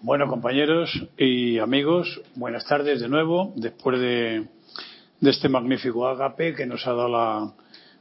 Bueno, 0.00 0.28
compañeros 0.28 0.90
y 1.16 1.58
amigos, 1.58 2.20
buenas 2.36 2.64
tardes 2.64 3.00
de 3.00 3.08
nuevo, 3.08 3.52
después 3.56 4.00
de, 4.00 4.46
de 5.20 5.30
este 5.30 5.48
magnífico 5.48 6.06
agape 6.06 6.54
que 6.54 6.66
nos 6.66 6.86
ha 6.86 6.92
dado 6.92 7.08
la 7.08 7.52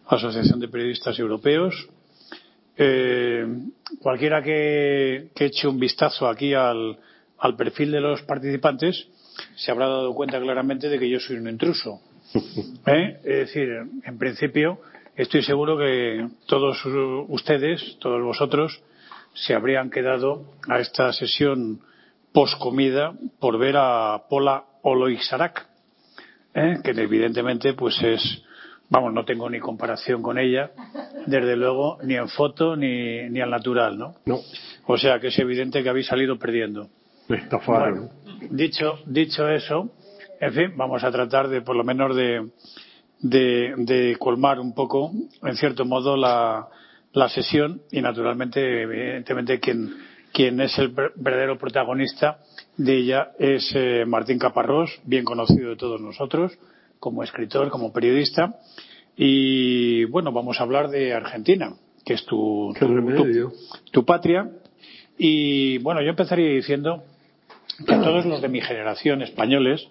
Asociación 0.05 0.59
de 0.59 0.67
Periodistas 0.67 1.17
Europeos. 1.17 1.89
Eh, 2.77 3.47
cualquiera 3.99 4.43
que, 4.43 5.29
que, 5.33 5.45
eche 5.45 5.67
un 5.67 5.79
vistazo 5.79 6.27
aquí 6.27 6.53
al, 6.53 6.99
al 7.39 7.55
perfil 7.55 7.91
de 7.91 8.01
los 8.01 8.21
participantes 8.21 9.07
se 9.55 9.71
habrá 9.71 9.87
dado 9.87 10.13
cuenta 10.13 10.39
claramente 10.39 10.89
de 10.89 10.99
que 10.99 11.09
yo 11.09 11.19
soy 11.19 11.37
un 11.37 11.49
intruso. 11.49 11.99
¿Eh? 12.85 13.17
Es 13.23 13.47
decir, 13.47 13.69
en 14.03 14.17
principio, 14.19 14.81
estoy 15.15 15.41
seguro 15.41 15.79
que 15.79 16.27
todos 16.45 16.77
ustedes, 17.27 17.97
todos 17.99 18.21
vosotros, 18.21 18.83
se 19.37 19.53
habrían 19.53 19.89
quedado 19.89 20.45
a 20.67 20.79
esta 20.79 21.13
sesión 21.13 21.81
post 22.33 22.57
comida 22.59 23.13
por 23.39 23.57
ver 23.57 23.75
a 23.77 24.23
Pola 24.29 24.63
Oloixarak, 24.81 25.67
¿eh? 26.53 26.79
que 26.83 26.91
evidentemente 26.91 27.73
pues 27.73 28.01
es, 28.01 28.43
vamos, 28.89 29.13
no 29.13 29.25
tengo 29.25 29.49
ni 29.49 29.59
comparación 29.59 30.21
con 30.23 30.39
ella, 30.39 30.71
desde 31.27 31.55
luego, 31.55 31.99
ni 32.03 32.15
en 32.15 32.29
foto 32.29 32.75
ni, 32.75 33.29
ni 33.29 33.39
al 33.39 33.51
natural, 33.51 33.97
¿no? 33.97 34.15
No. 34.25 34.39
O 34.87 34.97
sea 34.97 35.19
que 35.19 35.27
es 35.27 35.37
evidente 35.39 35.83
que 35.83 35.89
habéis 35.89 36.07
salido 36.07 36.37
perdiendo. 36.39 36.89
Bueno, 37.91 38.09
dicho, 38.49 38.99
dicho 39.05 39.47
eso, 39.49 39.91
en 40.39 40.53
fin, 40.53 40.73
vamos 40.77 41.03
a 41.03 41.11
tratar 41.11 41.47
de, 41.47 41.61
por 41.61 41.75
lo 41.75 41.83
menos, 41.83 42.15
de, 42.15 42.49
de, 43.19 43.73
de 43.77 44.15
colmar 44.17 44.59
un 44.59 44.73
poco, 44.73 45.11
en 45.43 45.55
cierto 45.55 45.85
modo, 45.85 46.15
la, 46.15 46.67
la 47.13 47.29
sesión 47.29 47.81
y, 47.91 48.01
naturalmente, 48.01 48.83
evidentemente, 48.83 49.59
quien, 49.59 49.95
quien 50.31 50.61
es 50.61 50.77
el 50.77 50.89
verdadero 50.89 51.57
protagonista 51.57 52.39
de 52.75 52.97
ella 52.97 53.31
es 53.39 53.71
eh, 53.75 54.05
Martín 54.05 54.39
Caparrós, 54.39 54.99
bien 55.03 55.25
conocido 55.25 55.71
de 55.71 55.77
todos 55.77 55.99
nosotros, 55.99 56.57
como 56.99 57.23
escritor, 57.23 57.69
como 57.69 57.91
periodista. 57.91 58.59
Y 59.15 60.05
bueno, 60.05 60.31
vamos 60.31 60.59
a 60.59 60.63
hablar 60.63 60.89
de 60.89 61.13
Argentina, 61.13 61.73
que 62.05 62.13
es 62.13 62.25
tu, 62.25 62.73
tu, 62.79 63.53
tu 63.91 64.05
patria. 64.05 64.49
Y 65.17 65.79
bueno, 65.79 66.01
yo 66.01 66.09
empezaría 66.09 66.49
diciendo 66.49 67.03
que 67.79 67.95
todos 67.95 68.25
los 68.25 68.41
de 68.41 68.49
mi 68.49 68.61
generación 68.61 69.21
españoles, 69.21 69.87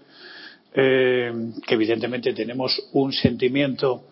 eh, 0.75 1.33
que 1.67 1.75
evidentemente 1.75 2.33
tenemos 2.35 2.89
un 2.93 3.13
sentimiento 3.13 4.05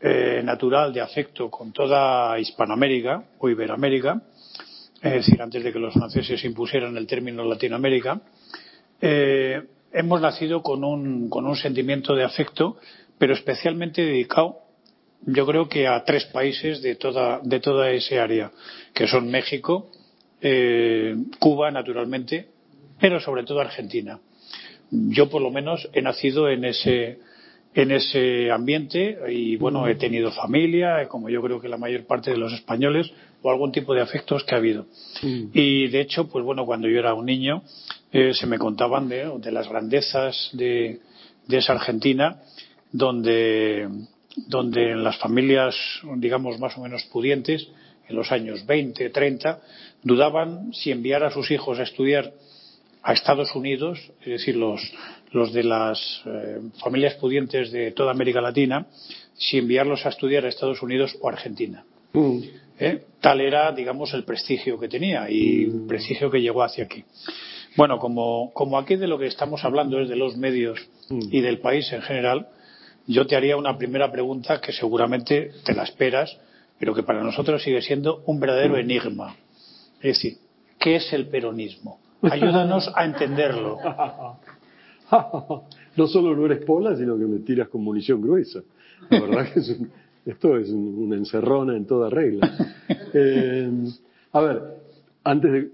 eh, 0.00 0.40
natural 0.42 0.92
de 0.92 1.00
afecto 1.00 1.50
con 1.50 1.72
toda 1.72 2.38
Hispanoamérica 2.38 3.24
o 3.38 3.48
Iberoamérica, 3.48 4.22
es 5.02 5.12
decir, 5.12 5.40
antes 5.40 5.62
de 5.62 5.72
que 5.72 5.78
los 5.78 5.94
franceses 5.94 6.44
impusieran 6.44 6.96
el 6.96 7.06
término 7.06 7.44
Latinoamérica, 7.44 8.20
eh, 9.00 9.62
hemos 9.92 10.20
nacido 10.20 10.62
con 10.62 10.84
un, 10.84 11.28
con 11.28 11.46
un 11.46 11.56
sentimiento 11.56 12.14
de 12.14 12.24
afecto, 12.24 12.76
pero 13.18 13.34
especialmente 13.34 14.04
dedicado, 14.04 14.58
yo 15.26 15.46
creo 15.46 15.68
que 15.68 15.86
a 15.86 16.02
tres 16.04 16.24
países 16.26 16.80
de 16.82 16.94
toda, 16.94 17.40
de 17.42 17.60
toda 17.60 17.90
ese 17.90 18.18
área, 18.18 18.50
que 18.94 19.06
son 19.06 19.30
México, 19.30 19.90
eh, 20.40 21.14
Cuba, 21.38 21.70
naturalmente, 21.70 22.48
pero 22.98 23.20
sobre 23.20 23.44
todo 23.44 23.60
Argentina. 23.60 24.18
Yo, 24.90 25.28
por 25.28 25.42
lo 25.42 25.50
menos, 25.50 25.88
he 25.92 26.02
nacido 26.02 26.48
en 26.48 26.64
ese, 26.64 27.18
en 27.74 27.92
ese 27.92 28.50
ambiente 28.50 29.18
y, 29.28 29.56
bueno, 29.56 29.86
he 29.86 29.94
tenido 29.94 30.32
familia, 30.32 31.06
como 31.08 31.28
yo 31.28 31.40
creo 31.40 31.60
que 31.60 31.68
la 31.68 31.76
mayor 31.76 32.04
parte 32.04 32.30
de 32.30 32.36
los 32.36 32.52
españoles, 32.52 33.12
o 33.42 33.50
algún 33.50 33.72
tipo 33.72 33.94
de 33.94 34.00
afectos 34.00 34.44
que 34.44 34.54
ha 34.54 34.58
habido. 34.58 34.86
Mm. 35.22 35.44
Y, 35.54 35.88
de 35.88 36.00
hecho, 36.00 36.28
pues 36.28 36.44
bueno, 36.44 36.66
cuando 36.66 36.88
yo 36.88 36.98
era 36.98 37.14
un 37.14 37.26
niño, 37.26 37.62
eh, 38.12 38.34
se 38.34 38.46
me 38.46 38.58
contaban 38.58 39.08
de, 39.08 39.30
de 39.38 39.52
las 39.52 39.68
grandezas 39.68 40.50
de, 40.52 41.00
de 41.46 41.56
esa 41.58 41.74
Argentina, 41.74 42.40
donde, 42.92 43.88
donde 44.48 44.90
en 44.90 45.04
las 45.04 45.18
familias, 45.18 45.76
digamos, 46.16 46.58
más 46.58 46.76
o 46.76 46.82
menos 46.82 47.04
pudientes, 47.04 47.68
en 48.08 48.16
los 48.16 48.32
años 48.32 48.66
20, 48.66 49.10
30, 49.10 49.60
dudaban 50.02 50.72
si 50.74 50.90
enviar 50.90 51.22
a 51.22 51.30
sus 51.30 51.50
hijos 51.52 51.78
a 51.78 51.84
estudiar 51.84 52.32
a 53.02 53.12
Estados 53.12 53.54
Unidos, 53.54 53.98
es 54.20 54.26
decir, 54.26 54.56
los, 54.56 54.80
los 55.32 55.52
de 55.52 55.64
las 55.64 56.22
eh, 56.26 56.60
familias 56.82 57.14
pudientes 57.14 57.70
de 57.72 57.92
toda 57.92 58.10
América 58.10 58.40
Latina, 58.40 58.86
si 59.34 59.58
enviarlos 59.58 60.04
a 60.04 60.10
estudiar 60.10 60.44
a 60.44 60.48
Estados 60.48 60.82
Unidos 60.82 61.16
o 61.20 61.28
Argentina. 61.28 61.84
Mm. 62.12 62.38
¿Eh? 62.78 63.04
Tal 63.20 63.40
era, 63.40 63.72
digamos, 63.72 64.12
el 64.14 64.24
prestigio 64.24 64.78
que 64.78 64.88
tenía 64.88 65.30
y 65.30 65.64
el 65.64 65.86
prestigio 65.86 66.30
que 66.30 66.40
llegó 66.40 66.62
hacia 66.62 66.84
aquí. 66.84 67.04
Bueno, 67.76 67.98
como, 67.98 68.52
como 68.52 68.78
aquí 68.78 68.96
de 68.96 69.06
lo 69.06 69.18
que 69.18 69.26
estamos 69.26 69.64
hablando 69.64 70.00
es 70.00 70.08
de 70.08 70.16
los 70.16 70.36
medios 70.36 70.80
y 71.08 71.40
del 71.40 71.60
país 71.60 71.92
en 71.92 72.02
general, 72.02 72.48
yo 73.06 73.26
te 73.26 73.36
haría 73.36 73.56
una 73.56 73.76
primera 73.76 74.10
pregunta 74.10 74.60
que 74.60 74.72
seguramente 74.72 75.52
te 75.64 75.74
la 75.74 75.84
esperas, 75.84 76.36
pero 76.78 76.94
que 76.94 77.02
para 77.02 77.22
nosotros 77.22 77.62
sigue 77.62 77.82
siendo 77.82 78.22
un 78.26 78.40
verdadero 78.40 78.76
enigma. 78.76 79.36
Es 79.96 80.16
decir, 80.16 80.38
¿qué 80.78 80.96
es 80.96 81.12
el 81.12 81.28
peronismo? 81.28 81.99
Ayúdanos 82.30 82.90
a 82.94 83.04
entenderlo. 83.04 83.78
no 85.96 86.06
solo 86.06 86.36
no 86.36 86.46
eres 86.46 86.64
pola, 86.64 86.96
sino 86.96 87.18
que 87.18 87.24
me 87.24 87.38
tiras 87.40 87.68
con 87.68 87.82
munición 87.82 88.20
gruesa. 88.20 88.60
La 89.08 89.20
verdad 89.20 89.52
que 89.52 89.60
es 89.60 89.68
un- 89.70 89.90
esto 90.26 90.56
es 90.56 90.68
un- 90.70 90.94
una 91.06 91.16
encerrona 91.16 91.76
en 91.76 91.86
toda 91.86 92.10
regla. 92.10 92.50
Eh, 93.14 93.70
a 94.32 94.40
ver, 94.40 94.62
antes 95.24 95.50
de 95.52 95.68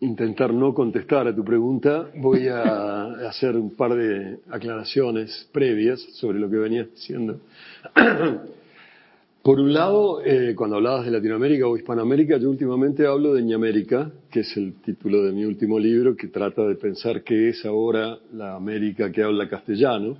intentar 0.00 0.52
no 0.54 0.72
contestar 0.72 1.28
a 1.28 1.34
tu 1.36 1.44
pregunta, 1.44 2.06
voy 2.16 2.48
a 2.48 3.28
hacer 3.28 3.54
un 3.56 3.70
par 3.76 3.94
de 3.94 4.38
aclaraciones 4.50 5.46
previas 5.52 6.00
sobre 6.14 6.38
lo 6.40 6.48
que 6.48 6.56
venías 6.56 6.90
diciendo. 6.90 7.38
Por 9.42 9.58
un 9.58 9.72
lado, 9.72 10.20
eh, 10.22 10.54
cuando 10.54 10.76
hablabas 10.76 11.06
de 11.06 11.12
Latinoamérica 11.12 11.66
o 11.66 11.74
Hispanoamérica, 11.74 12.36
yo 12.36 12.50
últimamente 12.50 13.06
hablo 13.06 13.32
de 13.32 13.42
Ñamérica, 13.42 14.12
que 14.30 14.40
es 14.40 14.54
el 14.58 14.74
título 14.82 15.22
de 15.22 15.32
mi 15.32 15.46
último 15.46 15.78
libro, 15.78 16.14
que 16.14 16.28
trata 16.28 16.66
de 16.66 16.74
pensar 16.74 17.22
qué 17.22 17.48
es 17.48 17.64
ahora 17.64 18.18
la 18.34 18.54
América 18.54 19.10
que 19.10 19.22
habla 19.22 19.48
castellano. 19.48 20.18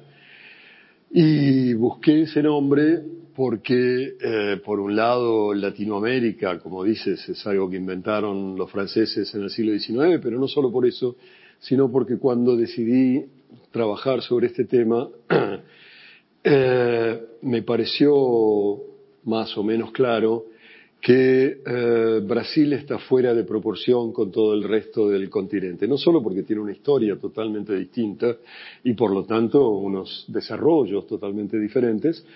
Y 1.11 1.75
busqué 1.75 2.23
ese 2.23 2.43
nombre 2.43 3.03
porque, 3.37 4.15
eh, 4.23 4.57
por 4.65 4.81
un 4.81 4.97
lado, 4.97 5.53
Latinoamérica, 5.53 6.59
como 6.59 6.83
dices, 6.83 7.29
es 7.29 7.47
algo 7.47 7.69
que 7.69 7.77
inventaron 7.77 8.57
los 8.57 8.71
franceses 8.71 9.35
en 9.35 9.43
el 9.43 9.51
siglo 9.51 9.79
XIX, 9.79 10.19
pero 10.23 10.39
no 10.39 10.49
solo 10.49 10.73
por 10.73 10.87
eso, 10.87 11.17
sino 11.59 11.93
porque 11.93 12.17
cuando 12.17 12.57
decidí 12.57 13.23
trabajar 13.71 14.23
sobre 14.23 14.47
este 14.47 14.65
tema, 14.65 15.11
eh, 16.43 17.21
me 17.43 17.63
pareció 17.63 18.90
más 19.31 19.57
o 19.57 19.63
menos 19.63 19.93
claro 19.93 20.47
que 21.01 21.63
eh, 21.65 22.21
Brasil 22.23 22.75
está 22.75 22.99
fuera 22.99 23.33
de 23.33 23.45
proporción 23.45 24.13
con 24.13 24.31
todo 24.31 24.53
el 24.53 24.65
resto 24.65 25.09
del 25.09 25.31
continente, 25.31 25.89
no 25.89 25.97
solo 25.97 26.23
porque 26.23 26.43
tiene 26.43 26.61
una 26.61 26.73
historia 26.73 27.17
totalmente 27.19 27.75
distinta 27.75 28.37
y 28.85 28.93
por 28.93 29.11
lo 29.13 29.25
tanto 29.25 29.67
unos 29.71 30.27
desarrollos 30.29 31.07
totalmente 31.07 31.59
diferentes, 31.59 32.27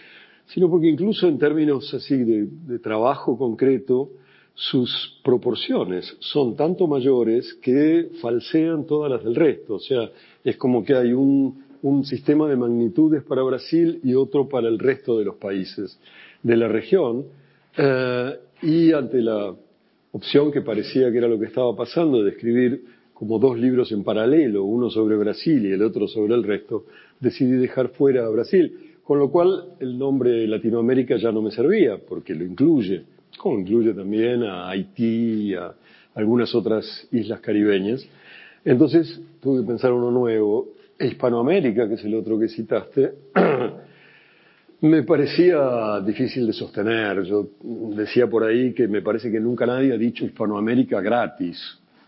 sino 0.47 0.71
porque 0.71 0.89
incluso 0.89 1.29
en 1.29 1.39
términos 1.39 1.93
así 1.93 2.17
de, 2.17 2.79
trabajo 2.79 3.37
concreto, 3.37 4.11
sus 4.55 5.21
proporciones 5.25 6.17
son 6.21 6.55
tanto 6.55 6.87
mayores 6.87 7.55
que 7.61 8.11
falsean 8.23 8.87
todas 8.87 9.11
las 9.11 9.25
del 9.25 9.35
resto. 9.35 9.75
O 9.75 9.81
sea, 9.81 10.11
es 10.45 10.57
como 10.57 10.85
que 10.85 10.95
hay 10.95 11.13
un, 11.13 11.65
un 11.83 12.05
sistema 12.05 12.49
de 12.49 12.57
magnitudes 12.57 13.25
para 13.25 13.43
Brasil 13.43 14.01
y 14.05 14.15
otro 14.15 14.49
para 14.49 14.69
el 14.69 14.79
resto 14.79 15.19
de 15.19 15.25
los 15.25 15.37
países 15.37 15.99
de 16.45 16.57
la 16.57 16.69
región. 16.69 17.25
Eh, 17.77 18.39
y 18.63 18.93
ante 18.93 19.21
la 19.21 19.53
opción 20.13 20.53
que 20.53 20.61
parecía 20.61 21.11
que 21.11 21.19
era 21.19 21.27
lo 21.27 21.41
que 21.41 21.47
estaba 21.47 21.75
pasando, 21.75 22.23
de 22.23 22.31
escribir 22.31 22.85
como 23.13 23.41
dos 23.41 23.59
libros 23.59 23.91
en 23.91 24.05
paralelo, 24.05 24.63
uno 24.63 24.91
sobre 24.91 25.17
Brasil 25.17 25.67
y 25.67 25.73
el 25.73 25.83
otro 25.83 26.07
sobre 26.07 26.35
el 26.35 26.45
resto, 26.45 26.85
decidí 27.19 27.57
dejar 27.57 27.89
fuera 27.89 28.25
a 28.25 28.29
Brasil. 28.29 28.95
Con 29.03 29.19
lo 29.19 29.31
cual 29.31 29.75
el 29.81 29.99
nombre 29.99 30.47
Latinoamérica 30.47 31.17
ya 31.17 31.33
no 31.33 31.43
me 31.43 31.51
servía, 31.51 31.99
porque 31.99 32.35
lo 32.35 32.45
incluye, 32.45 33.03
como 33.37 33.59
incluye 33.59 33.93
también 33.93 34.43
a 34.45 34.71
Haití 34.71 35.51
y 35.51 35.55
a 35.55 35.75
algunas 36.15 36.55
otras 36.55 37.09
islas 37.13 37.41
caribeñas. 37.41 38.07
Entonces 38.65 39.21
tuve 39.41 39.61
que 39.61 39.67
pensar 39.67 39.93
uno 39.93 40.11
nuevo. 40.11 40.69
Hispanoamérica, 40.99 41.89
que 41.89 41.95
es 41.95 42.05
el 42.05 42.15
otro 42.15 42.39
que 42.39 42.49
citaste, 42.49 43.15
me 44.85 45.03
parecía 45.03 46.01
difícil 46.01 46.47
de 46.47 46.53
sostener. 46.53 47.23
Yo 47.23 47.49
decía 47.97 48.29
por 48.29 48.45
ahí 48.45 48.75
que 48.75 48.87
me 48.87 49.01
parece 49.01 49.31
que 49.31 49.41
nunca 49.41 49.65
nadie 49.65 49.95
ha 49.95 49.97
dicho 49.97 50.27
Hispanoamérica 50.27 51.01
gratis. 51.01 51.59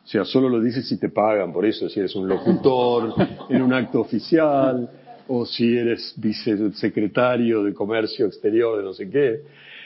O 0.04 0.06
sea, 0.06 0.24
solo 0.24 0.50
lo 0.50 0.60
dices 0.60 0.86
si 0.86 0.98
te 0.98 1.08
pagan 1.08 1.52
por 1.52 1.64
eso, 1.64 1.88
si 1.88 2.00
eres 2.00 2.14
un 2.14 2.28
locutor 2.28 3.14
en 3.48 3.62
un 3.62 3.72
acto 3.72 4.00
oficial 4.00 4.88
o 5.26 5.46
si 5.46 5.76
eres 5.76 6.14
vicesecretario 6.18 7.64
de 7.64 7.72
comercio 7.72 8.26
exterior 8.26 8.76
de 8.76 8.84
no 8.84 8.92
sé 8.92 9.08
qué. 9.08 9.40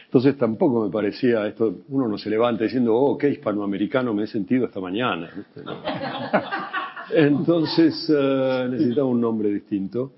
Entonces 0.07 0.37
tampoco 0.37 0.85
me 0.85 0.91
parecía 0.91 1.47
esto, 1.47 1.83
uno 1.91 2.09
no 2.09 2.19
se 2.19 2.29
levanta 2.29 2.65
diciendo, 2.65 2.97
oh, 2.97 3.17
qué 3.17 3.31
hispanoamericano 3.31 4.13
me 4.13 4.25
he 4.25 4.27
sentido 4.27 4.67
esta 4.67 4.81
mañana. 4.81 5.31
Entonces 7.15 8.13
eh, 8.13 8.67
necesitaba 8.69 9.07
un 9.07 9.21
nombre 9.21 9.49
distinto. 9.49 10.13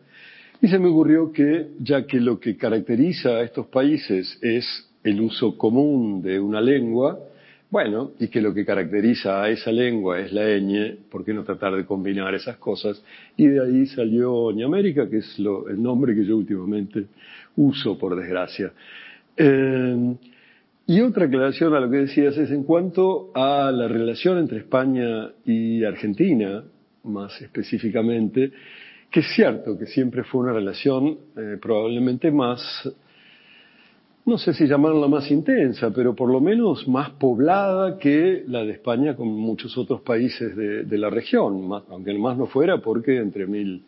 Y 0.62 0.68
se 0.68 0.78
me 0.78 0.86
ocurrió 0.88 1.32
que, 1.32 1.70
ya 1.80 2.06
que 2.06 2.20
lo 2.20 2.38
que 2.38 2.56
caracteriza 2.56 3.30
a 3.30 3.42
estos 3.42 3.66
países 3.66 4.38
es 4.40 4.64
el 5.02 5.20
uso 5.20 5.58
común 5.58 6.22
de 6.22 6.38
una 6.38 6.60
lengua, 6.60 7.18
bueno, 7.68 8.12
y 8.20 8.28
que 8.28 8.40
lo 8.40 8.54
que 8.54 8.64
caracteriza 8.64 9.42
a 9.42 9.50
esa 9.50 9.72
lengua 9.72 10.20
es 10.20 10.32
la 10.32 10.44
ñ, 10.44 10.98
¿por 11.10 11.24
qué 11.24 11.34
no 11.34 11.42
tratar 11.42 11.74
de 11.74 11.84
combinar 11.84 12.32
esas 12.36 12.58
cosas? 12.58 13.02
Y 13.36 13.48
de 13.48 13.60
ahí 13.60 13.86
salió 13.86 14.50
América, 14.50 15.10
que 15.10 15.16
es 15.16 15.36
el 15.36 15.82
nombre 15.82 16.14
que 16.14 16.24
yo 16.24 16.36
últimamente 16.36 17.06
uso, 17.56 17.98
por 17.98 18.14
desgracia. 18.14 18.72
Eh, 19.36 20.14
y 20.86 21.00
otra 21.00 21.24
aclaración 21.24 21.74
a 21.74 21.80
lo 21.80 21.90
que 21.90 21.96
decías 21.96 22.36
es 22.38 22.52
en 22.52 22.62
cuanto 22.62 23.32
a 23.34 23.72
la 23.72 23.88
relación 23.88 24.38
entre 24.38 24.58
España 24.58 25.32
y 25.44 25.82
Argentina, 25.82 26.62
más 27.02 27.42
específicamente, 27.42 28.52
que 29.12 29.20
es 29.20 29.26
cierto 29.34 29.78
que 29.78 29.86
siempre 29.86 30.24
fue 30.24 30.40
una 30.40 30.52
relación 30.52 31.18
eh, 31.36 31.58
probablemente 31.60 32.30
más, 32.30 32.60
no 34.24 34.38
sé 34.38 34.54
si 34.54 34.66
llamarla 34.66 35.06
más 35.06 35.30
intensa, 35.30 35.90
pero 35.90 36.14
por 36.14 36.30
lo 36.30 36.40
menos 36.40 36.88
más 36.88 37.10
poblada 37.10 37.98
que 37.98 38.42
la 38.48 38.64
de 38.64 38.72
España 38.72 39.14
con 39.14 39.28
muchos 39.28 39.76
otros 39.76 40.00
países 40.00 40.56
de, 40.56 40.84
de 40.84 40.98
la 40.98 41.10
región, 41.10 41.70
aunque 41.90 42.14
más 42.14 42.38
no 42.38 42.46
fuera 42.46 42.78
porque 42.78 43.18
entre 43.18 43.46
mil 43.46 43.84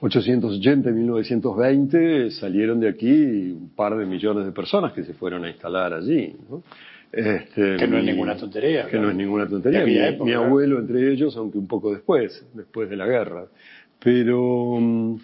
880 0.00 0.90
y 0.90 0.92
1920 0.92 2.30
salieron 2.30 2.80
de 2.80 2.88
aquí 2.88 3.52
un 3.52 3.70
par 3.74 3.96
de 3.96 4.06
millones 4.06 4.46
de 4.46 4.52
personas 4.52 4.92
que 4.92 5.04
se 5.04 5.14
fueron 5.14 5.44
a 5.44 5.48
instalar 5.48 5.92
allí. 5.92 6.34
¿no? 6.48 6.62
Este, 7.12 7.76
que 7.76 7.88
no 7.88 7.98
es 7.98 8.04
ninguna 8.04 8.36
tontería. 8.36 8.86
Que 8.86 8.98
no 8.98 9.10
es 9.10 9.16
ninguna 9.16 9.46
tontería. 9.46 9.84
Mi, 9.84 10.32
abuelo 10.32 10.78
entre 10.78 11.12
ellos, 11.12 11.36
aunque 11.36 11.58
un 11.58 11.66
poco 11.66 11.92
después, 11.92 12.46
después 12.54 12.88
de 12.88 12.96
la 12.96 13.06
guerra. 13.06 13.46
Pero, 14.02 14.78
mm, 14.80 15.16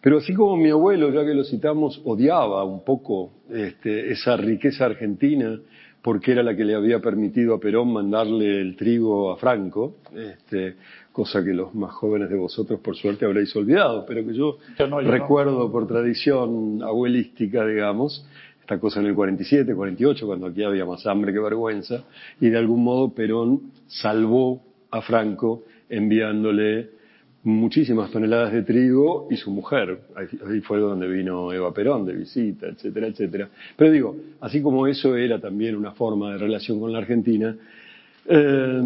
pero 0.00 0.18
así 0.18 0.34
como 0.34 0.56
mi 0.56 0.70
abuelo, 0.70 1.10
ya 1.10 1.24
que 1.24 1.34
lo 1.34 1.44
citamos, 1.44 2.00
odiaba 2.04 2.64
un 2.64 2.84
poco 2.84 3.32
este, 3.50 4.12
esa 4.12 4.36
riqueza 4.36 4.86
argentina, 4.86 5.58
porque 6.06 6.30
era 6.30 6.44
la 6.44 6.54
que 6.54 6.64
le 6.64 6.76
había 6.76 7.00
permitido 7.00 7.54
a 7.54 7.58
Perón 7.58 7.92
mandarle 7.92 8.60
el 8.60 8.76
trigo 8.76 9.32
a 9.32 9.36
Franco, 9.38 9.96
este, 10.14 10.76
cosa 11.10 11.42
que 11.42 11.52
los 11.52 11.74
más 11.74 11.92
jóvenes 11.94 12.30
de 12.30 12.36
vosotros 12.36 12.78
por 12.78 12.94
suerte 12.94 13.24
habréis 13.24 13.54
olvidado, 13.56 14.06
pero 14.06 14.24
que 14.24 14.32
yo, 14.32 14.58
recuerdo 15.02 15.72
por 15.72 15.88
tradición 15.88 16.80
abuelística, 16.82 17.66
digamos, 17.66 18.24
esta 18.60 18.78
cosa 18.78 19.00
en 19.00 19.06
el 19.06 19.14
47, 19.16 19.74
48, 19.74 20.26
cuando 20.26 20.46
aquí 20.46 20.62
había 20.62 20.84
más 20.84 21.04
hambre 21.06 21.32
que 21.32 21.40
vergüenza, 21.40 22.04
y 22.40 22.50
de 22.50 22.58
algún 22.58 22.84
modo 22.84 23.12
Perón 23.12 23.72
salvó 23.88 24.62
a 24.92 25.02
Franco 25.02 25.64
enviándole 25.88 26.90
muchísimas 27.46 28.10
toneladas 28.10 28.52
de 28.52 28.62
trigo 28.62 29.28
y 29.30 29.36
su 29.36 29.52
mujer. 29.52 30.00
Ahí 30.16 30.60
fue 30.60 30.80
donde 30.80 31.06
vino 31.06 31.52
Eva 31.52 31.72
Perón 31.72 32.04
de 32.04 32.12
visita, 32.12 32.66
etcétera, 32.66 33.06
etcétera. 33.06 33.48
Pero 33.76 33.92
digo, 33.92 34.16
así 34.40 34.60
como 34.60 34.88
eso 34.88 35.16
era 35.16 35.40
también 35.40 35.76
una 35.76 35.92
forma 35.92 36.32
de 36.32 36.38
relación 36.38 36.80
con 36.80 36.92
la 36.92 36.98
Argentina, 36.98 37.56
eh, 38.28 38.82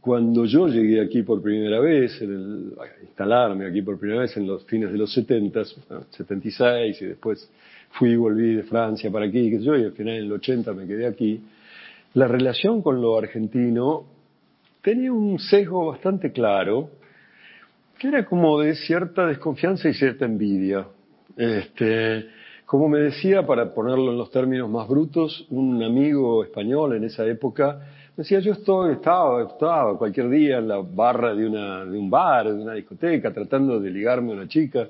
cuando 0.00 0.46
yo 0.46 0.68
llegué 0.68 1.02
aquí 1.02 1.22
por 1.22 1.42
primera 1.42 1.80
vez, 1.80 2.18
a 2.22 3.02
instalarme 3.02 3.66
aquí 3.66 3.82
por 3.82 3.98
primera 3.98 4.22
vez 4.22 4.34
en 4.38 4.46
los 4.46 4.64
fines 4.64 4.90
de 4.90 4.96
los 4.96 5.12
70, 5.12 5.62
76, 6.10 7.02
y 7.02 7.04
después 7.04 7.48
fui 7.90 8.12
y 8.12 8.16
volví 8.16 8.54
de 8.54 8.62
Francia 8.62 9.10
para 9.10 9.26
aquí, 9.26 9.50
que 9.50 9.62
yo, 9.62 9.76
y 9.76 9.84
al 9.84 9.92
final 9.92 10.14
en 10.14 10.24
el 10.24 10.32
80 10.32 10.72
me 10.72 10.86
quedé 10.86 11.06
aquí, 11.06 11.42
la 12.14 12.26
relación 12.26 12.80
con 12.80 13.02
lo 13.02 13.18
argentino 13.18 14.04
tenía 14.80 15.12
un 15.12 15.38
sesgo 15.38 15.86
bastante 15.86 16.32
claro, 16.32 17.01
que 18.02 18.08
era 18.08 18.24
como 18.24 18.58
de 18.58 18.74
cierta 18.74 19.28
desconfianza 19.28 19.88
y 19.88 19.94
cierta 19.94 20.24
envidia. 20.24 20.88
Este, 21.36 22.26
como 22.66 22.88
me 22.88 22.98
decía, 22.98 23.46
para 23.46 23.72
ponerlo 23.72 24.10
en 24.10 24.18
los 24.18 24.28
términos 24.32 24.68
más 24.68 24.88
brutos, 24.88 25.46
un 25.50 25.80
amigo 25.80 26.42
español 26.42 26.96
en 26.96 27.04
esa 27.04 27.24
época, 27.24 27.80
Decía, 28.14 28.40
yo 28.40 28.52
estoy, 28.52 28.92
estaba, 28.92 29.42
estaba 29.42 29.96
cualquier 29.96 30.28
día 30.28 30.58
en 30.58 30.68
la 30.68 30.82
barra 30.82 31.34
de, 31.34 31.46
una, 31.46 31.86
de 31.86 31.96
un 31.96 32.10
bar, 32.10 32.46
de 32.46 32.62
una 32.62 32.74
discoteca, 32.74 33.32
tratando 33.32 33.80
de 33.80 33.90
ligarme 33.90 34.32
a 34.32 34.34
una 34.34 34.46
chica 34.46 34.86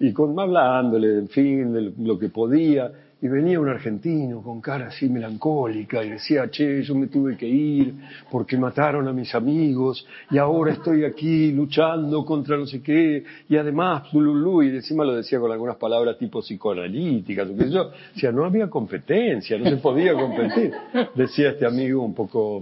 y 0.00 0.10
con, 0.14 0.40
hablándole, 0.40 1.18
en 1.18 1.28
fin, 1.28 1.70
de 1.70 1.92
lo 1.98 2.18
que 2.18 2.30
podía. 2.30 2.90
Y 3.22 3.28
venía 3.28 3.60
un 3.60 3.68
argentino 3.68 4.42
con 4.42 4.60
cara 4.60 4.88
así 4.88 5.08
melancólica 5.08 6.02
y 6.02 6.10
decía, 6.10 6.50
che, 6.50 6.82
yo 6.82 6.96
me 6.96 7.06
tuve 7.06 7.36
que 7.36 7.46
ir 7.46 7.94
porque 8.28 8.58
mataron 8.58 9.06
a 9.06 9.12
mis 9.12 9.32
amigos 9.32 10.04
y 10.28 10.38
ahora 10.38 10.72
estoy 10.72 11.04
aquí 11.04 11.52
luchando 11.52 12.24
contra 12.24 12.56
no 12.56 12.66
sé 12.66 12.82
qué 12.82 13.22
y 13.48 13.56
además, 13.56 14.12
lululú, 14.12 14.64
y 14.64 14.70
encima 14.70 15.04
lo 15.04 15.14
decía 15.14 15.38
con 15.38 15.52
algunas 15.52 15.76
palabras 15.76 16.18
tipo 16.18 16.42
psicoanalíticas, 16.42 17.48
o 17.48 17.66
yo. 17.66 17.82
O 17.84 18.18
sea, 18.18 18.32
no 18.32 18.44
había 18.44 18.68
competencia, 18.68 19.56
no 19.56 19.70
se 19.70 19.76
podía 19.76 20.14
competir, 20.14 20.72
decía 21.14 21.50
este 21.50 21.64
amigo 21.64 22.02
un 22.02 22.14
poco 22.14 22.60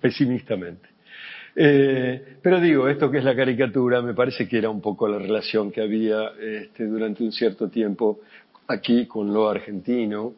pesimistamente. 0.00 0.88
Eh, 1.56 2.38
pero 2.42 2.60
digo, 2.60 2.88
esto 2.88 3.10
que 3.10 3.18
es 3.18 3.24
la 3.24 3.36
caricatura, 3.36 4.02
me 4.02 4.12
parece 4.12 4.48
que 4.48 4.58
era 4.58 4.70
un 4.70 4.80
poco 4.80 5.06
la 5.06 5.18
relación 5.18 5.70
que 5.70 5.82
había 5.82 6.32
este, 6.40 6.84
durante 6.84 7.22
un 7.22 7.30
cierto 7.30 7.68
tiempo 7.68 8.18
aquí 8.68 9.06
con 9.06 9.32
lo 9.32 9.48
argentino. 9.48 10.34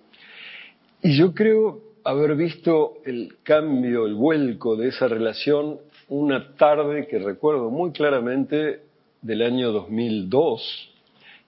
Y 1.03 1.17
yo 1.17 1.35
creo 1.35 1.81
haber 2.05 2.37
visto 2.37 2.99
el 3.05 3.37
cambio, 3.43 4.07
el 4.07 4.15
vuelco 4.15 4.77
de 4.77 4.89
esa 4.89 5.09
relación 5.09 5.79
una 6.09 6.55
tarde 6.55 7.09
que 7.09 7.19
recuerdo 7.19 7.71
muy 7.71 7.91
claramente 7.91 8.81
del 9.23 9.43
año 9.43 9.73
2002, 9.73 10.91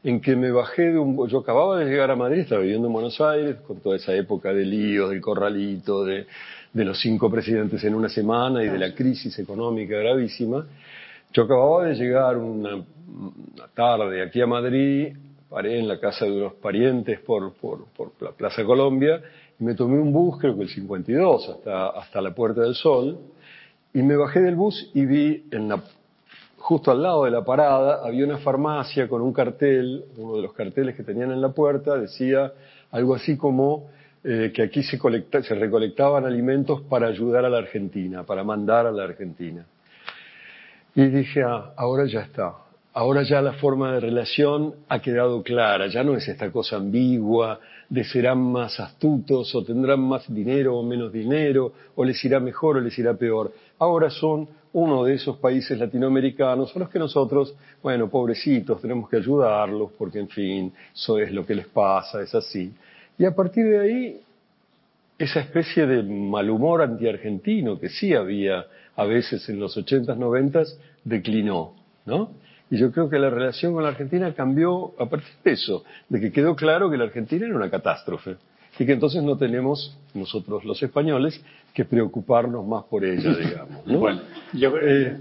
en 0.02 0.20
que 0.20 0.34
me 0.34 0.50
bajé 0.50 0.92
de 0.92 0.98
un... 0.98 1.28
Yo 1.28 1.38
acababa 1.38 1.78
de 1.78 1.86
llegar 1.86 2.10
a 2.10 2.16
Madrid, 2.16 2.40
estaba 2.40 2.62
viviendo 2.62 2.88
en 2.88 2.92
Buenos 2.92 3.20
Aires, 3.20 3.56
con 3.66 3.78
toda 3.80 3.96
esa 3.96 4.14
época 4.14 4.52
de 4.52 4.64
líos, 4.64 5.10
del 5.10 5.20
corralito, 5.20 6.04
de, 6.04 6.26
de 6.72 6.84
los 6.84 7.00
cinco 7.00 7.30
presidentes 7.30 7.82
en 7.84 7.94
una 7.94 8.08
semana 8.08 8.64
y 8.64 8.68
de 8.68 8.78
la 8.78 8.94
crisis 8.94 9.38
económica 9.38 9.96
gravísima. 9.96 10.66
Yo 11.32 11.44
acababa 11.44 11.84
de 11.84 11.94
llegar 11.94 12.36
una, 12.36 12.74
una 12.74 13.68
tarde 13.74 14.22
aquí 14.22 14.40
a 14.40 14.46
Madrid 14.46 15.14
paré 15.48 15.78
en 15.78 15.88
la 15.88 15.98
casa 15.98 16.24
de 16.24 16.32
unos 16.32 16.54
parientes 16.54 17.20
por, 17.20 17.52
por, 17.54 17.86
por 17.96 18.12
la 18.20 18.32
Plaza 18.32 18.64
Colombia 18.64 19.22
y 19.58 19.64
me 19.64 19.74
tomé 19.74 19.98
un 19.98 20.12
bus, 20.12 20.38
creo 20.38 20.56
que 20.56 20.62
el 20.62 20.68
52, 20.68 21.48
hasta, 21.48 21.88
hasta 21.88 22.20
la 22.20 22.34
Puerta 22.34 22.60
del 22.60 22.74
Sol, 22.74 23.18
y 23.92 24.02
me 24.02 24.16
bajé 24.16 24.40
del 24.40 24.54
bus 24.54 24.90
y 24.94 25.06
vi 25.06 25.46
en 25.50 25.68
la, 25.68 25.82
justo 26.58 26.90
al 26.90 27.02
lado 27.02 27.24
de 27.24 27.30
la 27.30 27.44
parada 27.44 28.06
había 28.06 28.24
una 28.24 28.38
farmacia 28.38 29.08
con 29.08 29.22
un 29.22 29.32
cartel, 29.32 30.04
uno 30.16 30.36
de 30.36 30.42
los 30.42 30.52
carteles 30.52 30.94
que 30.94 31.02
tenían 31.02 31.32
en 31.32 31.40
la 31.40 31.50
puerta 31.50 31.96
decía 31.96 32.52
algo 32.90 33.14
así 33.14 33.36
como 33.36 33.90
eh, 34.22 34.52
que 34.54 34.62
aquí 34.62 34.82
se, 34.82 34.98
colecta, 34.98 35.42
se 35.42 35.54
recolectaban 35.54 36.26
alimentos 36.26 36.82
para 36.82 37.06
ayudar 37.06 37.44
a 37.44 37.48
la 37.48 37.58
Argentina, 37.58 38.24
para 38.24 38.44
mandar 38.44 38.86
a 38.86 38.92
la 38.92 39.04
Argentina. 39.04 39.64
Y 40.94 41.06
dije, 41.06 41.42
ah, 41.42 41.72
ahora 41.76 42.04
ya 42.06 42.20
está, 42.20 42.54
ahora 42.98 43.22
ya 43.22 43.40
la 43.40 43.52
forma 43.52 43.92
de 43.92 44.00
relación 44.00 44.74
ha 44.88 44.98
quedado 45.00 45.40
clara, 45.44 45.86
ya 45.86 46.02
no 46.02 46.16
es 46.16 46.26
esta 46.26 46.50
cosa 46.50 46.78
ambigua 46.78 47.60
de 47.88 48.02
serán 48.02 48.40
más 48.40 48.80
astutos 48.80 49.54
o 49.54 49.62
tendrán 49.62 50.00
más 50.00 50.26
dinero 50.34 50.76
o 50.76 50.82
menos 50.82 51.12
dinero, 51.12 51.72
o 51.94 52.04
les 52.04 52.22
irá 52.24 52.40
mejor 52.40 52.76
o 52.76 52.80
les 52.80 52.98
irá 52.98 53.14
peor. 53.14 53.52
Ahora 53.78 54.10
son 54.10 54.48
uno 54.72 55.04
de 55.04 55.14
esos 55.14 55.36
países 55.36 55.78
latinoamericanos 55.78 56.74
a 56.74 56.78
los 56.80 56.88
que 56.88 56.98
nosotros, 56.98 57.54
bueno, 57.84 58.10
pobrecitos, 58.10 58.82
tenemos 58.82 59.08
que 59.08 59.18
ayudarlos 59.18 59.92
porque, 59.96 60.18
en 60.18 60.28
fin, 60.28 60.72
eso 60.92 61.20
es 61.20 61.30
lo 61.30 61.46
que 61.46 61.54
les 61.54 61.68
pasa, 61.68 62.20
es 62.20 62.34
así. 62.34 62.72
Y 63.16 63.24
a 63.24 63.32
partir 63.32 63.64
de 63.64 63.78
ahí, 63.78 64.20
esa 65.16 65.38
especie 65.38 65.86
de 65.86 66.02
mal 66.02 66.50
humor 66.50 66.82
antiargentino 66.82 67.78
que 67.78 67.90
sí 67.90 68.12
había 68.12 68.66
a 68.96 69.04
veces 69.04 69.48
en 69.48 69.60
los 69.60 69.76
80s, 69.76 70.16
90 70.16 70.64
declinó, 71.04 71.74
¿no? 72.04 72.47
Y 72.70 72.78
yo 72.78 72.92
creo 72.92 73.08
que 73.08 73.18
la 73.18 73.30
relación 73.30 73.72
con 73.72 73.82
la 73.82 73.90
Argentina 73.90 74.34
cambió 74.34 74.94
a 74.98 75.06
partir 75.06 75.34
de 75.42 75.52
eso, 75.52 75.84
de 76.08 76.20
que 76.20 76.32
quedó 76.32 76.54
claro 76.54 76.90
que 76.90 76.96
la 76.96 77.04
Argentina 77.04 77.46
era 77.46 77.56
una 77.56 77.70
catástrofe 77.70 78.36
y 78.78 78.86
que 78.86 78.92
entonces 78.92 79.22
no 79.22 79.36
tenemos 79.36 79.96
nosotros 80.14 80.64
los 80.64 80.82
españoles 80.82 81.40
que 81.74 81.84
preocuparnos 81.84 82.66
más 82.66 82.84
por 82.84 83.04
ella, 83.04 83.34
digamos. 83.38 83.84
Bueno, 83.84 84.20
yo, 84.52 84.72
eh, 84.80 85.18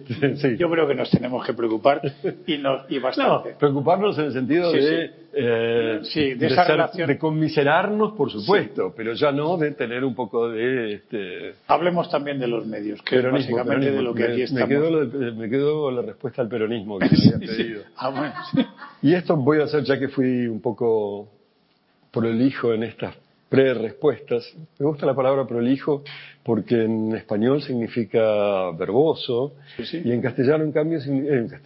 yo, 0.57 0.69
creo 0.69 0.87
que 0.87 0.95
nos 0.95 1.09
tenemos 1.09 1.45
que 1.45 1.53
preocupar 1.53 2.01
y, 2.47 2.55
y 2.89 2.99
bastante. 2.99 3.51
No, 3.51 3.57
preocuparnos 3.57 4.17
en 4.17 4.25
el 4.25 4.33
sentido 4.33 4.71
de, 4.71 5.11
eh, 5.33 6.01
de, 6.13 6.35
de, 6.35 7.05
de, 7.05 7.17
conmiserarnos, 7.17 8.13
por 8.13 8.31
supuesto, 8.31 8.93
pero 8.95 9.13
ya 9.13 9.31
no 9.31 9.57
de 9.57 9.71
tener 9.71 10.03
un 10.03 10.15
poco 10.15 10.49
de... 10.49 10.93
Este... 10.93 11.53
Hablemos 11.67 12.09
también 12.09 12.39
de 12.39 12.47
los 12.47 12.65
medios, 12.65 13.01
que 13.03 13.17
es 13.17 13.31
básicamente 13.31 13.91
de 13.91 14.01
lo 14.01 14.13
que 14.13 14.23
aquí 14.23 14.41
estamos. 14.43 14.67
Me 14.67 14.75
quedo, 14.75 15.35
me 15.35 15.49
quedo 15.49 15.91
la 15.91 16.01
respuesta 16.01 16.41
al 16.41 16.47
peronismo 16.47 16.97
que 16.97 17.05
me 17.11 17.35
había 17.35 17.55
pedido. 17.55 17.83
Ah, 17.97 18.09
bueno, 18.09 18.33
y 19.01 19.13
esto 19.13 19.35
voy 19.35 19.59
a 19.59 19.65
hacer 19.65 19.83
ya 19.83 19.99
que 19.99 20.07
fui 20.07 20.47
un 20.47 20.61
poco 20.61 21.29
prolijo 22.11 22.73
en 22.73 22.83
estas 22.83 23.15
pre-respuestas. 23.49 24.55
Me 24.79 24.85
gusta 24.85 25.05
la 25.05 25.15
palabra 25.15 25.45
prolijo 25.45 26.03
porque 26.43 26.83
en 26.83 27.15
español 27.15 27.61
significa 27.61 28.71
verboso 28.71 29.53
y 29.77 30.11
en 30.11 30.21
castellano, 30.21 30.63
en 30.63 30.71
cambio, 30.71 30.99
significa... 31.01 31.61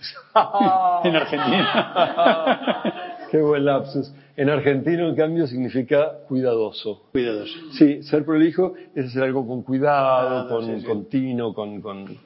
En, 1.04 1.16
Argentina. 1.16 2.84
Qué 3.32 3.42
buen 3.42 3.66
lapsus. 3.66 4.12
En 4.36 4.50
argentino, 4.50 5.08
en 5.10 5.16
cambio, 5.16 5.46
significa 5.48 6.20
cuidadoso. 6.28 7.04
Cuidadoso. 7.12 7.54
Sí, 7.74 8.02
ser 8.04 8.26
prolijo 8.26 8.74
es 8.96 9.06
hacer 9.06 9.24
algo 9.24 9.48
con 9.48 9.62
cuidado, 9.64 10.50
con 10.50 10.82
continuo, 10.82 11.54
con... 11.54 11.82
con 11.82 12.18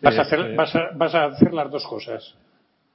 vas, 0.00 0.18
a 0.18 0.22
hacer, 0.22 0.40
este 0.40 0.54
vas, 0.54 0.74
a, 0.76 0.90
vas 0.94 1.14
a 1.14 1.24
hacer 1.26 1.52
las 1.52 1.70
dos 1.70 1.86
cosas. 1.86 2.34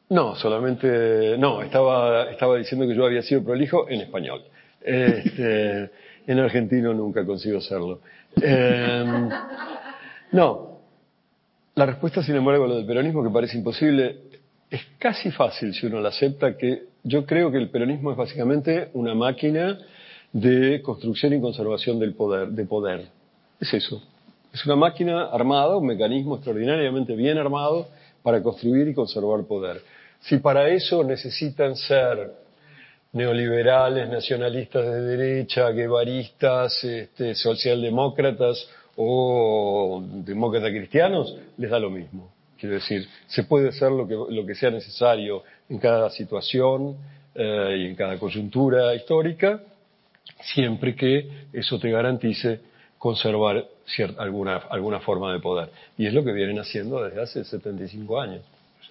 No, 0.10 0.36
solamente... 0.36 1.38
No, 1.38 1.62
estaba, 1.62 2.32
estaba 2.32 2.58
diciendo 2.58 2.88
que 2.88 2.96
yo 2.96 3.06
había 3.06 3.22
sido 3.22 3.44
prolijo 3.44 3.90
en 3.90 4.02
español. 4.02 4.44
Este, 4.82 5.92
en 6.30 6.38
argentino 6.38 6.94
nunca 6.94 7.26
consigo 7.26 7.60
serlo. 7.60 8.02
Em, 8.40 9.30
no. 10.32 10.78
La 11.74 11.88
respuesta, 11.88 12.22
sin 12.22 12.36
embargo, 12.36 12.66
a 12.66 12.68
lo 12.68 12.76
del 12.76 12.86
peronismo, 12.86 13.24
que 13.24 13.32
parece 13.32 13.58
imposible, 13.58 14.20
es 14.70 14.82
casi 15.00 15.32
fácil 15.32 15.74
si 15.74 15.88
uno 15.88 16.00
la 16.00 16.10
acepta, 16.10 16.56
que 16.56 16.84
yo 17.04 17.26
creo 17.26 17.50
que 17.50 17.58
el 17.58 17.70
peronismo 17.70 18.12
es 18.12 18.18
básicamente 18.18 18.90
una 18.94 19.16
máquina 19.16 19.80
de 20.32 20.84
construcción 20.84 21.34
y 21.34 21.42
conservación 21.42 21.98
del 21.98 22.14
poder, 22.14 22.50
de 22.50 22.66
poder. 22.66 23.08
Es 23.60 23.74
eso. 23.74 24.00
Es 24.54 24.64
una 24.68 24.76
máquina 24.76 25.30
armada, 25.32 25.78
un 25.78 25.88
mecanismo 25.88 26.36
extraordinariamente 26.36 27.16
bien 27.16 27.40
armado 27.40 27.88
para 28.22 28.44
construir 28.44 28.88
y 28.88 28.94
conservar 28.94 29.46
poder. 29.46 29.82
Si 30.20 30.38
para 30.38 30.70
eso 30.70 31.04
necesitan 31.04 31.76
ser 31.76 32.34
neoliberales, 33.14 34.10
nacionalistas 34.10 34.86
de 34.86 35.02
derecha, 35.02 35.70
guevaristas, 35.72 36.84
este, 36.84 37.36
socialdemócratas 37.36 38.70
o 38.96 40.04
demócratas 40.04 40.72
cristianos, 40.72 41.36
les 41.58 41.70
da 41.70 41.80
lo 41.80 41.90
mismo. 41.90 42.32
Quiero 42.60 42.76
decir, 42.76 43.08
se 43.28 43.44
puede 43.44 43.70
hacer 43.70 43.92
lo 43.92 44.08
que, 44.08 44.16
lo 44.16 44.46
que 44.46 44.54
sea 44.54 44.70
necesario 44.70 45.44
en 45.70 45.80
cada 45.80 46.10
situación 46.10 46.98
eh, 47.34 47.78
y 47.80 47.86
en 47.86 47.96
cada 47.96 48.18
coyuntura 48.20 48.94
histórica, 48.94 49.62
siempre 50.42 50.96
que 50.96 51.48
eso 51.54 51.80
te 51.80 51.90
garantice 51.90 52.60
conservar 52.98 53.66
alguna, 54.18 54.58
alguna 54.70 55.00
forma 55.00 55.32
de 55.32 55.40
poder. 55.40 55.70
Y 55.98 56.06
es 56.06 56.14
lo 56.14 56.24
que 56.24 56.34
vienen 56.34 56.60
haciendo 56.60 57.02
desde 57.04 57.22
hace 57.22 57.44
75 57.46 58.20
años. 58.20 58.42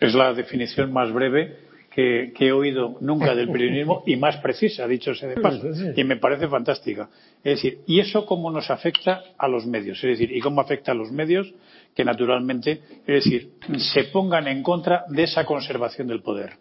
Es 0.01 0.15
la 0.15 0.33
definición 0.33 0.93
más 0.93 1.13
breve 1.13 1.68
que, 1.99 2.47
he 2.47 2.53
oído 2.53 2.97
nunca 3.01 3.35
del 3.35 3.51
periodismo 3.51 4.05
y 4.07 4.15
más 4.15 4.37
precisa, 4.37 4.87
dicho 4.87 5.15
sea 5.17 5.31
de 5.31 5.41
paso, 5.41 5.67
y 5.97 6.05
me 6.05 6.17
parece 6.17 6.47
fantástica. 6.47 7.09
Es 7.43 7.57
decir, 7.57 7.81
¿y 7.89 7.99
eso 7.99 8.25
cómo 8.25 8.53
nos 8.53 8.71
afecta 8.71 9.23
a 9.37 9.49
los 9.49 9.67
medios? 9.67 9.97
Es 10.05 10.11
decir, 10.11 10.31
¿y 10.31 10.39
cómo 10.39 10.61
afecta 10.61 10.93
a 10.93 10.95
los 10.95 11.11
medios 11.11 11.53
que 11.97 12.05
naturalmente, 12.05 12.83
es 13.05 13.25
decir, 13.25 13.55
se 13.79 14.05
pongan 14.05 14.47
en 14.47 14.63
contra 14.63 15.07
de 15.09 15.25
esa 15.25 15.45
conservación 15.45 16.07
del 16.07 16.23
poder? 16.23 16.53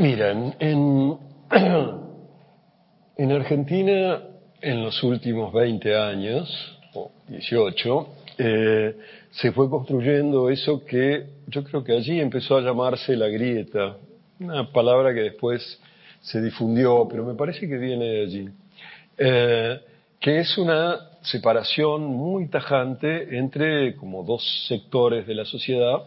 Miren, 0.00 0.56
en, 0.58 1.16
en 3.16 3.32
Argentina, 3.32 4.22
en 4.60 4.82
los 4.82 5.00
últimos 5.04 5.52
20 5.52 5.96
años, 5.96 6.80
o 6.94 7.12
18, 7.28 8.08
eh, 8.38 8.96
se 9.30 9.52
fue 9.52 9.70
construyendo 9.70 10.50
eso 10.50 10.84
que 10.84 11.26
yo 11.46 11.62
creo 11.64 11.84
que 11.84 11.92
allí 11.92 12.20
empezó 12.20 12.56
a 12.56 12.60
llamarse 12.60 13.16
la 13.16 13.28
grieta, 13.28 13.96
una 14.40 14.70
palabra 14.72 15.14
que 15.14 15.20
después 15.20 15.80
se 16.20 16.40
difundió, 16.40 17.06
pero 17.08 17.24
me 17.24 17.34
parece 17.34 17.68
que 17.68 17.78
viene 17.78 18.04
de 18.04 18.22
allí, 18.22 18.48
eh, 19.18 19.80
que 20.18 20.40
es 20.40 20.58
una 20.58 21.10
separación 21.22 22.04
muy 22.04 22.48
tajante 22.48 23.36
entre 23.36 23.94
como 23.96 24.24
dos 24.24 24.66
sectores 24.66 25.26
de 25.26 25.34
la 25.34 25.44
sociedad, 25.44 26.02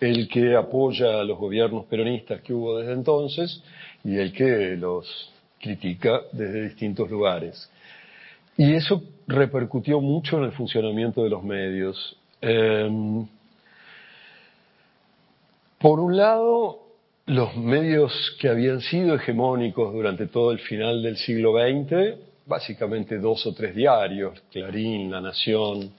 el 0.00 0.28
que 0.28 0.56
apoya 0.56 1.20
a 1.20 1.24
los 1.24 1.38
gobiernos 1.38 1.84
peronistas 1.86 2.40
que 2.40 2.54
hubo 2.54 2.78
desde 2.78 2.92
entonces 2.92 3.62
y 4.04 4.16
el 4.16 4.32
que 4.32 4.76
los 4.76 5.30
critica 5.60 6.22
desde 6.32 6.64
distintos 6.64 7.10
lugares. 7.10 7.70
Y 8.56 8.74
eso 8.74 9.02
repercutió 9.26 10.00
mucho 10.00 10.38
en 10.38 10.44
el 10.44 10.52
funcionamiento 10.52 11.22
de 11.22 11.30
los 11.30 11.42
medios. 11.42 12.16
Em, 12.40 13.26
por 15.78 16.00
un 16.00 16.16
lado, 16.16 16.80
los 17.26 17.56
medios 17.56 18.36
que 18.40 18.48
habían 18.48 18.80
sido 18.80 19.14
hegemónicos 19.14 19.92
durante 19.92 20.26
todo 20.26 20.52
el 20.52 20.58
final 20.58 21.02
del 21.02 21.16
siglo 21.16 21.52
XX, 21.52 22.18
básicamente 22.46 23.18
dos 23.18 23.46
o 23.46 23.54
tres 23.54 23.74
diarios, 23.74 24.40
Clarín, 24.50 25.10
La 25.10 25.20
Nación, 25.20 25.92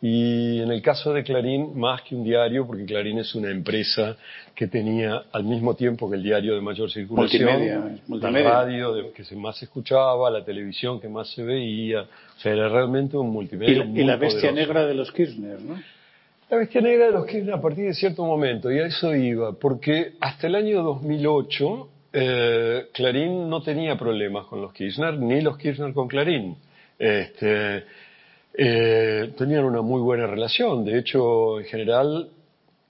y 0.00 0.60
en 0.60 0.70
el 0.70 0.80
caso 0.80 1.12
de 1.12 1.24
Clarín, 1.24 1.76
más 1.76 2.02
que 2.02 2.14
un 2.14 2.22
diario, 2.22 2.66
porque 2.66 2.84
Clarín 2.84 3.18
es 3.18 3.34
una 3.34 3.50
empresa 3.50 4.16
que 4.54 4.68
tenía 4.68 5.24
al 5.32 5.42
mismo 5.42 5.74
tiempo 5.74 6.08
que 6.08 6.16
el 6.16 6.22
diario 6.22 6.54
de 6.54 6.60
mayor 6.60 6.88
circulación, 6.88 8.00
la 8.08 8.30
radio 8.30 9.12
que 9.12 9.24
se 9.24 9.34
más 9.34 9.60
escuchaba, 9.60 10.30
la 10.30 10.44
televisión 10.44 11.00
que 11.00 11.08
más 11.08 11.28
se 11.32 11.42
veía, 11.42 12.02
o 12.02 12.40
sea, 12.40 12.52
era 12.52 12.68
realmente 12.68 13.16
un 13.16 13.30
multimedia. 13.30 13.84
Y, 13.84 14.04
la 14.04 14.16
bestia 14.16 14.52
negra 14.52 14.86
de 14.86 14.94
los 14.94 15.10
Kirchner, 15.10 15.60
¿no? 15.60 15.82
La 16.48 16.56
bestia 16.58 16.80
negra 16.80 17.06
de 17.06 17.12
los 17.12 17.26
Kirchner 17.26 17.54
a 17.54 17.60
partir 17.60 17.86
de 17.86 17.94
cierto 17.94 18.24
momento, 18.24 18.70
y 18.70 18.78
a 18.78 18.86
eso 18.86 19.14
iba, 19.16 19.52
porque 19.58 20.12
hasta 20.20 20.46
el 20.46 20.54
año 20.54 20.82
2008 20.84 21.88
eh, 22.12 22.86
Clarín 22.94 23.50
no 23.50 23.62
tenía 23.62 23.98
problemas 23.98 24.46
con 24.46 24.62
los 24.62 24.72
Kirchner, 24.72 25.18
ni 25.18 25.40
los 25.40 25.58
Kirchner 25.58 25.92
con 25.92 26.06
Clarín. 26.06 26.56
Este, 26.98 27.84
eh, 28.54 29.32
tenían 29.36 29.64
una 29.64 29.82
muy 29.82 30.00
buena 30.00 30.26
relación, 30.26 30.84
de 30.84 30.98
hecho, 30.98 31.60
en 31.60 31.66
general, 31.66 32.30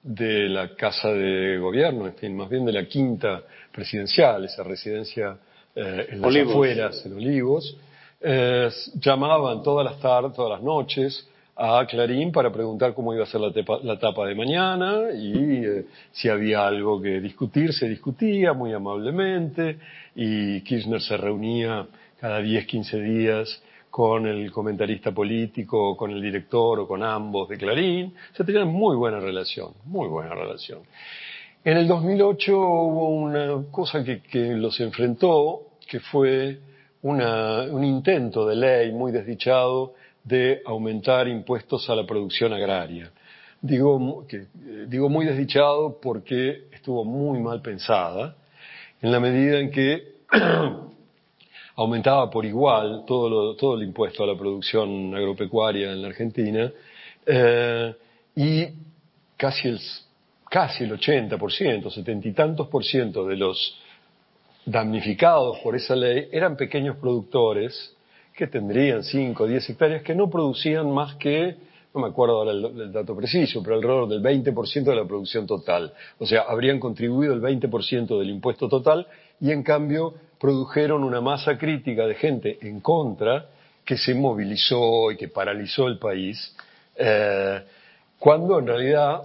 de 0.03 0.49
la 0.49 0.75
Casa 0.75 1.13
de 1.13 1.59
Gobierno, 1.59 2.07
en 2.07 2.15
fin, 2.15 2.37
más 2.37 2.49
bien 2.49 2.65
de 2.65 2.73
la 2.73 2.87
quinta 2.87 3.43
presidencial, 3.73 4.45
esa 4.45 4.63
residencia 4.63 5.37
eh, 5.75 6.07
en 6.11 6.23
las 6.23 6.37
afueras, 6.37 7.05
en 7.05 7.15
Olivos, 7.15 7.77
eh, 8.21 8.69
llamaban 8.95 9.63
todas 9.63 9.85
las 9.85 10.01
tardes, 10.01 10.33
todas 10.35 10.53
las 10.53 10.63
noches 10.63 11.29
a 11.55 11.85
Clarín 11.87 12.31
para 12.31 12.53
preguntar 12.53 12.95
cómo 12.95 13.13
iba 13.13 13.25
a 13.25 13.27
ser 13.27 13.41
la, 13.41 13.53
la 13.83 13.99
tapa 13.99 14.27
de 14.27 14.35
mañana 14.35 15.11
y 15.13 15.65
eh, 15.65 15.87
si 16.13 16.29
había 16.29 16.67
algo 16.67 17.03
que 17.03 17.21
discutir, 17.21 17.73
se 17.73 17.89
discutía 17.89 18.53
muy 18.53 18.73
amablemente 18.73 19.79
y 20.15 20.61
Kirchner 20.63 21.01
se 21.01 21.17
reunía 21.17 21.87
cada 22.21 22.41
10, 22.41 22.67
15 22.67 23.01
días 23.01 23.63
con 23.99 24.29
el 24.29 24.53
comentarista 24.53 25.11
político, 25.11 25.97
con 25.97 26.13
el 26.13 26.23
director 26.23 26.79
o 26.79 26.87
con 26.87 27.03
ambos 27.03 27.49
de 27.49 27.59
Clarín. 27.59 28.15
Se 28.33 28.45
tenían 28.45 28.69
muy 28.69 28.95
buena 28.95 29.19
relación, 29.19 29.73
muy 29.87 30.07
buena 30.07 30.37
relación. 30.37 30.83
En 31.65 31.79
el 31.79 31.89
2008 31.89 32.57
hubo 32.57 33.09
una 33.09 33.65
cosa 33.73 34.05
que, 34.05 34.23
los 34.55 34.79
enfrentó, 34.79 35.63
que 35.85 35.99
fue 35.99 36.61
un 37.03 37.83
intento 37.83 38.47
de 38.47 38.55
ley 38.55 38.93
muy 38.93 39.11
desdichado 39.11 39.95
de 40.23 40.63
aumentar 40.65 41.27
impuestos 41.27 41.91
a 41.91 41.97
la 41.97 42.07
producción 42.07 42.53
agraria. 42.53 43.11
Digo, 43.61 44.25
que, 44.29 44.47
digo 44.87 45.09
muy 45.09 45.27
desdichado 45.27 45.99
porque 46.01 46.69
estuvo 46.71 47.05
muy 47.05 47.41
mal 47.41 47.61
pensada, 47.63 48.37
en 49.03 49.11
la 49.11 49.19
medida 49.19 49.59
en 49.59 49.73
que 49.73 50.19
aumentaba 51.79 52.29
por 52.29 52.45
igual 52.45 53.05
todo, 53.07 53.55
todo 53.55 53.77
el 53.77 53.85
impuesto 53.85 54.25
a 54.25 54.27
la 54.27 54.37
producción 54.37 55.15
agropecuaria 55.15 55.93
en 55.93 56.03
la 56.03 56.09
Argentina 56.09 56.73
eh, 57.25 57.95
y 58.35 58.67
casi 59.37 59.69
el, 59.69 59.81
casi 60.51 60.85
el 60.85 60.99
80%, 60.99 61.89
setenta 61.91 62.29
y 62.29 62.33
tantos 62.33 62.67
por 62.67 62.85
ciento 62.85 63.25
de 63.25 63.37
los 63.37 63.79
damnificados 64.67 65.59
por 65.61 65.77
esa 65.77 65.95
ley 65.95 66.29
eran 66.33 66.57
pequeños 66.57 66.97
productores 66.97 67.95
que 68.35 68.49
tendrían 68.49 69.05
5 69.05 69.41
o 69.41 69.47
10 69.47 69.71
hectáreas 69.71 70.03
que 70.03 70.17
no 70.17 70.29
producían 70.29 70.93
más 70.93 71.15
que, 71.15 71.57
no 71.95 72.01
me 72.01 72.09
acuerdo 72.09 72.39
ahora 72.39 72.51
el, 72.51 72.93
dato 72.93 73.15
preciso, 73.15 73.63
pero 73.63 73.77
alrededor 73.77 74.09
del 74.09 74.23
20% 74.23 74.83
de 74.83 74.97
la 74.97 75.05
producción 75.05 75.47
total. 75.47 75.93
O 76.19 76.27
sea, 76.27 76.43
habrían 76.43 76.81
contribuido 76.81 77.35
el 77.35 77.41
20% 77.41 78.19
del 78.19 78.31
impuesto 78.31 78.69
total 78.69 79.07
y 79.41 79.53
en 79.53 79.63
cambio 79.63 80.15
produjeron 80.41 81.05
una 81.05 81.21
masa 81.21 81.59
crítica 81.59 82.07
de 82.07 82.15
gente 82.15 82.59
en 82.63 82.81
contra 82.81 83.47
que 83.85 83.97
se 83.97 84.15
movilizó 84.15 85.11
y 85.11 85.17
que 85.17 85.29
paralizó 85.29 85.89
el 85.89 85.99
país, 85.99 86.55
eh, 86.97 87.63
cuando 88.19 88.59
en 88.59 88.67
realidad 88.67 89.23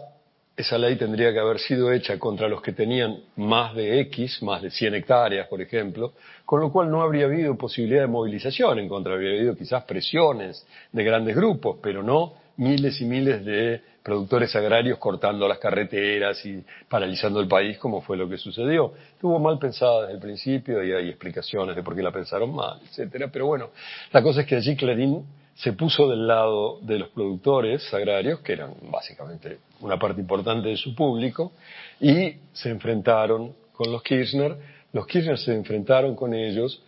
esa 0.55 0.77
ley 0.77 0.96
tendría 0.96 1.34
que 1.34 1.39
haber 1.39 1.60
sido 1.60 1.91
hecha 1.91 2.20
contra 2.20 2.48
los 2.48 2.62
que 2.62 2.74
tenían 2.74 3.17
más 3.38 3.75
de 3.75 4.00
X, 4.01 4.41
más 4.43 4.62
de 4.62 4.70
100 4.70 4.96
hectáreas, 4.96 5.48
por 5.48 5.62
ejemplo, 5.62 6.13
con 6.46 6.62
lo 6.62 6.72
cual 6.72 6.91
no 6.91 7.01
habría 7.01 7.25
habido 7.25 7.58
posibilidad 7.58 8.01
de 8.01 8.08
movilización 8.08 8.79
en 8.79 8.88
contra, 8.88 9.13
habría 9.13 9.36
habido 9.38 9.55
quizás 9.55 9.84
presiones 9.84 10.65
de 10.91 11.03
grandes 11.03 11.36
grupos, 11.36 11.77
pero 11.82 12.03
no 12.03 12.34
miles 12.58 13.01
y 13.01 13.05
miles 13.05 13.43
de 13.43 13.82
productores 14.03 14.53
agrarios 14.55 15.00
cortando 15.00 15.48
las 15.48 15.60
carreteras 15.60 16.45
y 16.45 16.62
paralizando 16.89 17.39
el 17.39 17.48
país, 17.48 17.77
como 17.77 18.01
fue 18.01 18.17
lo 18.17 18.27
que 18.27 18.38
sucedió. 18.38 18.93
Estuvo 19.13 19.39
mal 19.39 19.57
pensada 19.57 20.01
desde 20.01 20.15
el 20.15 20.19
principio 20.19 20.83
y 20.83 20.91
hay 20.91 21.10
explicaciones 21.10 21.75
de 21.75 21.81
por 21.81 21.95
qué 21.95 22.03
la 22.03 22.12
pensaron 22.12 22.53
mal, 22.53 22.79
etcétera. 22.83 23.29
Pero 23.31 23.48
bueno, 23.48 23.69
la 24.12 24.22
cosa 24.22 24.41
es 24.41 24.48
que 24.48 24.57
allí 24.57 24.75
Clarín 24.75 25.25
se 25.55 25.74
puso 25.74 26.10
del 26.10 26.27
lado 26.27 26.79
de 26.81 27.00
los 27.00 27.10
productores 27.10 27.93
agrarios, 27.93 28.39
que 28.41 28.53
eran 28.53 28.74
básicamente 28.91 29.60
una 29.79 29.98
parte 29.98 30.19
importante 30.19 30.67
de 30.67 30.77
su 30.77 30.93
público, 30.93 31.53
y 32.01 32.33
se 32.51 32.69
enfrentaron 32.69 33.53
con 33.72 33.91
los 33.91 34.03
Kirchner. 34.03 34.57
Los 34.91 35.07
Kirchner 35.07 35.38
se 35.38 35.53
enfrentaron 35.53 36.15
con 36.15 36.33
ellos, 36.33 36.83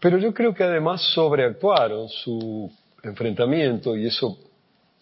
pero 0.00 0.18
yo 0.18 0.34
creo 0.34 0.52
que 0.52 0.64
además 0.64 1.00
sobreactuaron 1.14 2.08
su 2.08 2.70
enfrentamiento, 3.02 3.96
y 3.96 4.06
eso 4.06 4.36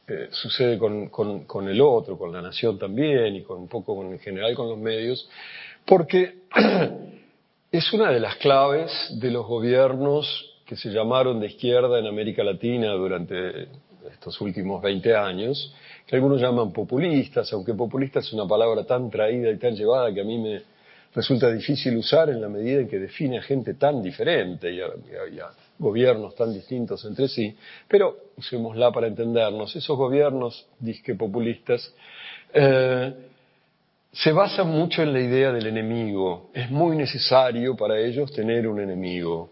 eh, 0.07 0.29
sucede 0.31 0.79
con, 0.79 1.69
el 1.69 1.81
otro, 1.81 2.19
con 2.19 2.33
la 2.33 2.43
nación 2.43 2.79
también, 2.79 3.37
y 3.37 3.43
con 3.43 3.59
un 3.59 3.69
poco 3.69 4.03
en 4.03 4.19
general 4.19 4.55
con 4.55 4.69
los 4.69 4.79
medios, 4.79 5.29
porque 5.87 6.41
es 7.73 7.93
una 7.93 8.11
de 8.11 8.21
las 8.21 8.37
claves 8.37 8.91
de 9.19 9.31
los 9.31 9.47
gobiernos 9.47 10.51
que 10.67 10.77
se 10.77 10.91
llamaron 10.91 11.41
de 11.41 11.47
izquierda 11.47 11.99
en 11.99 12.07
América 12.07 12.43
Latina 12.43 12.93
durante 12.93 13.69
estos 14.13 14.41
últimos 14.41 14.83
20 14.83 15.15
años, 15.15 15.75
que 16.07 16.17
algunos 16.17 16.41
llaman 16.41 16.73
populistas, 16.73 17.53
aunque 17.53 17.75
populista 17.75 18.21
es 18.21 18.33
una 18.33 18.47
palabra 18.47 18.85
tan 18.85 19.11
traída 19.11 19.51
y 19.51 19.59
tan 19.59 19.75
llevada 19.75 20.13
que 20.13 20.21
a 20.21 20.25
mí 20.25 20.39
me 20.39 20.63
resulta 21.15 21.51
difícil 21.51 21.97
usar 21.97 22.29
en 22.29 22.41
la 22.41 22.49
medida 22.49 22.81
en 22.81 22.89
que 22.89 22.99
define 22.99 23.39
a 23.39 23.43
gente 23.43 23.75
tan 23.75 24.03
diferente 24.03 24.71
y 24.73 24.81
a, 24.81 24.89
gobiernos 25.79 26.35
tan 26.35 26.53
distintos 26.53 27.05
entre 27.05 27.29
sí, 27.29 27.55
pero 27.89 28.17
usémosla 28.37 28.93
para 28.93 29.07
entendernos, 29.07 29.75
esos 29.77 29.97
gobiernos 29.97 30.67
disque 30.79 31.15
populistas 31.15 31.93
eh, 32.53 33.13
se 34.13 34.33
basan 34.33 34.69
mucho 34.69 35.03
en 35.03 35.13
la 35.13 35.21
idea 35.21 35.53
del 35.53 35.67
enemigo, 35.67 36.51
es 36.55 36.71
muy 36.71 36.97
necesario 36.97 37.77
para 37.77 37.99
ellos 37.99 38.33
tener 38.33 38.69
un 38.69 38.81
enemigo, 38.81 39.51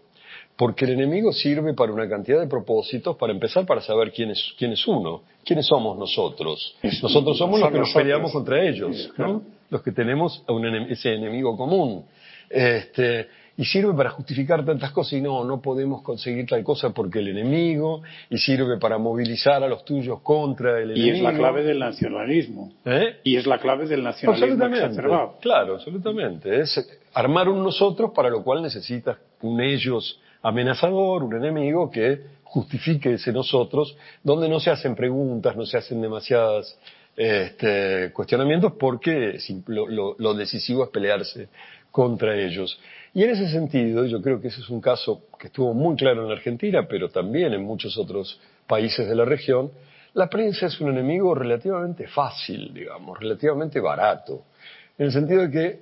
porque 0.55 0.85
el 0.85 0.91
enemigo 0.91 1.33
sirve 1.33 1.73
para 1.73 1.91
una 1.91 2.07
cantidad 2.07 2.39
de 2.39 2.47
propósitos, 2.47 3.17
para 3.17 3.33
empezar 3.33 3.65
para 3.65 3.81
saber 3.81 4.13
quién 4.13 4.31
es, 4.31 4.53
quién 4.57 4.71
es 4.71 4.87
uno, 4.87 5.23
quiénes 5.43 5.65
somos 5.65 5.97
nosotros. 5.97 6.77
Nosotros 7.01 7.37
somos 7.37 7.59
los 7.59 7.71
que 7.71 7.79
nos 7.79 7.93
peleamos 7.93 8.31
contra 8.31 8.63
ellos, 8.63 9.11
¿no? 9.17 9.41
los 9.69 9.81
que 9.81 9.91
tenemos 9.91 10.43
ese 10.89 11.15
enemigo 11.15 11.57
común. 11.57 12.05
Este, 12.49 13.27
y 13.55 13.65
sirve 13.65 13.93
para 13.93 14.09
justificar 14.09 14.65
tantas 14.65 14.91
cosas 14.91 15.13
y 15.13 15.21
no, 15.21 15.43
no 15.43 15.61
podemos 15.61 16.01
conseguir 16.01 16.47
tal 16.47 16.63
cosa 16.63 16.89
porque 16.89 17.19
el 17.19 17.27
enemigo, 17.27 18.01
y 18.29 18.37
sirve 18.37 18.77
para 18.79 18.97
movilizar 18.97 19.63
a 19.63 19.67
los 19.67 19.85
tuyos 19.85 20.21
contra 20.21 20.79
el 20.79 20.91
enemigo. 20.91 21.07
Y 21.07 21.17
es 21.17 21.21
la 21.21 21.33
clave 21.33 21.63
del 21.63 21.79
nacionalismo. 21.79 22.73
¿Eh? 22.85 23.19
Y 23.23 23.35
es 23.35 23.45
la 23.45 23.59
clave 23.59 23.87
del 23.87 24.03
nacionalismo 24.03 24.65
exacerbado. 24.65 25.35
Claro, 25.39 25.75
absolutamente. 25.75 26.61
Es 26.61 26.99
armar 27.13 27.47
un 27.47 27.63
nosotros 27.63 28.11
para 28.13 28.29
lo 28.29 28.43
cual 28.43 28.63
necesitas 28.63 29.17
un 29.41 29.61
ellos 29.61 30.19
amenazador, 30.41 31.23
un 31.23 31.35
enemigo 31.35 31.91
que 31.91 32.21
justifique 32.43 33.13
ese 33.13 33.31
nosotros, 33.31 33.95
donde 34.23 34.49
no 34.49 34.59
se 34.59 34.71
hacen 34.71 34.95
preguntas, 34.95 35.55
no 35.55 35.65
se 35.65 35.77
hacen 35.77 36.01
demasiadas 36.01 36.77
este, 37.15 38.11
cuestionamientos, 38.13 38.73
porque 38.79 39.37
lo, 39.67 40.15
lo 40.17 40.33
decisivo 40.33 40.83
es 40.83 40.89
pelearse 40.89 41.49
contra 41.93 42.35
ellos. 42.35 42.79
Y 43.13 43.23
en 43.23 43.29
ese 43.29 43.47
sentido, 43.49 44.03
yo 44.05 44.19
creo 44.19 44.41
que 44.41 44.47
ese 44.47 44.61
es 44.61 44.69
un 44.69 44.81
caso 44.81 45.27
que 45.39 45.47
estuvo 45.47 45.75
muy 45.75 45.95
claro 45.95 46.23
en 46.23 46.27
la 46.27 46.33
Argentina, 46.33 46.87
pero 46.89 47.07
también 47.09 47.53
en 47.53 47.63
muchos 47.63 47.95
otros 47.99 48.41
países 48.65 49.07
de 49.07 49.13
la 49.13 49.25
región, 49.25 49.71
la 50.15 50.27
prensa 50.27 50.65
es 50.65 50.81
un 50.81 50.89
enemigo 50.89 51.35
relativamente 51.35 52.07
fácil, 52.07 52.73
digamos, 52.73 53.19
relativamente 53.19 53.79
barato, 53.79 54.45
en 54.97 55.05
el 55.05 55.11
sentido 55.11 55.43
de 55.43 55.51
que 55.51 55.79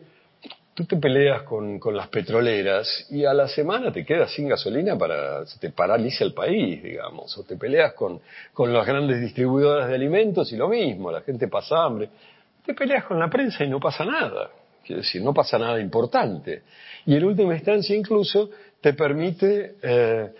tú 0.73 0.83
te 0.83 0.97
peleas 0.97 1.43
con, 1.43 1.79
con, 1.79 1.95
las 1.95 2.09
petroleras 2.09 3.07
y 3.09 3.23
a 3.23 3.33
la 3.33 3.47
semana 3.47 3.93
te 3.93 4.05
quedas 4.05 4.33
sin 4.33 4.49
gasolina 4.49 4.97
para, 4.97 5.45
se 5.45 5.59
te 5.59 5.69
paraliza 5.69 6.25
el 6.25 6.33
país, 6.33 6.83
digamos, 6.83 7.37
o 7.37 7.43
te 7.43 7.55
peleas 7.55 7.93
con, 7.93 8.19
con 8.53 8.73
las 8.73 8.85
grandes 8.85 9.21
distribuidoras 9.21 9.87
de 9.87 9.95
alimentos 9.95 10.51
y 10.51 10.57
lo 10.57 10.67
mismo, 10.67 11.09
la 11.09 11.21
gente 11.21 11.47
pasa 11.47 11.85
hambre. 11.85 12.09
Te 12.65 12.73
peleas 12.73 13.05
con 13.05 13.17
la 13.17 13.29
prensa 13.29 13.63
y 13.63 13.69
no 13.69 13.79
pasa 13.79 14.03
nada, 14.03 14.49
quiero 14.91 15.03
decir, 15.03 15.21
no 15.21 15.33
pasa 15.33 15.57
nada 15.57 15.79
importante. 15.79 16.63
Y 17.05 17.15
en 17.15 17.23
última 17.23 17.55
instancia 17.55 17.95
incluso 17.95 18.49
te 18.81 18.93
permite 18.93 19.75
eh, 19.81 20.31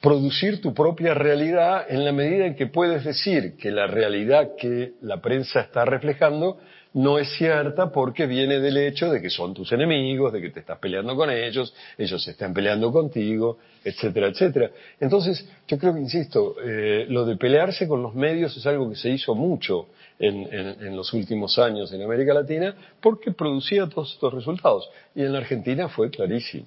producir 0.00 0.62
tu 0.62 0.72
propia 0.72 1.12
realidad 1.12 1.84
en 1.88 2.02
la 2.04 2.12
medida 2.12 2.46
en 2.46 2.56
que 2.56 2.68
puedes 2.68 3.04
decir 3.04 3.56
que 3.58 3.70
la 3.70 3.86
realidad 3.86 4.52
que 4.58 4.94
la 5.02 5.20
prensa 5.20 5.60
está 5.60 5.84
reflejando 5.84 6.58
no 6.94 7.18
es 7.18 7.30
cierta 7.36 7.90
porque 7.90 8.26
viene 8.26 8.60
del 8.60 8.76
hecho 8.76 9.10
de 9.10 9.22
que 9.22 9.30
son 9.30 9.54
tus 9.54 9.72
enemigos, 9.72 10.32
de 10.32 10.40
que 10.40 10.50
te 10.50 10.60
estás 10.60 10.78
peleando 10.78 11.16
con 11.16 11.30
ellos, 11.30 11.74
ellos 11.96 12.22
se 12.22 12.32
están 12.32 12.52
peleando 12.52 12.92
contigo, 12.92 13.58
etcétera, 13.82 14.28
etcétera. 14.28 14.70
Entonces, 15.00 15.48
yo 15.66 15.78
creo 15.78 15.94
que, 15.94 16.00
insisto, 16.00 16.56
eh, 16.62 17.06
lo 17.08 17.24
de 17.24 17.36
pelearse 17.36 17.88
con 17.88 18.02
los 18.02 18.14
medios 18.14 18.56
es 18.56 18.66
algo 18.66 18.90
que 18.90 18.96
se 18.96 19.10
hizo 19.10 19.34
mucho 19.34 19.88
en, 20.18 20.94
los 20.94 21.12
últimos 21.14 21.58
años 21.58 21.92
en 21.92 22.02
América 22.02 22.32
Latina 22.32 22.76
porque 23.00 23.32
producía 23.32 23.88
todos 23.88 24.12
estos 24.12 24.32
resultados. 24.32 24.88
Y 25.14 25.22
en 25.22 25.32
la 25.32 25.38
Argentina 25.38 25.88
fue 25.88 26.10
clarísimo. 26.10 26.66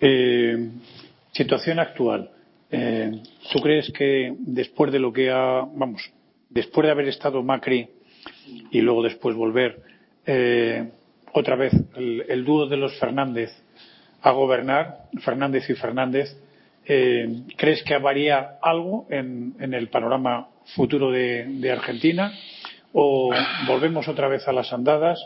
Eh, 0.00 0.68
situación 1.30 1.78
actual. 1.78 2.30
Eh, 2.70 3.22
¿Tú 3.52 3.60
crees 3.60 3.90
que 3.92 4.34
después 4.38 4.92
de 4.92 4.98
lo 4.98 5.12
que 5.12 5.30
ha, 5.30 5.66
vamos, 5.74 6.10
después 6.50 6.86
de 6.86 6.90
haber 6.90 7.08
estado 7.08 7.42
Macri 7.42 7.88
y 8.70 8.80
luego 8.80 9.02
después 9.02 9.36
volver 9.36 9.82
eh, 10.26 10.88
otra 11.32 11.56
vez 11.56 11.72
el, 11.96 12.44
dúo 12.44 12.66
de 12.66 12.76
los 12.76 12.98
Fernández 12.98 13.50
a 14.20 14.30
gobernar, 14.32 15.06
Fernández 15.20 15.68
y 15.70 15.74
Fernández, 15.74 16.36
eh, 16.84 17.42
¿crees 17.56 17.82
que 17.82 17.96
varía 17.96 18.58
algo 18.60 19.06
en, 19.08 19.54
el 19.58 19.88
panorama 19.88 20.48
futuro 20.76 21.10
de, 21.10 21.70
Argentina? 21.72 22.32
¿O 22.92 23.32
volvemos 23.66 24.06
otra 24.08 24.28
vez 24.28 24.46
a 24.46 24.52
las 24.52 24.72
andadas? 24.72 25.18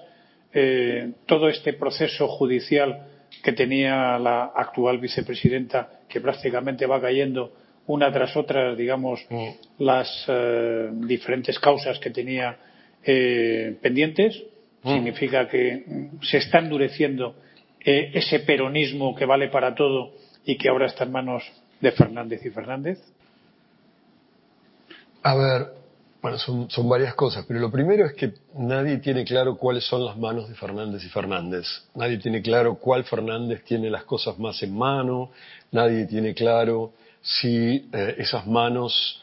Eh, 0.54 1.12
todo 1.26 1.48
este 1.48 1.72
proceso 1.72 2.28
judicial 2.28 3.08
que 3.42 3.52
tenía 3.52 4.18
la 4.18 4.52
actual 4.54 4.98
vicepresidenta, 4.98 5.90
que 6.08 6.20
prácticamente 6.20 6.86
va 6.86 7.00
cayendo 7.00 7.52
una 7.88 8.12
tras 8.12 8.36
otra, 8.36 8.74
digamos, 8.74 9.26
mm. 9.28 9.48
las 9.80 10.26
diferentes 11.06 11.58
causas 11.58 11.98
que 11.98 12.10
tenía 12.10 12.56
eh, 13.06 13.76
pendientes, 13.80 14.42
mm. 14.82 14.92
significa 14.92 15.48
que 15.48 16.10
se 16.22 16.38
está 16.38 16.58
endureciendo 16.58 17.36
eh, 17.84 18.10
ese 18.14 18.40
peronismo 18.40 19.14
que 19.14 19.24
vale 19.26 19.48
para 19.48 19.74
todo 19.74 20.12
y 20.44 20.56
que 20.56 20.68
ahora 20.68 20.86
está 20.86 21.04
en 21.04 21.12
manos 21.12 21.44
de 21.80 21.92
Fernández 21.92 22.44
y 22.44 22.50
Fernández? 22.50 22.98
A 25.22 25.34
ver, 25.34 25.66
bueno, 26.22 26.38
son, 26.38 26.68
son, 26.70 26.88
varias 26.88 27.14
cosas, 27.14 27.44
pero 27.46 27.60
lo 27.60 27.70
primero 27.70 28.06
es 28.06 28.14
que 28.14 28.32
nadie 28.54 28.98
tiene 28.98 29.24
claro 29.24 29.56
cuáles 29.56 29.84
son 29.84 30.04
las 30.04 30.16
manos 30.16 30.48
de 30.48 30.54
Fernández 30.54 31.04
y 31.04 31.08
Fernández. 31.08 31.66
Nadie 31.94 32.18
tiene 32.18 32.42
claro 32.42 32.76
cuál 32.76 33.04
Fernández 33.04 33.62
tiene 33.64 33.90
las 33.90 34.04
cosas 34.04 34.38
más 34.38 34.62
en 34.62 34.76
mano, 34.76 35.30
nadie 35.70 36.06
tiene 36.06 36.34
claro 36.34 36.92
si 37.22 37.88
eh, 37.92 38.16
esas 38.18 38.46
manos 38.46 39.22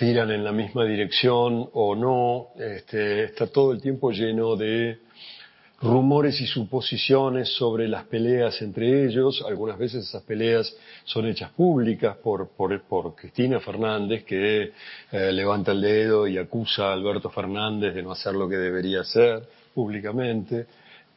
tiran 0.00 0.30
en 0.30 0.42
la 0.42 0.50
misma 0.50 0.86
dirección 0.86 1.68
o 1.74 1.94
no. 1.94 2.58
Este, 2.58 3.24
está 3.24 3.46
todo 3.48 3.72
el 3.72 3.82
tiempo 3.82 4.10
lleno 4.10 4.56
de 4.56 4.98
rumores 5.82 6.40
y 6.40 6.46
suposiciones 6.46 7.54
sobre 7.54 7.86
las 7.86 8.04
peleas 8.04 8.62
entre 8.62 9.04
ellos. 9.04 9.44
Algunas 9.46 9.76
veces 9.76 10.08
esas 10.08 10.22
peleas 10.22 10.74
son 11.04 11.26
hechas 11.26 11.50
públicas 11.50 12.16
por, 12.16 12.48
por, 12.48 12.80
por 12.80 13.14
Cristina 13.14 13.60
Fernández, 13.60 14.24
que 14.24 14.72
eh, 15.12 15.32
levanta 15.32 15.72
el 15.72 15.82
dedo 15.82 16.26
y 16.26 16.38
acusa 16.38 16.88
a 16.88 16.92
Alberto 16.94 17.28
Fernández 17.28 17.94
de 17.94 18.02
no 18.02 18.12
hacer 18.12 18.32
lo 18.32 18.48
que 18.48 18.56
debería 18.56 19.02
hacer 19.02 19.42
públicamente. 19.74 20.64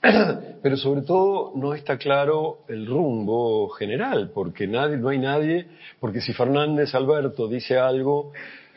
Pero 0.61 0.75
sobre 0.75 1.03
todo 1.03 1.53
no 1.55 1.73
está 1.73 1.97
claro 1.97 2.65
el 2.67 2.85
rumbo 2.85 3.69
general, 3.69 4.31
porque 4.33 4.67
nadie, 4.67 4.97
no 4.97 5.07
hay 5.07 5.19
nadie, 5.19 5.67
porque 6.01 6.19
si 6.19 6.33
Fernández 6.33 6.93
Alberto 6.93 7.47
dice 7.47 7.77
algo, 7.79 8.33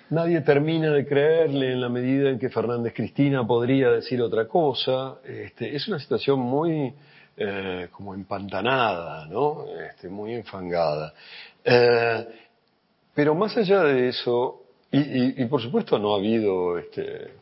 Nadie 0.09 0.41
termina 0.43 0.93
de 0.93 1.05
creerle 1.05 1.73
en 1.73 1.81
la 1.81 1.89
medida 1.89 2.31
en 2.31 2.39
que 2.39 2.49
Fernández 2.49 2.95
Cristina 2.95 3.45
podría 3.45 3.91
decir 3.91 4.23
otra 4.23 4.47
cosa. 4.47 5.17
Este, 5.25 5.75
es 5.75 5.89
una 5.89 5.99
situación 5.99 6.39
muy 6.39 6.95
eh, 7.37 7.89
como 7.91 8.15
empantanada, 8.15 9.27
¿no? 9.27 9.65
Este, 9.91 10.09
muy 10.09 10.35
enfangada. 10.35 11.13
Eh, 11.65 12.25
pero 13.15 13.35
más 13.35 13.57
allá 13.57 13.83
de 13.83 14.11
eso, 14.11 14.63
y, 14.93 15.45
por 15.47 15.61
supuesto 15.61 15.99
no 15.99 16.15
ha 16.15 16.19
habido, 16.19 16.79
este, 16.79 17.33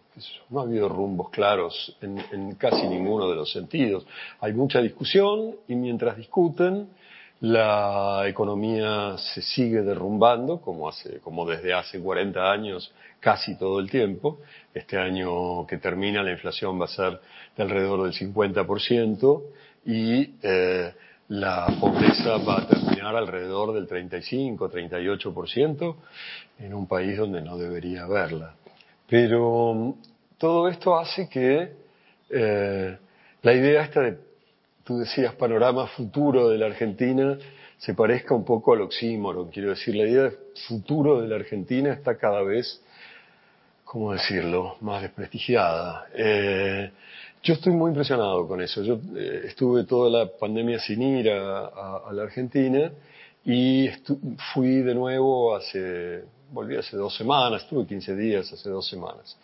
no 0.48 0.60
ha 0.60 0.62
habido 0.62 0.88
rumbos 0.88 1.28
claros 1.28 1.94
en, 2.00 2.18
en 2.32 2.54
casi 2.54 2.86
ninguno 2.86 3.28
de 3.28 3.36
los 3.36 3.52
sentidos. 3.52 4.06
Hay 4.40 4.54
mucha 4.54 4.80
discusión 4.80 5.54
y 5.68 5.74
mientras 5.74 6.16
discuten, 6.16 6.88
la 7.44 8.26
economía 8.26 9.16
se 9.18 9.42
sigue 9.42 9.82
derrumbando, 9.82 10.62
como, 10.62 10.88
hace, 10.88 11.20
como 11.20 11.44
desde 11.44 11.74
hace 11.74 12.00
40 12.00 12.50
años, 12.50 12.90
casi 13.20 13.58
todo 13.58 13.80
el 13.80 13.90
tiempo. 13.90 14.38
Este 14.72 14.96
año 14.96 15.66
que 15.66 15.76
termina 15.76 16.22
la 16.22 16.30
inflación 16.30 16.80
va 16.80 16.86
a 16.86 16.88
ser 16.88 17.20
de 17.54 17.62
alrededor 17.62 18.04
del 18.04 18.14
50% 18.14 19.42
y 19.84 20.36
eh, 20.42 20.94
la 21.28 21.66
pobreza 21.78 22.38
va 22.38 22.62
a 22.62 22.66
terminar 22.66 23.14
alrededor 23.14 23.74
del 23.74 23.86
35-38% 23.88 25.96
en 26.60 26.72
un 26.72 26.88
país 26.88 27.18
donde 27.18 27.42
no 27.42 27.58
debería 27.58 28.04
haberla. 28.04 28.54
Pero 29.06 29.74
mm, 29.74 29.92
todo 30.38 30.70
esto 30.70 30.96
hace 30.96 31.28
que 31.28 31.74
eh, 32.30 32.96
la 33.42 33.52
idea 33.52 33.82
esta 33.82 34.00
de 34.00 34.16
tú 34.84 34.98
decías 34.98 35.34
panorama 35.34 35.86
futuro 35.86 36.50
de 36.50 36.58
la 36.58 36.66
Argentina, 36.66 37.38
se 37.78 37.94
parezca 37.94 38.34
un 38.34 38.44
poco 38.44 38.74
al 38.74 38.82
oxímoron. 38.82 39.50
Quiero 39.50 39.70
decir, 39.70 39.94
la 39.94 40.04
idea 40.04 40.22
de 40.24 40.36
futuro 40.68 41.20
de 41.20 41.28
la 41.28 41.36
Argentina 41.36 41.92
está 41.92 42.16
cada 42.16 42.42
vez, 42.42 42.82
¿cómo 43.84 44.12
decirlo?, 44.12 44.76
más 44.80 45.02
desprestigiada. 45.02 46.06
Eh, 46.14 46.90
yo 47.42 47.54
estoy 47.54 47.72
muy 47.72 47.90
impresionado 47.90 48.46
con 48.46 48.62
eso. 48.62 48.82
Yo 48.82 48.98
eh, 49.16 49.42
estuve 49.46 49.84
toda 49.84 50.10
la 50.10 50.30
pandemia 50.30 50.78
sin 50.78 51.02
ir 51.02 51.30
a, 51.30 52.10
la 52.12 52.22
Argentina 52.22 52.90
y 53.44 53.90
fui 54.52 54.82
de 54.82 54.94
nuevo 54.94 55.54
hace, 55.54 56.24
volví 56.52 56.76
hace 56.76 56.96
dos 56.96 57.14
semanas, 57.14 57.62
estuve 57.62 57.86
15 57.86 58.16
días 58.16 58.50
hace 58.52 58.70
dos 58.70 58.88
semanas. 58.88 59.36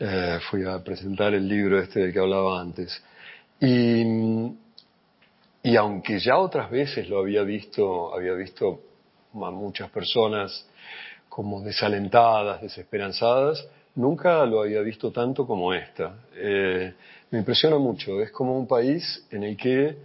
Eh, 0.00 0.38
fui 0.50 0.64
a 0.64 0.82
presentar 0.82 1.34
el 1.34 1.48
libro 1.48 1.80
este 1.80 2.00
del 2.00 2.12
que 2.12 2.18
hablaba 2.18 2.60
antes. 2.60 3.02
Y 3.60 4.04
y 5.68 5.76
aunque 5.76 6.18
ya 6.18 6.38
otras 6.38 6.70
veces 6.70 7.10
lo 7.10 7.18
había 7.18 7.42
visto, 7.42 8.14
había 8.14 8.32
visto 8.32 8.80
a 9.34 9.50
muchas 9.50 9.90
personas 9.90 10.66
como 11.28 11.60
desalentadas, 11.60 12.62
desesperanzadas, 12.62 13.68
nunca 13.94 14.46
lo 14.46 14.62
había 14.62 14.80
visto 14.80 15.12
tanto 15.12 15.46
como 15.46 15.74
esta. 15.74 16.20
Eh, 16.34 16.94
me 17.30 17.40
impresiona 17.40 17.76
mucho, 17.76 18.18
es 18.22 18.30
como 18.30 18.58
un 18.58 18.66
país 18.66 19.26
en 19.30 19.42
el 19.42 19.58
que 19.58 19.96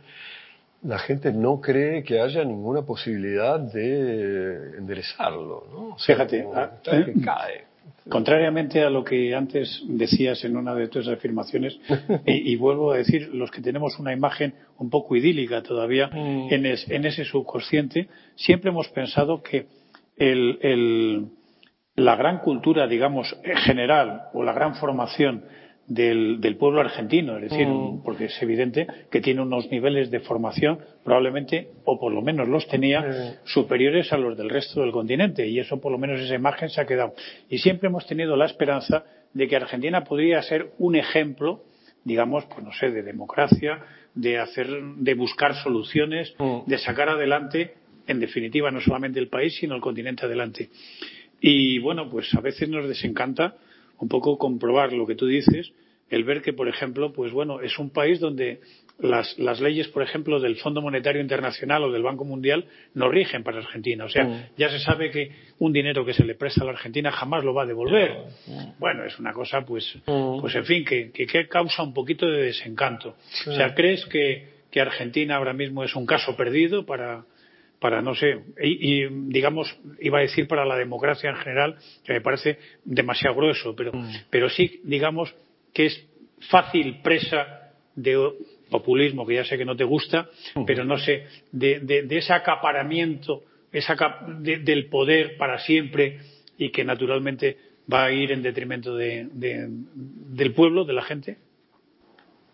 la 0.81 0.99
gente 0.99 1.31
no 1.31 1.61
cree 1.61 2.03
que 2.03 2.19
haya 2.19 2.43
ninguna 2.43 2.81
posibilidad 2.81 3.57
de 3.57 4.77
enderezarlo, 4.79 5.65
¿no? 5.71 5.97
Fíjate, 5.97 6.45
ah, 6.53 6.71
¿eh? 6.91 7.13
cae. 7.23 7.72
Contrariamente 8.09 8.83
a 8.83 8.89
lo 8.89 9.03
que 9.03 9.33
antes 9.33 9.81
decías 9.87 10.43
en 10.43 10.57
una 10.57 10.75
de 10.75 10.89
tus 10.89 11.07
afirmaciones, 11.07 11.79
y, 12.25 12.55
vuelvo 12.55 12.91
a 12.91 12.97
decir, 12.97 13.29
los 13.33 13.49
que 13.49 13.61
tenemos 13.61 13.97
una 13.99 14.11
imagen 14.11 14.53
un 14.77 14.89
poco 14.89 15.15
idílica 15.15 15.63
todavía 15.63 16.07
mm. 16.07 16.47
en, 16.51 17.05
ese 17.05 17.23
subconsciente, 17.23 18.09
siempre 18.35 18.71
hemos 18.71 18.89
pensado 18.89 19.41
que 19.41 19.67
la 21.95 22.15
gran 22.15 22.39
cultura, 22.39 22.87
digamos, 22.87 23.35
general, 23.65 24.23
o 24.33 24.43
la 24.43 24.53
gran 24.53 24.75
formación 24.75 25.45
del, 25.93 26.41
del, 26.41 26.55
pueblo 26.55 26.81
argentino, 26.81 27.37
es 27.37 27.49
decir, 27.49 27.67
mm. 27.67 28.03
porque 28.03 28.25
es 28.25 28.41
evidente 28.41 28.87
que 29.11 29.21
tiene 29.21 29.41
unos 29.41 29.69
niveles 29.69 30.09
de 30.11 30.19
formación 30.19 30.79
probablemente, 31.03 31.69
o 31.85 31.99
por 31.99 32.13
lo 32.13 32.21
menos 32.21 32.47
los 32.47 32.67
tenía, 32.67 33.39
superiores 33.43 34.11
a 34.13 34.17
los 34.17 34.37
del 34.37 34.49
resto 34.49 34.81
del 34.81 34.91
continente, 34.91 35.47
y 35.47 35.59
eso 35.59 35.79
por 35.79 35.91
lo 35.91 35.97
menos 35.97 36.19
esa 36.21 36.35
imagen 36.35 36.69
se 36.69 36.81
ha 36.81 36.85
quedado. 36.85 37.13
Y 37.49 37.59
siempre 37.59 37.89
hemos 37.89 38.05
tenido 38.07 38.35
la 38.35 38.45
esperanza 38.45 39.03
de 39.33 39.47
que 39.47 39.55
Argentina 39.55 40.03
podría 40.03 40.41
ser 40.41 40.71
un 40.77 40.95
ejemplo, 40.95 41.63
digamos, 42.03 42.45
pues 42.45 42.63
no 42.63 42.71
sé, 42.73 42.91
de 42.91 43.03
democracia, 43.03 43.79
de 44.15 44.39
hacer, 44.39 44.67
de 44.69 45.13
buscar 45.13 45.55
soluciones, 45.55 46.33
mm. 46.37 46.61
de 46.67 46.77
sacar 46.77 47.09
adelante, 47.09 47.75
en 48.07 48.19
definitiva, 48.19 48.71
no 48.71 48.81
solamente 48.81 49.19
el 49.19 49.27
país, 49.27 49.55
sino 49.55 49.75
el 49.75 49.81
continente 49.81 50.25
adelante. 50.25 50.69
Y 51.39 51.79
bueno, 51.79 52.09
pues 52.09 52.33
a 52.35 52.41
veces 52.41 52.69
nos 52.69 52.87
desencanta 52.87 53.57
un 53.99 54.07
poco 54.07 54.37
comprobar 54.37 54.93
lo 54.93 55.05
que 55.05 55.15
tú 55.15 55.25
dices, 55.27 55.71
el 56.09 56.23
ver 56.23 56.41
que, 56.41 56.53
por 56.53 56.67
ejemplo, 56.67 57.11
pues 57.13 57.31
bueno, 57.31 57.61
es 57.61 57.79
un 57.79 57.89
país 57.89 58.19
donde 58.19 58.59
las, 58.99 59.37
las, 59.39 59.59
leyes, 59.59 59.87
por 59.87 60.03
ejemplo, 60.03 60.39
del 60.39 60.57
Fondo 60.57 60.81
Monetario 60.81 61.21
Internacional 61.21 61.83
o 61.83 61.91
del 61.91 62.03
Banco 62.03 62.23
Mundial 62.23 62.65
no 62.93 63.09
rigen 63.09 63.43
para 63.43 63.57
Argentina. 63.57 64.05
O 64.05 64.09
sea, 64.09 64.25
mm. 64.25 64.49
ya 64.57 64.69
se 64.69 64.79
sabe 64.79 65.09
que 65.09 65.31
un 65.59 65.73
dinero 65.73 66.05
que 66.05 66.13
se 66.13 66.23
le 66.23 66.35
presta 66.35 66.61
a 66.61 66.65
la 66.65 66.71
Argentina 66.73 67.11
jamás 67.11 67.43
lo 67.43 67.53
va 67.53 67.63
a 67.63 67.65
devolver. 67.65 68.11
Mm. 68.45 68.79
Bueno, 68.79 69.03
es 69.05 69.17
una 69.17 69.33
cosa, 69.33 69.65
pues, 69.65 69.97
mm. 70.05 70.41
pues 70.41 70.53
en 70.55 70.65
fin, 70.65 70.85
que, 70.85 71.11
que, 71.11 71.47
causa 71.47 71.81
un 71.81 71.93
poquito 71.93 72.27
de 72.27 72.43
desencanto. 72.43 73.15
O 73.47 73.51
sea, 73.51 73.73
¿crees 73.73 74.05
que, 74.05 74.47
que 74.69 74.81
Argentina 74.81 75.37
ahora 75.37 75.53
mismo 75.53 75.83
es 75.83 75.95
un 75.95 76.05
caso 76.05 76.35
perdido 76.35 76.85
para, 76.85 77.25
para 77.83 78.01
no 78.01 78.15
sé, 78.15 78.39
y, 78.63 79.03
digamos, 79.27 79.77
iba 79.99 80.19
a 80.19 80.21
decir 80.21 80.47
para 80.47 80.65
la 80.65 80.77
democracia 80.77 81.29
en 81.29 81.35
general, 81.35 81.75
que 82.05 82.13
me 82.13 82.21
parece 82.21 82.57
demasiado 82.85 83.35
grueso, 83.35 83.75
pero, 83.75 83.91
mm. 83.91 84.09
pero 84.29 84.47
sí, 84.47 84.79
digamos, 84.85 85.35
que 85.73 85.87
es 85.87 86.07
fácil 86.49 87.01
presa 87.01 87.73
de 87.93 88.17
populismo, 88.69 89.27
que 89.27 89.35
ya 89.35 89.43
sé 89.43 89.57
que 89.57 89.65
no 89.65 89.75
te 89.75 89.83
gusta, 89.83 90.29
pero 90.65 90.85
no 90.85 90.97
sé, 90.97 91.25
de, 91.51 91.81
de, 91.81 92.17
ese 92.17 92.31
acaparamiento 92.31 93.43
esa, 93.73 93.97
del 94.39 94.85
poder 94.85 95.35
para 95.35 95.59
siempre 95.59 96.19
y 96.57 96.69
que 96.69 96.85
naturalmente 96.85 97.57
va 97.93 98.05
a 98.05 98.13
ir 98.13 98.31
en 98.31 98.41
detrimento 98.41 98.95
de, 98.95 99.27
del 99.29 100.53
pueblo, 100.53 100.85
de 100.85 100.93
la 100.93 101.01
gente. 101.01 101.35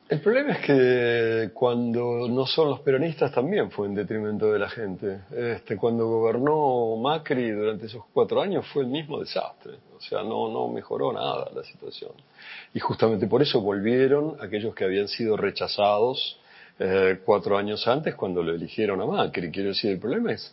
El 0.09 0.21
problema 0.21 0.53
es 0.53 0.65
que 0.65 1.51
cuando 1.53 2.27
no 2.27 2.47
son 2.47 2.69
los 2.71 2.79
peronistas 2.79 3.31
también 3.31 3.69
fue 3.69 3.85
en 3.85 3.93
detrimento 3.93 4.51
de 4.51 4.57
la 4.57 4.67
gente. 4.67 5.19
Este, 5.31 5.77
cuando 5.77 6.07
gobernó 6.07 6.95
Macri 6.95 7.51
durante 7.51 7.85
esos 7.85 8.05
cuatro 8.11 8.41
años 8.41 8.65
fue 8.73 8.81
el 8.81 8.89
mismo 8.89 9.19
desastre. 9.19 9.73
O 9.95 10.01
sea, 10.01 10.23
no, 10.23 10.49
no 10.51 10.67
mejoró 10.67 11.13
nada 11.13 11.51
la 11.53 11.63
situación. 11.63 12.09
Y 12.73 12.79
justamente 12.79 13.27
por 13.27 13.43
eso 13.43 13.61
volvieron 13.61 14.35
aquellos 14.41 14.73
que 14.73 14.83
habían 14.83 15.07
sido 15.07 15.37
rechazados 15.37 16.39
eh, 16.79 17.19
cuatro 17.23 17.55
años 17.55 17.87
antes 17.87 18.15
cuando 18.15 18.41
lo 18.41 18.51
eligieron 18.51 18.99
a 19.01 19.05
Macri. 19.05 19.51
Quiero 19.51 19.69
decir, 19.69 19.91
el 19.91 19.99
problema 19.99 20.31
es 20.31 20.51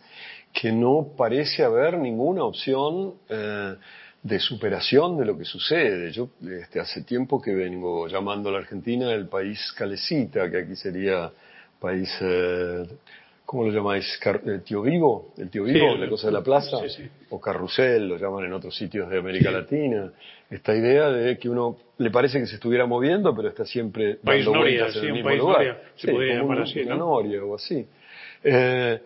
que 0.53 0.71
no 0.71 1.13
parece 1.17 1.63
haber 1.63 1.97
ninguna 1.97 2.43
opción 2.43 3.15
eh, 3.27 3.75
de 4.27 4.39
superación 4.39 5.17
de 5.17 5.25
lo 5.25 5.37
que 5.37 5.45
sucede. 5.45 6.11
Yo 6.11 6.29
este, 6.61 6.79
hace 6.79 7.03
tiempo 7.03 7.41
que 7.41 7.53
vengo 7.53 8.07
llamando 8.07 8.49
a 8.49 8.51
la 8.53 8.57
Argentina 8.59 9.13
el 9.13 9.27
país 9.27 9.73
calecita, 9.77 10.51
que 10.51 10.59
aquí 10.59 10.75
sería 10.75 11.31
país, 11.79 12.09
eh, 12.19 12.85
¿cómo 13.45 13.63
lo 13.63 13.71
llamáis? 13.71 14.19
¿El 14.45 14.63
tío 14.63 14.81
vivo? 14.81 15.33
¿El 15.37 15.49
tío 15.49 15.63
vivo? 15.63 15.95
la 15.95 16.09
cosa 16.09 16.27
de 16.27 16.33
la 16.33 16.43
plaza. 16.43 16.77
o 17.29 17.39
carrusel, 17.39 18.09
lo 18.09 18.17
llaman 18.17 18.45
en 18.45 18.53
otros 18.53 18.75
sitios 18.75 19.09
de 19.09 19.19
América 19.19 19.49
Latina. 19.49 20.11
Esta 20.49 20.75
idea 20.75 21.09
de 21.09 21.37
que 21.37 21.47
uno 21.47 21.77
le 21.97 22.11
parece 22.11 22.39
que 22.39 22.47
se 22.47 22.55
estuviera 22.55 22.85
moviendo, 22.85 23.33
pero 23.33 23.47
está 23.47 23.65
siempre 23.65 24.19
dando 24.21 24.51
vueltas 24.53 24.95
en 24.97 25.05
el 25.05 25.13
mismo 25.13 25.29
lugar. 25.29 25.83
se 25.95 26.11
podría 26.11 26.35
llamar 26.35 26.61
así, 26.61 26.83
¿no? 26.85 27.07
o 27.07 27.55
así. 27.55 27.87
Eh, 28.43 28.99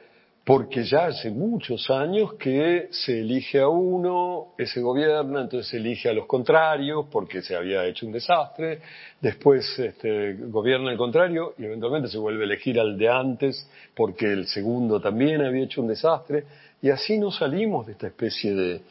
porque 0.44 0.84
ya 0.84 1.06
hace 1.06 1.30
muchos 1.30 1.90
años 1.92 2.34
que 2.34 2.88
se 2.90 3.20
elige 3.20 3.60
a 3.60 3.68
uno, 3.68 4.54
ese 4.58 4.82
gobierna, 4.82 5.42
entonces 5.42 5.70
se 5.70 5.78
elige 5.78 6.10
a 6.10 6.14
los 6.14 6.26
contrarios 6.26 7.06
porque 7.12 7.44
se 7.44 7.56
había 7.56 7.86
hecho 7.86 8.08
un 8.08 8.12
desastre, 8.12 8.82
después 9.22 9.78
este, 9.78 10.34
gobierna 10.34 10.92
el 10.92 10.98
contrario 10.98 11.54
y 11.60 11.66
eventualmente 11.66 12.10
se 12.10 12.18
vuelve 12.18 12.42
a 12.42 12.46
elegir 12.46 12.80
al 12.80 12.98
de 12.98 13.08
antes 13.08 13.70
porque 13.96 14.34
el 14.34 14.48
segundo 14.48 15.00
también 15.00 15.42
había 15.44 15.64
hecho 15.64 15.82
un 15.82 15.88
desastre 15.88 16.46
y 16.82 16.90
así 16.90 17.20
no 17.20 17.30
salimos 17.32 17.86
de 17.86 17.92
esta 17.92 18.08
especie 18.08 18.56
de, 18.56 18.82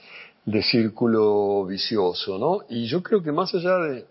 de 0.45 0.63
círculo 0.63 1.67
vicioso, 1.67 2.39
¿no? 2.39 2.61
Y 2.69 2.87
yo 2.87 3.03
creo 3.03 3.21
que 3.23 3.33
más 3.33 3.53
allá 3.55 3.77
de, 3.79 4.05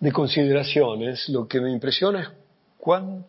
de 0.00 0.12
consideraciones, 0.12 1.28
lo 1.28 1.46
que 1.46 1.60
me 1.60 1.70
impresiona 1.70 2.22
es 2.22 2.28
cuán 2.78 3.26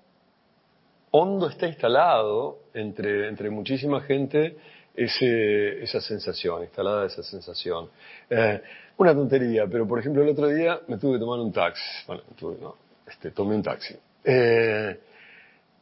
hondo 1.15 1.47
está 1.47 1.67
instalado 1.67 2.59
entre, 2.73 3.27
entre 3.29 3.49
muchísima 3.51 4.01
gente 4.01 4.55
esa 4.95 6.01
sensación, 6.01 6.63
instalada 6.63 7.05
esa 7.05 7.23
sensación. 7.23 7.89
Eh, 8.29 8.61
una 8.97 9.13
tontería, 9.13 9.67
pero 9.67 9.87
por 9.87 9.99
ejemplo 9.99 10.23
el 10.23 10.29
otro 10.29 10.47
día 10.47 10.79
me 10.87 10.97
tuve 10.97 11.13
que 11.13 11.19
tomar 11.19 11.39
un 11.39 11.51
taxi. 11.51 11.83
Bueno, 12.07 12.23
no, 12.61 12.75
este, 13.07 13.31
tomé 13.31 13.55
un 13.55 13.61
taxi. 13.61 13.95
Eh, 14.23 14.99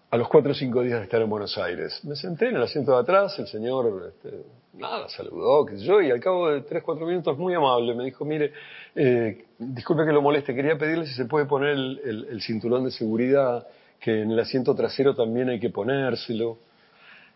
a 0.09 0.17
los 0.17 0.27
cuatro 0.27 0.51
o 0.51 0.55
cinco 0.55 0.81
días 0.81 0.99
de 0.99 1.05
estar 1.05 1.21
en 1.21 1.29
Buenos 1.29 1.57
Aires. 1.57 2.03
Me 2.03 2.17
senté 2.17 2.49
en 2.49 2.57
el 2.57 2.63
asiento 2.63 2.91
de 2.91 2.99
atrás, 2.99 3.39
el 3.39 3.47
señor, 3.47 4.13
este, 4.13 4.43
nada, 4.73 5.07
saludó, 5.07 5.65
qué 5.65 5.77
sé 5.77 5.85
yo, 5.85 6.01
y 6.01 6.11
al 6.11 6.19
cabo 6.19 6.49
de 6.49 6.61
tres, 6.61 6.83
cuatro 6.83 7.05
minutos, 7.05 7.37
muy 7.37 7.53
amable, 7.53 7.95
me 7.95 8.03
dijo, 8.03 8.25
mire, 8.25 8.51
eh, 8.95 9.45
disculpe 9.57 10.05
que 10.05 10.11
lo 10.11 10.21
moleste, 10.21 10.53
quería 10.53 10.77
pedirle 10.77 11.05
si 11.05 11.13
se 11.13 11.23
puede 11.23 11.45
poner 11.45 11.69
el 11.69 12.41
cinturón 12.41 12.83
de 12.83 12.91
seguridad 12.91 13.65
que 14.01 14.23
en 14.23 14.31
el 14.31 14.39
asiento 14.39 14.73
trasero 14.75 15.15
también 15.15 15.49
hay 15.49 15.59
que 15.59 15.69
ponérselo. 15.69 16.57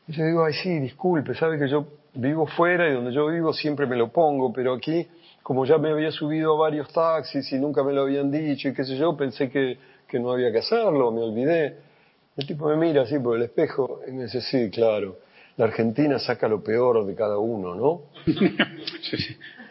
Y 0.08 0.14
yo 0.14 0.26
digo, 0.26 0.44
ay, 0.44 0.54
sí, 0.54 0.80
disculpe, 0.80 1.36
sabe 1.36 1.60
que 1.60 1.70
yo 1.70 1.86
vivo 2.16 2.48
fuera 2.48 2.90
y 2.90 2.94
donde 2.94 3.14
yo 3.14 3.28
vivo 3.28 3.54
siempre 3.54 3.86
me 3.86 3.96
lo 3.96 4.12
pongo, 4.12 4.52
pero 4.52 4.74
aquí, 4.74 5.08
como 5.44 5.66
ya 5.66 5.78
me 5.78 5.92
había 5.92 6.12
subido 6.12 6.56
a 6.56 6.60
varios 6.60 6.92
taxis 6.92 7.52
y 7.52 7.60
nunca 7.60 7.84
me 7.84 7.94
lo 7.94 8.02
habían 8.02 8.32
dicho 8.32 8.70
y 8.70 8.74
qué 8.74 8.84
sé 8.84 8.98
yo, 8.98 9.16
pensé 9.16 9.50
que, 9.50 9.78
que 10.08 10.20
no 10.20 10.32
había 10.32 10.52
que 10.52 10.60
hacerlo, 10.60 11.12
me 11.12 11.22
olvidé. 11.22 11.78
El 12.36 12.48
tipo 12.48 12.68
me 12.68 12.78
mira 12.78 13.04
así 13.04 13.20
por 13.20 13.38
el 13.38 13.44
espejo 13.44 14.02
y 14.08 14.12
me 14.12 14.24
dice, 14.24 14.42
sí, 14.42 14.70
claro, 14.72 15.18
la 15.58 15.66
Argentina 15.66 16.18
saca 16.18 16.48
lo 16.48 16.64
peor 16.64 17.06
de 17.06 17.16
cada 17.16 17.38
uno, 17.38 17.76
¿no? 17.76 18.02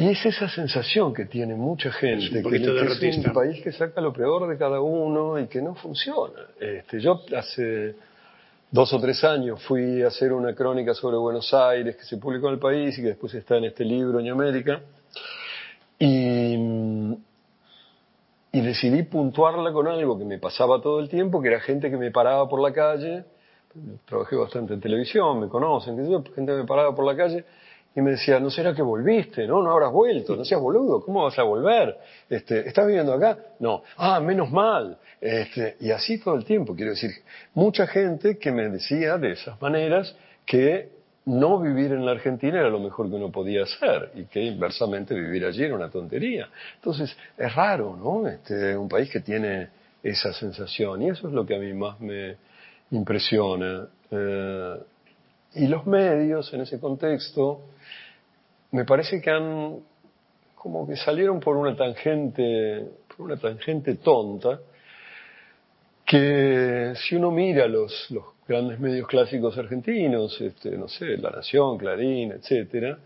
Y 0.00 0.08
es 0.08 0.24
esa 0.24 0.48
sensación 0.48 1.12
que 1.12 1.26
tiene 1.26 1.54
mucha 1.54 1.92
gente, 1.92 2.42
que, 2.42 2.56
es 2.56 3.18
un 3.18 3.32
país 3.34 3.62
que 3.62 3.70
saca 3.70 4.00
lo 4.00 4.14
peor 4.14 4.48
de 4.48 4.56
cada 4.56 4.80
uno 4.80 5.38
y 5.38 5.46
que 5.46 5.60
no 5.60 5.74
funciona. 5.74 6.40
Este, 6.58 7.00
yo 7.00 7.20
hace 7.36 7.96
dos 8.70 8.94
o 8.94 8.98
tres 8.98 9.22
años 9.24 9.62
fui 9.62 10.00
a 10.00 10.06
hacer 10.06 10.32
una 10.32 10.54
crónica 10.54 10.94
sobre 10.94 11.18
Buenos 11.18 11.52
Aires 11.52 11.96
que 11.96 12.04
se 12.04 12.16
publicó 12.16 12.46
en 12.48 12.54
el 12.54 12.58
país 12.58 12.98
y 12.98 13.02
que 13.02 13.08
después 13.08 13.34
está 13.34 13.58
en 13.58 13.64
este 13.64 13.84
libro 13.84 14.20
en 14.20 14.30
América. 14.30 14.80
Y, 15.98 16.54
y 18.52 18.60
decidí 18.62 19.02
puntuarla 19.02 19.70
con 19.70 19.86
algo 19.86 20.18
que 20.18 20.24
me 20.24 20.38
pasaba 20.38 20.80
todo 20.80 21.00
el 21.00 21.10
tiempo, 21.10 21.42
que 21.42 21.48
era 21.48 21.60
gente 21.60 21.90
que 21.90 21.98
me 21.98 22.10
paraba 22.10 22.48
por 22.48 22.62
la 22.62 22.72
calle. 22.72 23.24
Trabajé 24.06 24.34
bastante 24.34 24.72
en 24.72 24.80
televisión, 24.80 25.40
me 25.40 25.48
conocen, 25.48 25.98
gente 26.34 26.52
que 26.52 26.58
me 26.58 26.64
paraba 26.64 26.94
por 26.94 27.04
la 27.04 27.14
calle 27.14 27.44
y 27.94 28.00
me 28.00 28.12
decía, 28.12 28.38
¿no 28.38 28.50
será 28.50 28.74
que 28.74 28.82
volviste? 28.82 29.46
No, 29.46 29.62
no 29.62 29.72
habrás 29.72 29.92
vuelto, 29.92 30.36
no 30.36 30.44
seas 30.44 30.60
boludo, 30.60 31.00
¿cómo 31.00 31.24
vas 31.24 31.38
a 31.38 31.42
volver? 31.42 31.96
Este, 32.28 32.66
¿Estás 32.68 32.86
viviendo 32.86 33.12
acá? 33.12 33.36
No. 33.58 33.82
Ah, 33.96 34.20
menos 34.20 34.50
mal. 34.50 34.96
Este, 35.20 35.76
y 35.80 35.90
así 35.90 36.18
todo 36.18 36.36
el 36.36 36.44
tiempo, 36.44 36.74
quiero 36.74 36.92
decir, 36.92 37.10
mucha 37.54 37.86
gente 37.86 38.38
que 38.38 38.52
me 38.52 38.68
decía 38.68 39.18
de 39.18 39.32
esas 39.32 39.60
maneras 39.60 40.14
que 40.46 41.00
no 41.26 41.60
vivir 41.60 41.92
en 41.92 42.06
la 42.06 42.12
Argentina 42.12 42.60
era 42.60 42.70
lo 42.70 42.80
mejor 42.80 43.08
que 43.08 43.16
uno 43.16 43.30
podía 43.30 43.64
hacer 43.64 44.12
y 44.14 44.24
que 44.24 44.40
inversamente 44.40 45.14
vivir 45.14 45.44
allí 45.44 45.64
era 45.64 45.74
una 45.74 45.90
tontería. 45.90 46.48
Entonces, 46.76 47.14
es 47.36 47.54
raro, 47.54 47.96
¿no? 47.96 48.26
Este, 48.26 48.76
un 48.76 48.88
país 48.88 49.10
que 49.10 49.20
tiene 49.20 49.68
esa 50.02 50.32
sensación 50.32 51.02
y 51.02 51.10
eso 51.10 51.28
es 51.28 51.34
lo 51.34 51.44
que 51.44 51.56
a 51.56 51.58
mí 51.58 51.72
más 51.74 52.00
me 52.00 52.36
impresiona. 52.90 53.86
Eh, 54.10 54.76
y 55.54 55.66
los 55.66 55.86
medios 55.86 56.52
en 56.52 56.62
ese 56.62 56.78
contexto 56.78 57.62
me 58.72 58.84
parece 58.84 59.20
que 59.20 59.30
han 59.30 59.80
como 60.54 60.86
que 60.86 60.94
salieron 60.94 61.40
por 61.40 61.56
una 61.56 61.74
tangente, 61.74 62.86
por 63.08 63.26
una 63.26 63.38
tangente 63.38 63.94
tonta, 63.94 64.60
que 66.04 66.92
si 66.96 67.16
uno 67.16 67.30
mira 67.30 67.66
los, 67.66 68.10
los 68.10 68.24
grandes 68.46 68.78
medios 68.78 69.08
clásicos 69.08 69.56
argentinos, 69.56 70.38
este, 70.38 70.76
no 70.76 70.86
sé, 70.86 71.16
La 71.16 71.30
Nación, 71.30 71.78
Clarín, 71.78 72.32
etcétera, 72.32 72.98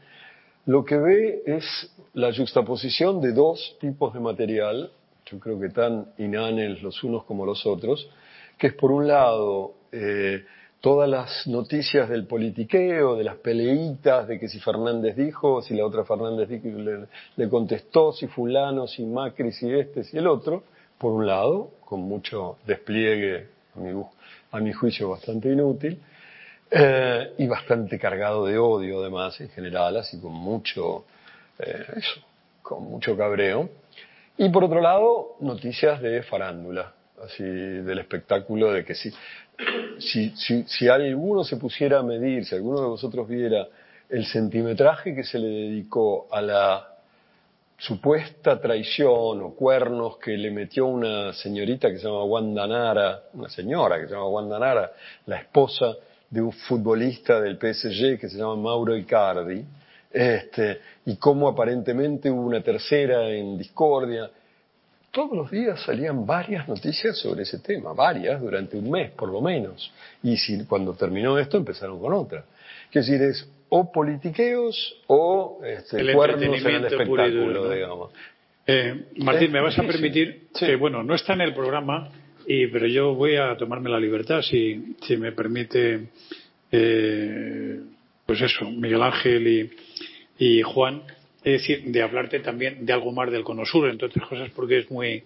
lo 0.66 0.84
que 0.84 0.96
ve 0.96 1.42
es 1.46 1.94
la 2.14 2.34
juxtaposición 2.34 3.20
de 3.20 3.32
dos 3.32 3.76
tipos 3.78 4.12
de 4.14 4.20
material, 4.20 4.90
yo 5.26 5.38
creo 5.38 5.60
que 5.60 5.68
tan 5.68 6.06
inanes 6.18 6.82
los 6.82 7.04
unos 7.04 7.22
como 7.24 7.46
los 7.46 7.64
otros, 7.66 8.10
que 8.58 8.68
es 8.68 8.74
por 8.74 8.90
un 8.90 9.06
lado 9.06 9.74
eh, 9.92 10.44
todas 10.84 11.08
las 11.08 11.46
noticias 11.46 12.10
del 12.10 12.26
politiqueo, 12.26 13.16
de 13.16 13.24
las 13.24 13.36
peleitas, 13.36 14.28
de 14.28 14.38
que 14.38 14.48
si 14.48 14.60
Fernández 14.60 15.16
dijo, 15.16 15.62
si 15.62 15.72
la 15.74 15.86
otra 15.86 16.04
Fernández 16.04 16.46
dijo, 16.46 16.68
le, 17.36 17.48
contestó, 17.48 18.12
si 18.12 18.26
fulano, 18.26 18.86
si 18.86 19.02
Macri, 19.02 19.50
si 19.50 19.72
este, 19.72 20.04
si 20.04 20.18
el 20.18 20.26
otro, 20.26 20.62
por 20.98 21.12
un 21.12 21.26
lado, 21.26 21.70
con 21.86 22.00
mucho 22.00 22.58
despliegue, 22.66 23.48
a 24.52 24.60
mi, 24.60 24.72
juicio 24.74 25.08
bastante 25.08 25.50
inútil, 25.50 26.02
eh, 26.70 27.32
y 27.38 27.46
bastante 27.46 27.98
cargado 27.98 28.44
de 28.44 28.58
odio 28.58 29.00
además 29.00 29.40
en 29.40 29.48
general, 29.48 29.96
así 29.96 30.20
con 30.20 30.34
mucho, 30.34 31.06
eh, 31.60 31.82
eso, 31.96 32.20
con 32.60 32.82
mucho 32.84 33.16
cabreo. 33.16 33.70
Y 34.36 34.50
por 34.50 34.64
otro 34.64 34.82
lado, 34.82 35.36
noticias 35.40 36.02
de 36.02 36.22
farándula, 36.24 36.92
así 37.24 37.42
del 37.42 37.98
espectáculo 37.98 38.72
de 38.72 38.84
que 38.84 38.94
sí 38.94 39.12
si, 39.98 40.30
si, 40.36 40.64
si 40.64 40.88
alguno 40.88 41.44
se 41.44 41.56
pusiera 41.56 42.00
a 42.00 42.02
medir, 42.02 42.44
si 42.44 42.54
alguno 42.54 42.80
de 42.80 42.86
vosotros 42.88 43.28
viera 43.28 43.66
el 44.08 44.26
centimetraje 44.26 45.14
que 45.14 45.24
se 45.24 45.38
le 45.38 45.48
dedicó 45.48 46.28
a 46.30 46.40
la 46.42 46.88
supuesta 47.78 48.60
traición 48.60 49.42
o 49.42 49.54
cuernos 49.54 50.18
que 50.18 50.36
le 50.36 50.50
metió 50.50 50.86
una 50.86 51.32
señorita 51.32 51.90
que 51.90 51.98
se 51.98 52.06
llama 52.06 52.24
Wanda 52.24 52.66
Nara, 52.66 53.22
una 53.34 53.48
señora 53.48 54.00
que 54.00 54.06
se 54.06 54.12
llama 54.12 54.28
Wanda 54.28 54.58
Nara, 54.58 54.92
la 55.26 55.36
esposa 55.36 55.94
de 56.30 56.40
un 56.40 56.52
futbolista 56.52 57.40
del 57.40 57.56
PSG 57.56 58.18
que 58.18 58.28
se 58.28 58.38
llama 58.38 58.56
Mauro 58.56 58.96
Icardi, 58.96 59.64
este, 60.10 60.80
y 61.06 61.16
cómo 61.16 61.48
aparentemente 61.48 62.30
hubo 62.30 62.42
una 62.42 62.62
tercera 62.62 63.28
en 63.28 63.58
discordia 63.58 64.30
todos 65.14 65.32
los 65.32 65.50
días 65.50 65.80
salían 65.80 66.26
varias 66.26 66.68
noticias 66.68 67.16
sobre 67.16 67.44
ese 67.44 67.60
tema, 67.60 67.92
varias, 67.92 68.40
durante 68.40 68.76
un 68.76 68.90
mes 68.90 69.12
por 69.12 69.30
lo 69.30 69.40
menos. 69.40 69.90
Y 70.22 70.36
si, 70.36 70.64
cuando 70.66 70.92
terminó 70.92 71.38
esto 71.38 71.56
empezaron 71.56 72.00
con 72.00 72.12
otra. 72.12 72.44
Quiero 72.90 73.06
decir, 73.06 73.22
es 73.22 73.48
o 73.68 73.90
politiqueos 73.90 74.96
o 75.06 75.60
este, 75.64 76.12
cuernos 76.12 76.42
en 76.42 76.74
el 76.74 76.84
espectáculo, 76.84 77.70
digamos. 77.70 78.10
Eh, 78.66 79.06
Martín, 79.18 79.52
me 79.52 79.60
vas 79.60 79.78
a 79.78 79.82
permitir 79.82 80.48
que, 80.58 80.74
bueno, 80.76 81.02
no 81.02 81.14
está 81.14 81.34
en 81.34 81.42
el 81.42 81.54
programa, 81.54 82.10
y, 82.46 82.66
pero 82.66 82.86
yo 82.86 83.14
voy 83.14 83.36
a 83.36 83.56
tomarme 83.56 83.90
la 83.90 84.00
libertad, 84.00 84.42
si, 84.42 84.96
si 85.02 85.16
me 85.16 85.32
permite, 85.32 86.08
eh, 86.72 87.80
pues 88.26 88.40
eso, 88.40 88.68
Miguel 88.70 89.02
Ángel 89.02 89.46
y, 89.46 89.70
y 90.38 90.62
Juan, 90.62 91.02
es 91.44 91.60
decir, 91.60 91.84
de 91.84 92.02
hablarte 92.02 92.40
también 92.40 92.86
de 92.86 92.92
algo 92.92 93.12
más 93.12 93.30
del 93.30 93.44
Cono 93.44 93.66
Sur, 93.66 93.88
entre 93.88 94.08
otras 94.08 94.26
cosas 94.28 94.50
porque 94.56 94.78
es 94.78 94.90
muy, 94.90 95.22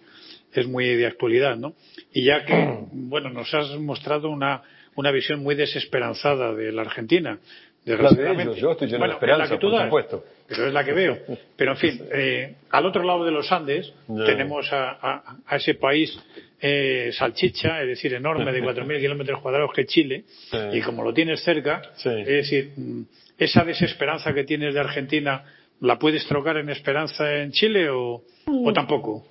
es 0.53 0.67
muy 0.67 0.97
de 0.97 1.07
actualidad, 1.07 1.57
¿no? 1.57 1.75
Y 2.13 2.25
ya 2.25 2.45
que, 2.45 2.79
bueno, 2.93 3.31
nos 3.31 3.53
has 3.55 3.71
mostrado 3.79 4.29
una, 4.29 4.63
una 4.97 5.13
visión 5.13 5.43
muy 5.43 5.55
desesperanzada 5.55 6.55
de 6.55 6.73
la 6.73 6.83
Argentina. 6.83 7.39
Desgraciadamente. 7.85 8.61
yo 8.61 8.73
estoy 8.73 8.89
lleno 8.89 9.07
de 9.07 9.13
esperanza, 9.13 9.59
por 9.59 9.85
supuesto. 9.85 10.25
Pero 10.49 10.67
es 10.67 10.73
la 10.75 10.85
que 10.85 10.93
veo. 10.93 11.19
Pero 11.57 11.73
en 11.73 11.77
fin, 11.79 12.03
eh, 12.13 12.55
al 12.71 12.85
otro 12.85 13.05
lado 13.05 13.25
de 13.25 13.31
los 13.31 13.51
Andes 13.53 13.93
tenemos 14.27 14.71
a, 14.73 15.39
a, 15.47 15.57
ese 15.57 15.75
país 15.75 16.19
eh, 16.61 17.11
salchicha, 17.13 17.81
es 17.81 17.89
decir, 17.89 18.13
enorme, 18.13 18.53
de 18.53 18.63
4.000 18.65 19.01
kilómetros 19.01 19.41
cuadrados 19.41 19.71
que 19.73 19.87
Chile, 19.87 20.25
y 20.73 20.81
como 20.83 21.05
lo 21.05 21.15
tienes 21.15 21.43
cerca, 21.43 21.81
es 21.97 22.27
decir, 22.27 22.73
mm, 22.77 23.03
esa 23.39 23.65
desesperanza 23.65 24.35
que 24.35 24.45
tienes 24.45 24.75
de 24.75 24.81
Argentina 24.81 25.45
¿La 25.81 25.99
puedes 25.99 26.27
trocar 26.27 26.57
en 26.57 26.71
Esperanza 26.71 27.33
en 27.35 27.53
Chile 27.53 27.89
o, 27.89 28.23
o 28.47 28.73
tampoco? 28.73 29.25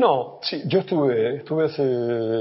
No, 0.00 0.38
sí, 0.40 0.62
yo 0.64 0.78
estuve, 0.78 1.36
estuve 1.36 1.66
hace 1.66 1.82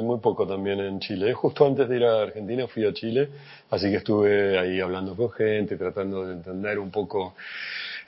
muy 0.02 0.20
poco 0.20 0.48
también 0.48 0.80
en 0.80 0.98
Chile. 1.02 1.34
Justo 1.34 1.66
antes 1.66 1.90
de 1.90 1.98
ir 1.98 2.06
a 2.06 2.22
Argentina 2.22 2.66
fui 2.68 2.86
a 2.86 2.94
Chile, 2.94 3.28
así 3.70 3.90
que 3.90 3.98
estuve 3.98 4.58
ahí 4.58 4.80
hablando 4.80 5.14
con 5.14 5.30
gente, 5.32 5.76
tratando 5.76 6.26
de 6.26 6.36
entender 6.36 6.80
un 6.80 6.90
poco 6.90 7.36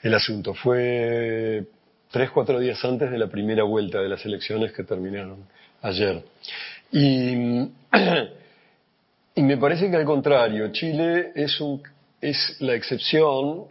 el 0.02 0.14
asunto. 0.14 0.54
Fue 0.54 1.64
tres, 2.10 2.30
cuatro 2.30 2.58
días 2.60 2.82
antes 2.82 3.10
de 3.10 3.18
la 3.18 3.26
primera 3.26 3.62
vuelta 3.64 4.00
de 4.00 4.08
las 4.08 4.24
elecciones 4.24 4.72
que 4.72 4.84
terminaron 4.84 5.44
ayer. 5.82 6.22
Y, 6.90 7.32
y 9.34 9.42
me 9.42 9.58
parece 9.58 9.90
que 9.90 9.96
al 9.96 10.06
contrario, 10.06 10.72
Chile 10.72 11.32
es, 11.34 11.60
un, 11.60 11.82
es 12.22 12.56
la 12.60 12.74
excepción 12.74 13.66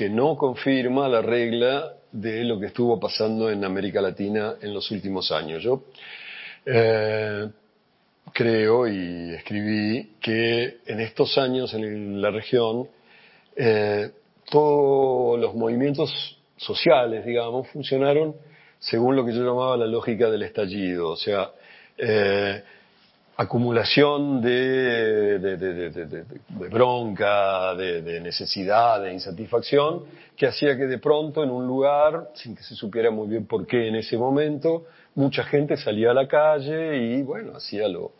que 0.00 0.08
no 0.08 0.34
confirma 0.34 1.08
la 1.08 1.20
regla 1.20 1.92
de 2.10 2.42
lo 2.44 2.58
que 2.58 2.68
estuvo 2.68 2.98
pasando 2.98 3.50
en 3.50 3.62
América 3.66 4.00
Latina 4.00 4.54
en 4.62 4.72
los 4.72 4.90
últimos 4.90 5.30
años. 5.30 5.62
Yo 5.62 5.82
eh, 6.64 7.46
creo 8.32 8.88
y 8.88 9.34
escribí 9.34 10.12
que 10.18 10.78
en 10.86 11.00
estos 11.00 11.36
años 11.36 11.74
en 11.74 12.18
la 12.18 12.30
región 12.30 12.88
eh, 13.54 14.10
todos 14.50 15.38
los 15.38 15.54
movimientos 15.54 16.40
sociales, 16.56 17.26
digamos, 17.26 17.68
funcionaron 17.68 18.34
según 18.78 19.16
lo 19.16 19.26
que 19.26 19.34
yo 19.34 19.44
llamaba 19.44 19.76
la 19.76 19.86
lógica 19.86 20.30
del 20.30 20.44
estallido, 20.44 21.10
o 21.10 21.16
sea, 21.16 21.50
eh, 21.98 22.62
acumulación 23.40 24.42
de, 24.42 25.38
de, 25.38 26.68
bronca, 26.68 27.74
de, 27.74 28.20
necesidad, 28.20 29.02
de 29.02 29.14
insatisfacción, 29.14 30.04
que 30.36 30.46
hacía 30.46 30.76
que 30.76 30.86
de 30.86 30.98
pronto 30.98 31.42
en 31.42 31.48
un 31.48 31.66
lugar, 31.66 32.28
sin 32.34 32.54
que 32.54 32.62
se 32.62 32.74
supiera 32.74 33.10
muy 33.10 33.28
bien 33.28 33.46
por 33.46 33.66
qué 33.66 33.88
en 33.88 33.94
ese 33.94 34.18
momento, 34.18 34.84
mucha 35.14 35.42
gente 35.44 35.78
salía 35.78 36.10
a 36.10 36.14
la 36.14 36.28
calle 36.28 36.98
y 36.98 37.22
bueno, 37.22 37.56
hacía 37.56 37.88
lo 37.88 38.12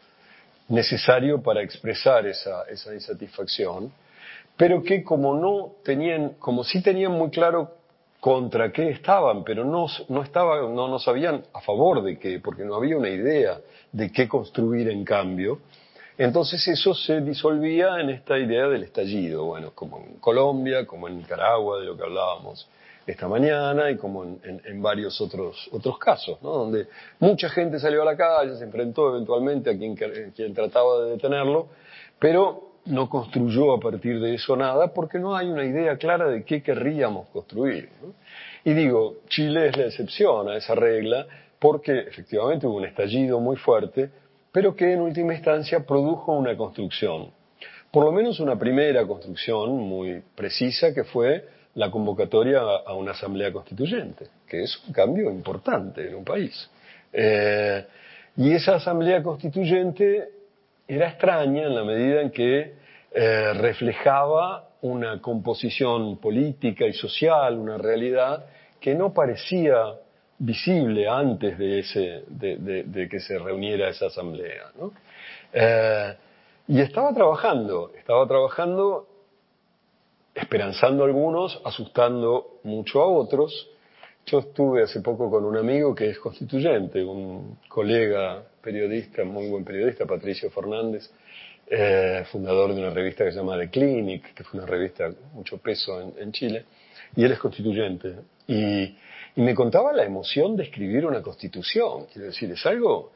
necesario 0.69 1.43
para 1.43 1.63
expresar 1.63 2.27
esa, 2.27 2.63
esa 2.71 2.95
insatisfacción, 2.95 3.93
pero 4.57 4.83
que 4.83 5.05
como 5.05 5.35
no 5.35 5.73
tenían, 5.85 6.31
como 6.39 6.65
sí 6.65 6.83
tenían 6.83 7.13
muy 7.13 7.29
claro 7.29 7.75
contra 8.21 8.71
qué 8.71 8.91
estaban, 8.91 9.43
pero 9.43 9.65
no, 9.65 9.87
no, 10.09 10.23
estaban, 10.23 10.75
no, 10.75 10.89
no 10.89 10.99
sabían 10.99 11.43
a 11.55 11.61
favor 11.63 12.03
de 12.03 12.19
qué, 12.19 12.39
porque 12.39 12.65
no 12.65 12.75
había 12.75 12.97
una 12.97 13.09
idea 13.09 13.59
de 13.91 14.13
qué 14.13 14.29
construir 14.29 14.89
en 14.91 15.05
cambio. 15.05 15.61
Entonces 16.19 16.69
eso 16.69 16.93
se 16.93 17.23
disolvía 17.23 17.99
en 17.99 18.11
esta 18.11 18.39
idea 18.39 18.69
del 18.69 18.83
estallido, 18.83 19.45
bueno, 19.45 19.73
como 19.75 19.99
en 19.99 20.17
Colombia, 20.19 20.87
como 20.87 21.09
en 21.09 21.17
Nicaragua, 21.17 21.81
de 21.81 21.87
lo 21.87 21.97
que 21.97 22.03
hablábamos 22.03 22.69
esta 23.07 23.27
mañana 23.27 23.91
y 23.91 23.97
como 23.97 24.25
en, 24.25 24.83
varios 24.83 25.19
otros, 25.21 25.69
otros 25.73 25.99
casos, 25.99 26.41
¿no? 26.43 26.51
donde 26.51 26.89
mucha 27.19 27.49
gente 27.49 27.79
salió 27.79 28.03
a 28.03 28.05
la 28.05 28.17
calle, 28.17 28.55
se 28.57 28.65
enfrentó 28.65 29.09
eventualmente 29.09 29.71
a 29.71 29.79
quien, 29.79 29.97
quien 29.97 30.55
trataba 30.55 31.05
de 31.05 31.13
detenerlo, 31.13 31.69
pero 32.19 32.70
no 32.87 33.09
construyó 33.09 33.75
a 33.75 33.81
partir 33.81 34.21
de 34.21 34.35
eso 34.35 34.57
nada 34.57 34.93
porque 34.93 35.19
no 35.19 35.37
hay 35.37 35.49
una 35.49 35.65
idea 35.65 35.97
clara 35.97 36.29
de 36.29 36.45
qué 36.45 36.63
querríamos 36.63 37.29
construir. 37.29 37.89
Y 38.65 38.73
digo, 38.73 39.17
Chile 39.29 39.69
es 39.69 39.77
la 39.77 39.87
excepción 39.87 40.49
a 40.49 40.57
esa 40.57 40.75
regla 40.75 41.27
porque 41.59 41.99
efectivamente 42.01 42.67
hubo 42.67 42.77
un 42.77 42.87
estallido 42.87 43.39
muy 43.39 43.57
fuerte, 43.57 44.11
pero 44.51 44.75
que 44.75 44.93
en 44.93 45.01
última 45.01 45.35
instancia 45.35 45.85
produjo 45.87 46.33
una 46.33 46.57
construcción. 46.57 47.31
Por 47.91 48.05
lo 48.05 48.13
menos 48.13 48.41
una 48.41 48.59
primera 48.59 49.07
construcción 49.07 49.77
muy 49.77 50.23
precisa 50.35 50.95
que 50.95 51.05
fue 51.05 51.45
la 51.75 51.91
convocatoria 51.91 52.61
a 52.61 52.95
una 52.95 53.13
asamblea 53.13 53.53
constituyente, 53.53 54.27
que 54.47 54.63
es 54.63 54.83
un 54.87 54.93
cambio 54.93 55.31
importante 55.31 56.09
en 56.09 56.15
un 56.15 56.25
país. 56.25 56.69
Eh, 57.13 57.85
y 58.37 58.53
esa 58.53 58.77
asamblea 58.77 59.23
constituyente 59.23 60.40
era 60.95 61.09
extraña 61.09 61.63
en 61.63 61.75
la 61.75 61.85
medida 61.85 62.21
en 62.21 62.31
que 62.31 62.75
eh, 63.13 63.53
reflejaba 63.55 64.71
una 64.83 65.21
composición 65.21 66.19
política 66.19 66.85
y 66.85 66.93
social, 66.93 67.59
una 67.59 67.79
realidad 67.79 68.47
que 68.81 68.97
no 68.97 69.13
parecía 69.15 69.95
visible 70.39 71.07
antes 71.07 71.57
de, 71.59 73.09
que 73.09 73.21
se 73.21 73.39
reuniera 73.39 73.89
esa 73.89 74.07
asamblea. 74.07 74.73
Eh, 75.53 76.17
y 76.67 76.81
estaba 76.81 77.15
trabajando, 77.15 77.93
estaba 77.97 78.27
trabajando 78.27 79.07
esperanzando 80.35 81.05
a 81.05 81.07
algunos, 81.07 81.61
asustando 81.65 82.59
mucho 82.65 83.01
a 83.01 83.07
otros. 83.07 83.69
Yo 84.27 84.41
estuve 84.41 84.83
hace 84.83 85.01
poco 85.01 85.31
con 85.31 85.45
un 85.45 85.57
amigo 85.57 85.95
que 85.95 86.11
es 86.11 86.19
constituyente, 86.19 87.05
un 87.05 87.59
colega 87.69 88.43
periodista, 88.63 89.25
muy 89.25 89.49
buen 89.49 89.65
periodista, 89.65 90.07
Patricio 90.07 90.51
Fernández, 90.51 91.11
eh, 91.73 92.25
fundador 92.31 92.75
de 92.75 92.81
una 92.81 92.91
revista 92.91 93.25
que 93.25 93.31
se 93.31 93.39
llama 93.39 93.57
The 93.59 93.71
Clinic, 93.71 94.35
que 94.35 94.45
fue 94.45 94.59
una 94.59 94.69
revista 94.69 95.07
con 95.07 95.33
mucho 95.35 95.59
peso 95.59 96.13
en, 96.19 96.33
Chile, 96.33 96.65
y 97.15 97.25
él 97.25 97.33
es 97.33 97.39
constituyente. 97.39 98.15
Y, 98.47 98.97
me 99.37 99.55
contaba 99.55 99.93
la 99.93 100.05
emoción 100.05 100.57
de 100.57 100.65
escribir 100.65 101.07
una 101.07 101.23
constitución, 101.23 102.07
quiero 102.13 102.27
decir, 102.27 102.51
es 102.51 102.67
algo 102.67 103.13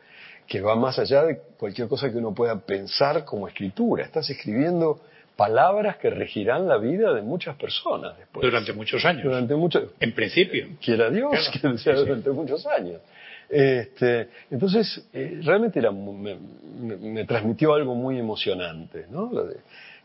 que 0.46 0.60
va 0.60 0.76
más 0.76 0.98
allá 0.98 1.24
de 1.24 1.38
cualquier 1.58 1.88
cosa 1.88 2.10
que 2.10 2.18
uno 2.18 2.32
pueda 2.32 2.60
pensar 2.60 3.24
como 3.24 3.48
escritura. 3.48 4.04
Estás 4.04 4.30
escribiendo 4.30 5.00
palabras 5.36 5.96
que 5.96 6.10
regirán 6.10 6.68
la 6.68 6.78
vida 6.78 7.12
de 7.12 7.22
muchas 7.22 7.56
personas 7.56 8.16
después. 8.16 8.44
Durante 8.44 8.72
muchos 8.72 9.04
años. 9.04 9.24
Durante 9.24 9.54
muchos. 9.56 9.90
En 9.98 10.14
principio. 10.14 10.68
Quiera 10.80 11.10
Dios 11.10 11.50
que 11.52 11.78
sea 11.78 11.94
durante 11.96 12.30
muchos 12.30 12.64
años. 12.66 13.00
Este, 13.48 14.28
entonces, 14.50 15.06
eh, 15.12 15.40
realmente 15.42 15.80
me, 15.80 17.24
transmitió 17.24 17.74
algo 17.74 17.94
muy 17.94 18.18
emocionante, 18.18 19.06
¿no? 19.10 19.30
Lo 19.32 19.46
de 19.46 19.56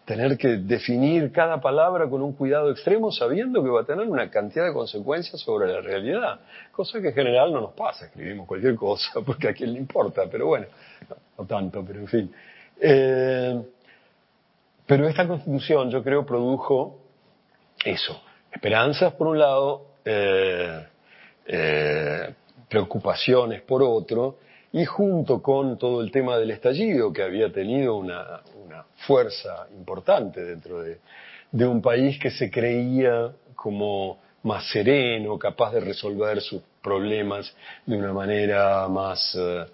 tener 0.05 0.37
que 0.37 0.57
definir 0.57 1.31
cada 1.31 1.61
palabra 1.61 2.09
con 2.09 2.21
un 2.23 2.33
cuidado 2.33 2.71
extremo 2.71 3.11
sabiendo 3.11 3.63
que 3.63 3.69
va 3.69 3.81
a 3.81 3.85
tener 3.85 4.07
una 4.07 4.29
cantidad 4.31 4.65
de 4.65 4.73
consecuencias 4.73 5.39
sobre 5.39 5.71
la 5.71 5.81
realidad, 5.81 6.39
cosa 6.71 6.99
que 6.99 7.09
en 7.09 7.13
general 7.13 7.53
no 7.53 7.61
nos 7.61 7.73
pasa, 7.73 8.05
escribimos 8.05 8.47
cualquier 8.47 8.75
cosa 8.75 9.21
porque 9.25 9.49
a 9.49 9.53
quién 9.53 9.73
le 9.73 9.79
importa, 9.79 10.23
pero 10.29 10.47
bueno, 10.47 10.65
no, 11.37 11.45
tanto, 11.45 11.85
pero 11.85 11.99
en 11.99 12.07
fin. 12.07 12.31
Eh, 12.81 13.61
pero 14.87 15.07
esta 15.07 15.27
constitución 15.27 15.91
yo 15.91 16.03
creo 16.03 16.25
produjo 16.25 16.99
eso, 17.85 18.19
esperanzas 18.51 19.13
por 19.13 19.27
un 19.27 19.37
lado, 19.37 19.85
eh, 20.03 20.87
preocupaciones 22.69 23.61
por 23.63 23.81
otro, 23.83 24.37
y 24.71 24.85
junto 24.85 25.41
con 25.41 25.77
todo 25.77 26.01
el 26.01 26.11
tema 26.11 26.37
del 26.37 26.51
estallido, 26.51 27.11
que 27.11 27.23
había 27.23 27.51
tenido 27.51 27.95
una, 27.95 28.41
fuerza 29.07 29.67
importante 29.77 30.43
dentro 30.43 30.81
de, 30.83 30.99
un 31.65 31.81
país 31.81 32.19
que 32.19 32.29
se 32.29 32.51
creía 32.51 33.31
como 33.55 34.19
más 34.43 34.69
sereno, 34.69 35.39
capaz 35.39 35.71
de 35.71 35.79
resolver 35.79 36.41
sus 36.41 36.61
problemas 36.81 37.51
de 37.85 37.97
una 37.97 38.13
manera 38.13 38.87
más, 38.87 39.35
eh, 39.35 39.65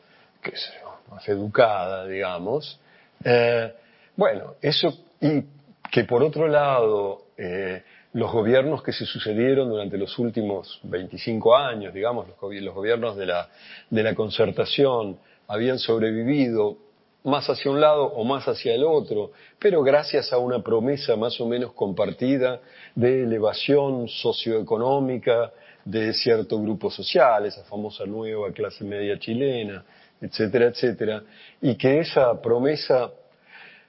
más 1.09 1.27
educada, 1.27 2.07
digamos. 2.07 2.79
Eh, 3.23 3.73
bueno, 4.15 4.53
eso, 4.61 4.93
y 5.19 5.43
que 5.91 6.03
por 6.03 6.23
otro 6.23 6.47
lado, 6.47 7.25
eh, 7.37 7.83
los 8.15 8.31
gobiernos 8.31 8.81
que 8.81 8.93
se 8.93 9.05
sucedieron 9.05 9.67
durante 9.67 9.97
los 9.97 10.17
últimos 10.19 10.79
25 10.83 11.53
años, 11.53 11.93
digamos, 11.93 12.25
los, 12.29 12.39
gobiernos 12.73 13.17
de 13.17 13.25
la, 13.25 14.15
concertación 14.15 15.17
habían 15.49 15.79
sobrevivido 15.79 16.77
más 17.25 17.49
hacia 17.49 17.69
un 17.69 17.81
lado 17.81 18.05
o 18.05 18.23
más 18.23 18.47
hacia 18.47 18.73
el 18.73 18.85
otro, 18.85 19.31
pero 19.59 19.83
gracias 19.83 20.31
a 20.31 20.37
una 20.37 20.63
promesa 20.63 21.17
más 21.17 21.41
o 21.41 21.45
menos 21.45 21.73
compartida 21.73 22.61
de 22.95 23.23
elevación 23.23 24.07
socioeconómica 24.07 25.51
de 25.83 26.13
cierto 26.13 26.61
grupo 26.61 26.89
social, 26.89 27.45
esa 27.45 27.65
famosa 27.65 28.05
nueva 28.05 28.49
clase 28.53 28.85
media 28.85 29.19
chilena, 29.19 29.83
etcétera, 30.21 30.67
etcétera, 30.67 31.21
y 31.61 31.75
que 31.75 31.99
esa 31.99 32.41
promesa 32.41 33.11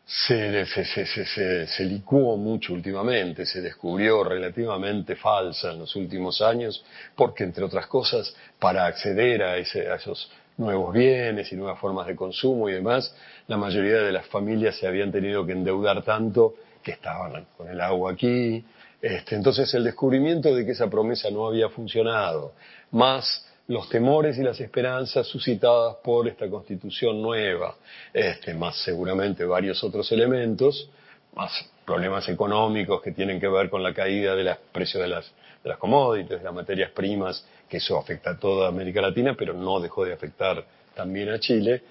se, 0.06 0.64
se, 0.66 1.66
se, 1.66 1.84
licuó 1.84 2.36
mucho 2.36 2.72
últimamente, 2.72 3.44
se 3.44 3.60
descubrió 3.60 4.22
relativamente 4.22 5.16
falsa 5.16 5.72
en 5.72 5.80
los 5.80 5.96
últimos 5.96 6.40
años, 6.40 6.84
porque 7.16 7.42
entre 7.42 7.64
otras 7.64 7.88
cosas, 7.88 8.32
para 8.60 8.86
acceder 8.86 9.42
a, 9.42 9.56
ese, 9.56 9.90
a 9.90 9.96
esos 9.96 10.30
nuevos 10.58 10.94
bienes 10.94 11.50
y 11.52 11.56
nuevas 11.56 11.80
formas 11.80 12.06
de 12.06 12.14
consumo 12.14 12.68
y 12.68 12.74
demás, 12.74 13.12
la 13.48 13.56
mayoría 13.56 13.96
de 14.02 14.12
las 14.12 14.26
familias 14.26 14.76
se 14.76 14.86
habían 14.86 15.10
tenido 15.10 15.44
que 15.44 15.52
endeudar 15.52 16.04
tanto 16.04 16.54
que 16.84 16.92
estaban 16.92 17.44
con 17.56 17.68
el 17.68 17.80
agua 17.80 18.12
aquí. 18.12 18.64
Este, 19.02 19.34
entonces 19.34 19.74
el 19.74 19.82
descubrimiento 19.82 20.54
de 20.54 20.64
que 20.64 20.70
esa 20.70 20.88
promesa 20.88 21.30
no 21.30 21.48
había 21.48 21.68
funcionado, 21.68 22.54
más 22.92 23.44
los 23.68 23.88
temores 23.88 24.38
y 24.38 24.42
las 24.42 24.60
esperanzas 24.60 25.26
suscitadas 25.26 25.96
por 26.02 26.28
esta 26.28 26.48
constitución 26.48 27.20
nueva, 27.20 27.74
este, 28.12 28.54
más 28.54 28.76
seguramente 28.82 29.44
varios 29.44 29.82
otros 29.82 30.10
elementos, 30.12 30.88
más 31.34 31.52
problemas 31.84 32.28
económicos 32.28 33.02
que 33.02 33.12
tienen 33.12 33.40
que 33.40 33.48
ver 33.48 33.68
con 33.68 33.82
la 33.82 33.92
caída 33.92 34.34
de 34.34 34.44
los 34.44 34.56
precios 34.72 35.02
de 35.02 35.08
las, 35.08 35.32
de 35.62 35.68
las 35.68 35.78
commodities, 35.78 36.38
de 36.38 36.44
las 36.44 36.54
materias 36.54 36.90
primas, 36.92 37.46
que 37.68 37.78
eso 37.78 37.98
afecta 37.98 38.30
a 38.30 38.38
toda 38.38 38.68
América 38.68 39.00
Latina, 39.00 39.34
pero 39.36 39.52
no 39.52 39.80
dejó 39.80 40.04
de 40.04 40.12
afectar 40.12 40.64
también 40.94 41.28
a 41.28 41.38
Chile, 41.40 41.82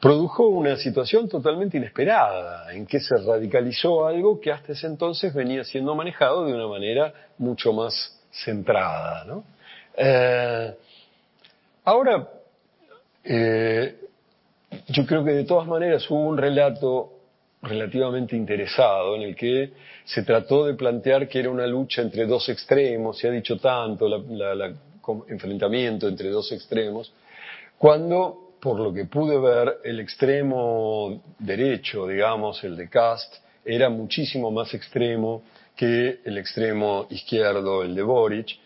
produjo 0.00 0.48
una 0.48 0.76
situación 0.76 1.28
totalmente 1.28 1.76
inesperada, 1.76 2.72
en 2.74 2.86
que 2.86 3.00
se 3.00 3.16
radicalizó 3.16 4.06
algo 4.06 4.40
que 4.40 4.52
hasta 4.52 4.72
ese 4.72 4.86
entonces 4.86 5.32
venía 5.32 5.64
siendo 5.64 5.94
manejado 5.94 6.44
de 6.46 6.52
una 6.54 6.66
manera 6.66 7.12
mucho 7.38 7.72
más 7.72 8.20
centrada. 8.30 9.24
¿no? 9.24 9.44
Eh, 9.96 10.74
Ahora, 11.84 12.26
eh, 13.22 13.96
yo 14.88 15.06
creo 15.06 15.22
que 15.22 15.32
de 15.32 15.44
todas 15.44 15.66
maneras 15.68 16.10
hubo 16.10 16.26
un 16.28 16.38
relato 16.38 17.12
relativamente 17.60 18.36
interesado 18.36 19.16
en 19.16 19.22
el 19.22 19.36
que 19.36 19.72
se 20.04 20.22
trató 20.22 20.64
de 20.64 20.74
plantear 20.74 21.28
que 21.28 21.40
era 21.40 21.50
una 21.50 21.66
lucha 21.66 22.00
entre 22.00 22.26
dos 22.26 22.48
extremos, 22.48 23.18
se 23.18 23.28
ha 23.28 23.30
dicho 23.30 23.58
tanto, 23.58 24.06
el 24.06 24.76
enfrentamiento 25.28 26.08
entre 26.08 26.30
dos 26.30 26.52
extremos, 26.52 27.12
cuando, 27.76 28.54
por 28.60 28.80
lo 28.80 28.92
que 28.92 29.04
pude 29.04 29.38
ver, 29.38 29.78
el 29.84 30.00
extremo 30.00 31.22
derecho, 31.38 32.06
digamos, 32.06 32.64
el 32.64 32.76
de 32.76 32.88
Cast, 32.88 33.36
era 33.64 33.90
muchísimo 33.90 34.50
más 34.50 34.72
extremo 34.72 35.42
que 35.76 36.20
el 36.24 36.38
extremo 36.38 37.06
izquierdo, 37.10 37.82
el 37.82 37.94
de 37.94 38.02
Boric, 38.02 38.58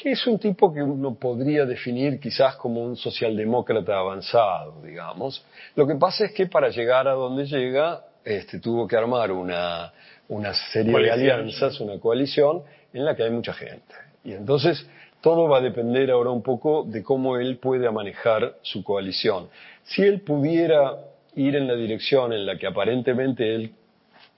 que 0.00 0.12
es 0.12 0.26
un 0.28 0.38
tipo 0.38 0.72
que 0.72 0.80
uno 0.80 1.16
podría 1.16 1.66
definir 1.66 2.20
quizás 2.20 2.54
como 2.54 2.84
un 2.84 2.96
socialdemócrata 2.96 3.98
avanzado, 3.98 4.80
digamos. 4.80 5.44
Lo 5.74 5.88
que 5.88 5.96
pasa 5.96 6.26
es 6.26 6.32
que 6.32 6.46
para 6.46 6.68
llegar 6.68 7.08
a 7.08 7.14
donde 7.14 7.46
llega, 7.46 8.04
este, 8.24 8.60
tuvo 8.60 8.86
que 8.86 8.96
armar 8.96 9.32
una, 9.32 9.92
una 10.28 10.54
serie 10.72 10.96
de 10.96 11.10
alianzas, 11.10 11.80
una 11.80 11.98
coalición, 11.98 12.62
en 12.92 13.04
la 13.04 13.16
que 13.16 13.24
hay 13.24 13.30
mucha 13.30 13.52
gente. 13.52 13.94
Y 14.22 14.34
entonces 14.34 14.88
todo 15.20 15.48
va 15.48 15.58
a 15.58 15.62
depender 15.62 16.12
ahora 16.12 16.30
un 16.30 16.44
poco 16.44 16.84
de 16.84 17.02
cómo 17.02 17.36
él 17.36 17.58
puede 17.58 17.90
manejar 17.90 18.54
su 18.62 18.84
coalición. 18.84 19.48
Si 19.82 20.02
él 20.02 20.20
pudiera 20.20 20.96
ir 21.34 21.56
en 21.56 21.66
la 21.66 21.74
dirección 21.74 22.32
en 22.32 22.46
la 22.46 22.56
que 22.56 22.68
aparentemente 22.68 23.52
él 23.52 23.72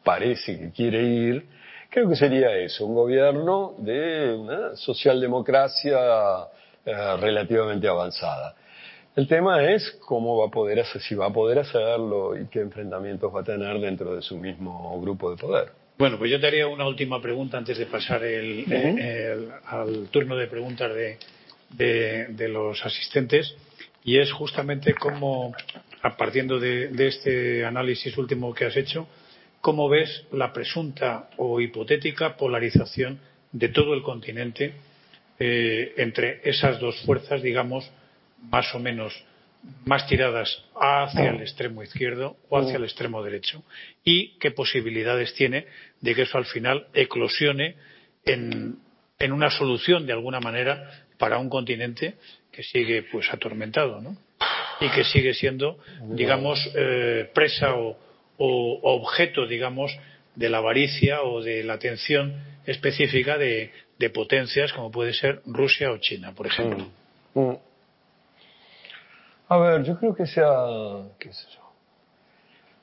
parece 0.02 0.58
que 0.58 0.70
quiere 0.70 1.02
ir, 1.02 1.59
Creo 1.90 2.08
que 2.08 2.14
sería 2.14 2.56
eso, 2.56 2.86
un 2.86 2.94
gobierno 2.94 3.74
de 3.78 4.32
una 4.32 4.76
socialdemocracia 4.76 5.98
eh, 6.86 7.16
relativamente 7.18 7.88
avanzada. 7.88 8.54
El 9.16 9.26
tema 9.26 9.68
es 9.68 9.98
cómo 10.06 10.38
va 10.38 10.46
a 10.46 10.50
poder 10.50 10.78
hacer, 10.78 11.02
si 11.02 11.16
va 11.16 11.26
a 11.26 11.32
poder 11.32 11.58
hacerlo 11.58 12.38
y 12.40 12.46
qué 12.46 12.60
enfrentamientos 12.60 13.34
va 13.34 13.40
a 13.40 13.44
tener 13.44 13.80
dentro 13.80 14.14
de 14.14 14.22
su 14.22 14.36
mismo 14.36 15.00
grupo 15.00 15.32
de 15.32 15.36
poder. 15.36 15.72
Bueno, 15.98 16.16
pues 16.16 16.30
yo 16.30 16.38
te 16.38 16.46
haría 16.46 16.68
una 16.68 16.86
última 16.86 17.20
pregunta 17.20 17.58
antes 17.58 17.76
de 17.76 17.86
pasar 17.86 18.22
al 18.22 20.08
turno 20.12 20.36
de 20.36 20.46
preguntas 20.46 20.92
de, 21.70 22.48
los 22.48 22.86
asistentes 22.86 23.56
y 24.04 24.18
es 24.18 24.30
justamente 24.30 24.94
cómo, 24.94 25.52
partiendo 26.16 26.60
de, 26.60 26.88
de 26.88 27.08
este 27.08 27.64
análisis 27.64 28.16
último 28.16 28.54
que 28.54 28.66
has 28.66 28.76
hecho, 28.76 29.08
cómo 29.60 29.88
ves 29.88 30.24
la 30.32 30.52
presunta 30.52 31.30
o 31.36 31.60
hipotética 31.60 32.36
polarización 32.36 33.20
de 33.52 33.68
todo 33.68 33.94
el 33.94 34.02
continente 34.02 34.74
eh, 35.38 35.94
entre 35.96 36.40
esas 36.44 36.80
dos 36.80 37.00
fuerzas, 37.04 37.42
digamos, 37.42 37.90
más 38.50 38.74
o 38.74 38.78
menos 38.78 39.12
más 39.84 40.06
tiradas 40.06 40.64
hacia 40.74 41.30
el 41.30 41.42
extremo 41.42 41.82
izquierdo 41.82 42.36
o 42.48 42.58
hacia 42.58 42.76
el 42.76 42.84
extremo 42.84 43.22
derecho 43.22 43.62
y 44.02 44.38
qué 44.38 44.52
posibilidades 44.52 45.34
tiene 45.34 45.66
de 46.00 46.14
que 46.14 46.22
eso 46.22 46.38
al 46.38 46.46
final 46.46 46.86
eclosione 46.94 47.76
en, 48.24 48.78
una 49.20 49.50
solución 49.50 50.06
de 50.06 50.14
alguna 50.14 50.40
manera 50.40 51.04
para 51.18 51.38
un 51.38 51.50
continente 51.50 52.14
que 52.50 52.62
sigue 52.62 53.02
pues 53.02 53.30
atormentado 53.30 54.00
¿no? 54.00 54.16
y 54.80 54.88
que 54.88 55.04
sigue 55.04 55.34
siendo 55.34 55.78
digamos 56.08 56.58
eh, 56.74 57.30
presa 57.34 57.74
o, 57.74 57.98
objeto 58.42 59.46
digamos 59.46 59.96
de 60.34 60.48
la 60.48 60.58
avaricia 60.58 61.22
o 61.22 61.42
de 61.42 61.62
la 61.64 61.74
atención 61.74 62.34
específica 62.66 63.38
de, 63.38 63.70
potencias 64.14 64.72
como 64.72 64.90
puede 64.90 65.12
ser 65.12 65.42
Rusia 65.44 65.90
o 65.90 65.98
China 65.98 66.32
por 66.34 66.46
ejemplo 66.46 66.86
mm. 67.34 67.40
Mm. 67.40 67.56
A 69.48 69.58
ver, 69.58 69.82
yo 69.82 69.98
creo 69.98 70.14
que 70.14 70.26
se 70.26 70.40
ha, 70.40 71.08
qué 71.18 71.32
sé 71.32 71.44
yo, 71.56 71.60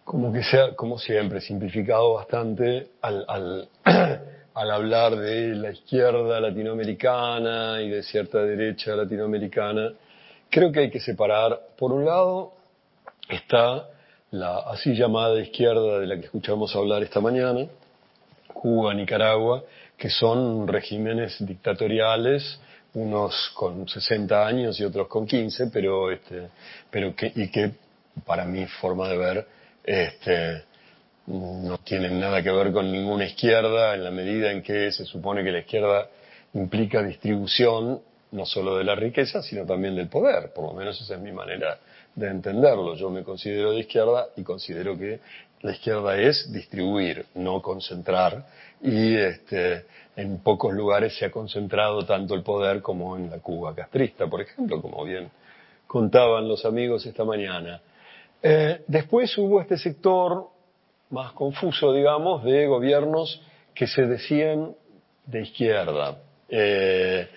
como 0.04 0.34
que 0.34 0.44
se 0.44 0.60
ha, 0.60 0.76
como 0.76 0.98
siempre, 0.98 1.40
simplificado 1.40 2.16
bastante 2.16 2.90
al, 3.02 3.24
al, 3.26 3.70
al 4.54 4.72
hablar 4.72 5.16
de 5.16 5.56
la 5.56 5.72
izquierda 5.72 6.42
latinoamericana 6.42 7.82
y 7.82 7.90
de 7.90 8.04
cierta 8.04 8.40
derecha 8.44 8.98
latinoamericana. 8.98 9.94
Creo 10.50 10.72
que 10.74 10.82
hay 10.82 10.90
que 10.90 11.00
separar, 11.00 11.58
por 11.78 11.94
un 11.94 12.04
lado, 12.04 12.52
está 13.30 13.88
la 14.32 14.58
así 14.60 14.94
llamada 14.94 15.40
izquierda 15.40 16.00
de 16.00 16.08
la 16.08 16.16
que 16.16 16.26
escuchamos 16.26 16.76
hablar 16.76 17.04
esta 17.04 17.22
mañana, 17.22 17.68
Cuba, 18.48 18.94
Nicaragua, 18.94 19.64
que 19.98 20.10
son 20.10 20.68
regímenes 20.68 21.38
dictatoriales 21.40 22.60
unos 22.94 23.52
con 23.54 23.88
60 23.88 24.48
años 24.48 24.80
y 24.80 24.84
otros 24.84 25.08
con 25.08 25.28
15, 25.28 25.68
pero, 25.68 26.12
este, 26.12 26.50
pero 26.90 27.16
que, 27.16 27.32
y 27.36 27.50
que 27.50 27.72
para 28.26 28.46
mi 28.46 28.66
forma 28.66 29.08
de 29.08 29.18
ver, 29.18 29.48
este, 29.84 30.64
no 31.28 31.78
tienen 31.80 32.20
nada 32.20 32.42
que 32.42 32.52
ver 32.52 32.72
con 32.72 32.92
ninguna 32.92 33.26
izquierda 33.26 33.94
en 33.94 34.04
la 34.04 34.12
medida 34.12 34.52
en 34.52 34.64
que 34.64 34.92
se 34.92 35.06
supone 35.06 35.44
que 35.44 35.52
la 35.52 35.60
izquierda 35.60 36.10
implica 36.54 37.04
distribución 37.04 38.02
no 38.32 38.46
solo 38.46 38.78
de 38.78 38.84
la 38.84 38.96
riqueza, 38.96 39.42
sino 39.42 39.66
también 39.66 39.96
del 39.96 40.08
poder. 40.08 40.52
Por 40.54 40.66
lo 40.66 40.74
menos 40.74 41.00
esa 41.00 41.16
es 41.16 41.22
mi 41.22 41.32
manera 41.32 41.78
de 42.18 42.30
entenderlo. 42.30 42.96
Yo 42.96 43.10
me 43.10 43.24
considero 43.24 43.72
de 43.72 43.80
izquierda 43.80 44.30
y 44.36 44.44
considero 44.44 44.98
que 44.98 45.20
la 45.62 45.72
izquierda 45.72 46.18
es 46.18 46.52
distribuir, 46.52 47.26
no 47.36 47.62
concentrar. 47.62 48.46
Y 48.82 49.16
este, 49.16 49.86
en 50.16 50.40
pocos 50.40 50.74
lugares 50.74 51.16
se 51.16 51.26
ha 51.26 51.32
concentrado 51.32 52.06
tanto 52.06 52.34
el 52.34 52.42
poder 52.42 52.82
como 52.82 53.16
en 53.16 53.30
la 53.30 53.38
Cuba 53.38 53.74
castrista, 53.74 54.28
por 54.28 54.42
ejemplo, 54.42 54.82
como 54.82 55.06
bien 55.06 55.30
contaban 55.86 56.48
los 56.48 56.66
amigos 56.66 57.06
esta 57.06 57.24
mañana. 57.24 57.82
Eh, 58.42 58.82
después 58.88 59.38
hubo 59.38 59.62
este 59.62 59.78
sector 59.78 60.48
más 61.12 61.32
confuso, 61.34 61.94
digamos, 61.94 62.44
de 62.44 62.66
gobiernos 62.66 63.42
que 63.74 63.88
se 63.88 64.06
decían 64.08 64.76
de 65.26 65.42
izquierda. 65.44 66.18
Eh, 66.50 67.28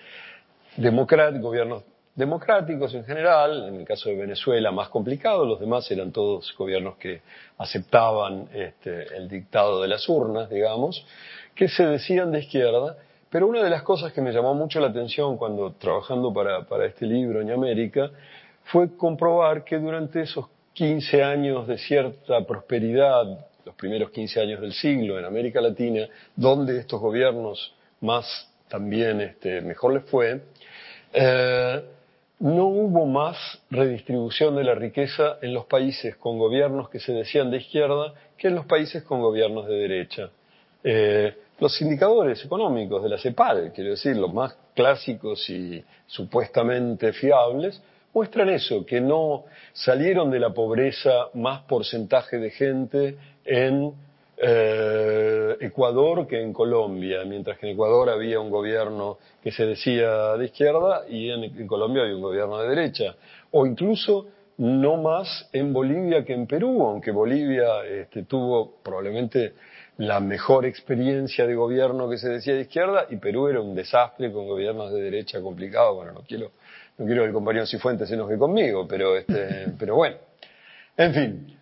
gobiernos 0.77 1.83
democráticos 2.15 2.93
en 2.93 3.05
general, 3.05 3.69
en 3.69 3.75
el 3.75 3.85
caso 3.85 4.09
de 4.09 4.15
Venezuela 4.15 4.71
más 4.71 4.89
complicado, 4.89 5.45
los 5.45 5.59
demás 5.59 5.89
eran 5.91 6.11
todos 6.11 6.53
gobiernos 6.57 6.97
que 6.97 7.21
aceptaban 7.57 8.49
este, 8.53 9.15
el 9.15 9.29
dictado 9.29 9.81
de 9.81 9.87
las 9.87 10.07
urnas, 10.09 10.49
digamos, 10.49 11.05
que 11.55 11.67
se 11.67 11.85
decían 11.85 12.31
de 12.31 12.39
izquierda, 12.39 12.97
pero 13.29 13.47
una 13.47 13.63
de 13.63 13.69
las 13.69 13.83
cosas 13.83 14.11
que 14.11 14.21
me 14.21 14.33
llamó 14.33 14.53
mucho 14.53 14.79
la 14.81 14.87
atención 14.87 15.37
cuando 15.37 15.71
trabajando 15.73 16.33
para, 16.33 16.63
para 16.65 16.85
este 16.85 17.05
libro 17.05 17.39
en 17.41 17.51
América 17.51 18.11
fue 18.65 18.95
comprobar 18.97 19.63
que 19.63 19.77
durante 19.77 20.21
esos 20.21 20.47
15 20.73 21.23
años 21.23 21.67
de 21.67 21.77
cierta 21.77 22.45
prosperidad, 22.45 23.47
los 23.65 23.75
primeros 23.75 24.11
15 24.11 24.41
años 24.41 24.61
del 24.61 24.73
siglo 24.73 25.17
en 25.17 25.25
América 25.25 25.61
Latina, 25.61 26.07
donde 26.35 26.79
estos 26.79 26.99
gobiernos 26.99 27.73
más 28.01 28.49
también 28.67 29.21
este, 29.21 29.61
mejor 29.61 29.93
les 29.93 30.03
fue, 30.05 30.41
eh, 31.13 31.83
no 32.41 32.65
hubo 32.65 33.05
más 33.05 33.37
redistribución 33.69 34.55
de 34.55 34.63
la 34.63 34.73
riqueza 34.73 35.37
en 35.43 35.53
los 35.53 35.65
países 35.65 36.15
con 36.15 36.39
gobiernos 36.39 36.89
que 36.89 36.99
se 36.99 37.13
decían 37.13 37.51
de 37.51 37.57
izquierda 37.57 38.13
que 38.35 38.47
en 38.47 38.55
los 38.55 38.65
países 38.65 39.03
con 39.03 39.21
gobiernos 39.21 39.67
de 39.67 39.75
derecha. 39.75 40.31
Eh, 40.83 41.35
los 41.59 41.79
indicadores 41.81 42.43
económicos 42.43 43.03
de 43.03 43.09
la 43.09 43.19
CEPAL, 43.19 43.71
quiero 43.75 43.91
decir, 43.91 44.17
los 44.17 44.33
más 44.33 44.57
clásicos 44.73 45.47
y 45.51 45.83
supuestamente 46.07 47.13
fiables, 47.13 47.79
muestran 48.11 48.49
eso, 48.49 48.87
que 48.87 48.99
no 48.99 49.45
salieron 49.73 50.31
de 50.31 50.39
la 50.39 50.49
pobreza 50.49 51.27
más 51.35 51.61
porcentaje 51.61 52.39
de 52.39 52.49
gente 52.49 53.17
en 53.45 53.93
eh, 54.43 55.55
Ecuador 55.59 56.25
que 56.25 56.41
en 56.41 56.51
Colombia, 56.51 57.23
mientras 57.25 57.59
que 57.59 57.67
en 57.67 57.73
Ecuador 57.73 58.09
había 58.09 58.39
un 58.39 58.49
gobierno 58.49 59.19
que 59.43 59.51
se 59.51 59.67
decía 59.67 60.35
de 60.35 60.45
izquierda 60.45 61.03
y 61.07 61.29
en, 61.29 61.67
Colombia 61.67 62.01
había 62.01 62.15
un 62.15 62.23
gobierno 62.23 62.57
de 62.59 62.69
derecha. 62.69 63.15
O 63.51 63.67
incluso 63.67 64.27
no 64.57 64.97
más 64.97 65.47
en 65.53 65.71
Bolivia 65.71 66.25
que 66.25 66.33
en 66.33 66.47
Perú, 66.47 66.83
aunque 66.87 67.11
Bolivia 67.11 67.85
este, 67.85 68.23
tuvo 68.23 68.81
probablemente 68.81 69.53
la 69.97 70.19
mejor 70.19 70.65
experiencia 70.65 71.45
de 71.45 71.53
gobierno 71.53 72.09
que 72.09 72.17
se 72.17 72.29
decía 72.29 72.55
de 72.55 72.61
izquierda 72.61 73.05
y 73.11 73.17
Perú 73.17 73.47
era 73.47 73.61
un 73.61 73.75
desastre 73.75 74.31
con 74.31 74.47
gobiernos 74.47 74.91
de 74.91 75.01
derecha 75.01 75.39
complicados. 75.39 75.95
Bueno, 75.95 76.13
no 76.13 76.21
quiero, 76.21 76.51
no 76.97 77.05
quiero 77.05 77.21
que 77.21 77.27
el 77.27 77.33
compañero 77.33 77.67
Cifuentes 77.67 78.09
se 78.09 78.15
enoje 78.15 78.39
conmigo, 78.39 78.87
pero, 78.87 79.15
este, 79.17 79.67
pero 79.79 79.95
bueno. 79.95 80.17
En 80.97 81.13
fin, 81.13 81.57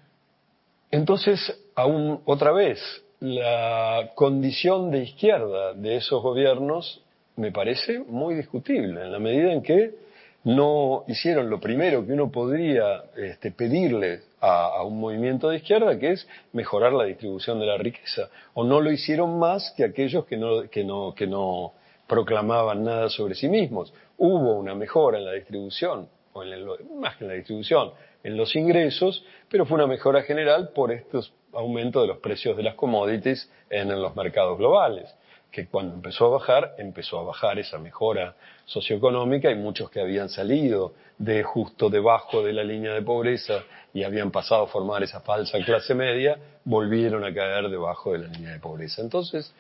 entonces, 0.92 1.68
aún 1.80 2.22
otra 2.26 2.52
vez, 2.52 2.80
la 3.20 4.12
condición 4.16 4.92
de 4.92 5.04
izquierda 5.04 5.74
de 5.74 5.98
esos 5.98 6.22
gobiernos 6.22 7.02
me 7.36 7.52
parece 7.52 8.00
muy 8.00 8.36
discutible, 8.36 9.02
en 9.02 9.12
la 9.12 9.20
medida 9.20 9.54
en 9.54 9.64
que 9.64 9.96
no 10.44 11.04
hicieron 11.08 11.50
lo 11.50 11.60
primero 11.60 12.06
que 12.06 12.14
uno 12.14 12.32
podría 12.32 13.04
este, 13.16 13.52
pedirle 13.52 14.22
a, 14.42 14.84
un 14.84 15.00
movimiento 15.00 15.50
de 15.50 15.58
izquierda, 15.58 15.98
que 15.98 16.12
es 16.12 16.28
mejorar 16.54 16.94
la 16.94 17.06
distribución 17.06 17.60
de 17.60 17.66
la 17.66 17.78
riqueza, 17.78 18.30
o 18.54 18.64
no 18.64 18.82
lo 18.82 18.92
hicieron 18.92 19.40
más 19.40 19.74
que 19.76 19.84
aquellos 19.84 20.26
que 20.26 20.38
no, 20.38 20.70
que 20.70 20.84
no, 20.84 21.14
que 21.14 21.28
no 21.28 21.74
proclamaban 22.08 22.84
nada 22.84 23.10
sobre 23.10 23.36
sí 23.36 23.48
mismos. 23.48 23.94
Hubo 24.18 24.58
una 24.58 24.76
mejora 24.76 25.18
en 25.18 25.26
la 25.26 25.34
distribución, 25.34 26.10
o 26.34 26.44
en 26.44 27.00
más 27.00 27.18
que 27.18 27.24
en 27.24 27.30
la 27.30 27.34
distribución, 27.36 27.92
en 28.24 28.38
los 28.38 28.56
ingresos, 28.56 29.24
pero 29.50 29.66
fue 29.66 29.76
una 29.76 29.88
mejora 29.88 30.24
general 30.24 30.70
por 30.74 30.92
estos 30.92 31.34
aumentos 31.54 32.04
de 32.04 32.08
los 32.08 32.18
precios 32.18 32.56
de 32.58 32.64
las 32.64 32.76
commodities 32.76 33.52
en, 33.70 33.90
los 33.90 34.16
mercados 34.16 34.58
globales, 34.58 35.14
que 35.52 35.68
cuando 35.68 35.96
empezó 35.96 36.28
a 36.28 36.30
bajar, 36.30 36.76
empezó 36.78 37.20
a 37.20 37.24
bajar 37.24 37.58
esa 37.58 37.80
mejora 37.80 38.36
socioeconómica 38.66 39.50
y 39.50 39.56
muchos 39.56 39.90
que 39.90 40.00
habían 40.00 40.30
salido 40.30 40.94
de 41.18 41.44
justo 41.44 41.90
debajo 41.90 42.44
de 42.44 42.54
la 42.54 42.64
línea 42.64 42.94
de 42.94 43.02
pobreza 43.02 43.64
y 43.94 44.04
habían 44.04 44.30
pasado 44.30 44.64
a 44.64 44.68
formar 44.68 45.02
esa 45.02 45.22
falsa 45.22 45.58
clase 45.66 45.96
media, 45.96 46.38
volvieron 46.66 47.24
a 47.24 47.34
caer 47.34 47.70
debajo 47.70 48.14
de 48.14 48.20
la 48.20 48.28
línea 48.28 48.52
de 48.52 48.60
pobreza. 48.60 49.02
Entonces, 49.02 49.54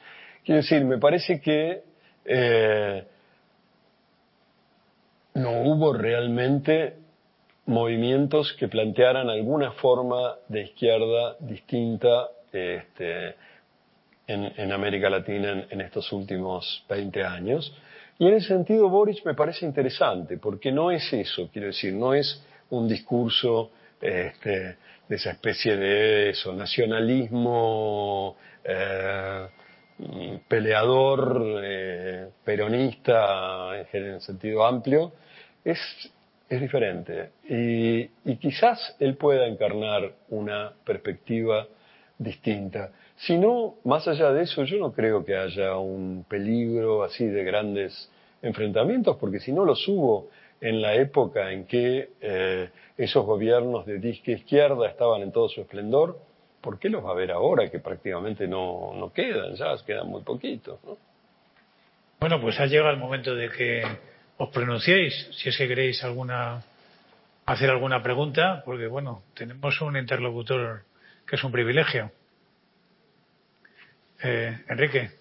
quiero 0.45 0.61
decir, 0.61 0.85
me 0.85 0.99
parece 0.99 1.41
que 1.41 1.81
eh, 2.25 3.03
no 5.39 5.61
hubo 5.61 5.93
realmente 5.93 6.95
movimientos 7.65 8.53
que 8.53 8.67
plantearan 8.67 9.29
alguna 9.29 9.71
forma 9.73 10.35
de 10.47 10.63
izquierda 10.63 11.35
distinta 11.39 12.27
este, 12.51 13.35
en, 14.27 14.71
América 14.71 15.09
Latina 15.09 15.65
en, 15.69 15.81
estos 15.81 16.11
últimos 16.11 16.83
20 16.89 17.23
años. 17.23 17.73
Y 18.17 18.27
en 18.27 18.33
ese 18.33 18.49
sentido 18.49 18.89
Boric 18.89 19.25
me 19.25 19.33
parece 19.33 19.65
interesante, 19.65 20.37
porque 20.37 20.71
no 20.71 20.91
es 20.91 21.11
eso, 21.13 21.49
quiero 21.51 21.67
decir, 21.67 21.93
no 21.93 22.13
es 22.13 22.43
un 22.71 22.87
discurso 22.87 23.71
este, 24.01 24.77
de 25.07 25.15
esa 25.15 25.31
especie 25.31 25.77
de 25.77 26.29
eso, 26.29 26.53
nacionalismo 26.53 28.35
eh, 28.63 29.47
peleador, 30.47 31.61
eh, 31.63 32.29
peronista 32.43 33.79
en, 33.79 34.05
en 34.05 34.21
sentido 34.21 34.65
amplio, 34.65 35.13
es 35.63 35.79
es 36.49 36.59
diferente. 36.59 37.29
Y, 37.47 38.35
quizás 38.37 38.95
él 38.99 39.15
pueda 39.15 39.45
encarnar 39.45 40.11
una 40.29 40.73
perspectiva 40.83 41.67
distinta. 42.17 42.91
Si 43.17 43.37
no, 43.37 43.75
más 43.83 44.07
allá 44.07 44.31
de 44.31 44.43
eso, 44.43 44.63
yo 44.63 44.79
no 44.79 44.91
creo 44.91 45.23
que 45.23 45.35
haya 45.35 45.77
un 45.77 46.25
peligro 46.27 47.03
así 47.03 47.25
de 47.25 47.43
grandes 47.43 48.09
enfrentamientos, 48.41 49.17
porque 49.17 49.39
si 49.39 49.51
no 49.51 49.63
los 49.63 49.87
hubo 49.87 50.29
en 50.61 50.81
la 50.81 50.95
época 50.95 51.51
en 51.51 51.65
que 51.65 52.09
eh, 52.19 52.69
esos 52.97 53.25
gobiernos 53.25 53.85
de 53.85 53.99
disque 53.99 54.31
izquierda 54.31 54.87
estaban 54.87 55.21
en 55.21 55.31
todo 55.31 55.49
su 55.49 55.61
esplendor, 55.61 56.19
¿por 56.61 56.79
qué 56.79 56.89
los 56.89 57.05
va 57.05 57.11
a 57.11 57.15
ver 57.15 57.31
ahora 57.31 57.69
que 57.69 57.79
prácticamente 57.79 58.47
no, 58.47 58.93
no 58.95 59.13
quedan? 59.13 59.55
Ya 59.55 59.75
quedan 59.85 60.07
muy 60.07 60.21
poquitos. 60.21 60.79
Bueno, 62.19 62.41
pues 62.41 62.59
ha 62.59 62.65
llegado 62.65 62.91
el 62.91 62.97
momento 62.97 63.35
de 63.35 63.49
que 63.49 63.83
os 64.39 64.49
pronunciéis, 64.55 65.13
si 65.35 65.49
es 65.49 65.57
que 65.57 65.67
queréis 65.67 66.01
alguna 66.01 66.63
hacer 67.45 67.69
alguna 67.69 68.01
pregunta, 68.01 68.63
porque 68.63 68.87
bueno, 68.87 69.23
tenemos 69.33 69.81
un 69.81 69.97
interlocutor 69.97 70.83
que 71.27 71.35
es 71.35 71.43
un 71.43 71.51
privilegio. 71.51 72.09
Eh, 74.23 74.63
Enrique. 74.69 75.11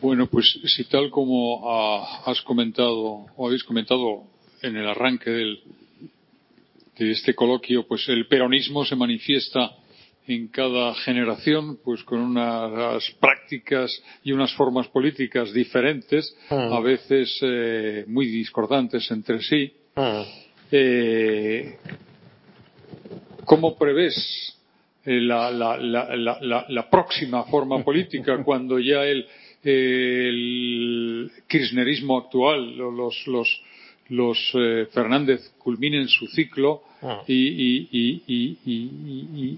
Bueno, 0.00 0.28
pues 0.28 0.58
si 0.64 0.84
tal 0.84 1.10
como 1.10 1.60
has 2.24 2.40
comentado 2.40 3.26
o 3.36 3.46
habéis 3.46 3.64
comentado 3.64 4.24
en 4.62 4.76
el 4.76 4.88
arranque 4.88 5.30
de 5.30 7.10
este 7.10 7.34
coloquio, 7.34 7.86
pues 7.86 8.08
el 8.08 8.26
peronismo 8.26 8.86
se 8.86 8.96
manifiesta 8.96 9.72
en 10.34 10.48
cada 10.48 10.94
generación, 10.94 11.78
pues 11.84 12.02
con 12.04 12.20
unas 12.20 13.10
prácticas 13.20 13.90
y 14.22 14.32
unas 14.32 14.52
formas 14.54 14.88
políticas 14.88 15.52
diferentes, 15.52 16.36
ah. 16.50 16.76
a 16.76 16.80
veces 16.80 17.38
eh, 17.42 18.04
muy 18.06 18.26
discordantes 18.26 19.10
entre 19.10 19.40
sí. 19.42 19.72
Ah. 19.96 20.24
Eh, 20.70 21.76
¿Cómo 23.44 23.76
prevés 23.76 24.56
eh, 25.04 25.20
la, 25.20 25.50
la, 25.50 25.76
la, 25.78 26.66
la, 26.68 26.90
próxima 26.90 27.44
forma 27.44 27.82
política 27.82 28.36
cuando 28.44 28.78
ya 28.78 29.02
el, 29.04 29.26
el 29.64 31.30
kirchnerismo 31.48 32.18
actual, 32.18 32.76
los, 32.76 33.26
los, 33.26 33.62
los 34.10 34.38
eh, 34.54 34.86
Fernández 34.92 35.40
culminen 35.58 36.08
su 36.08 36.26
ciclo 36.26 36.82
ah. 37.02 37.22
y, 37.26 37.88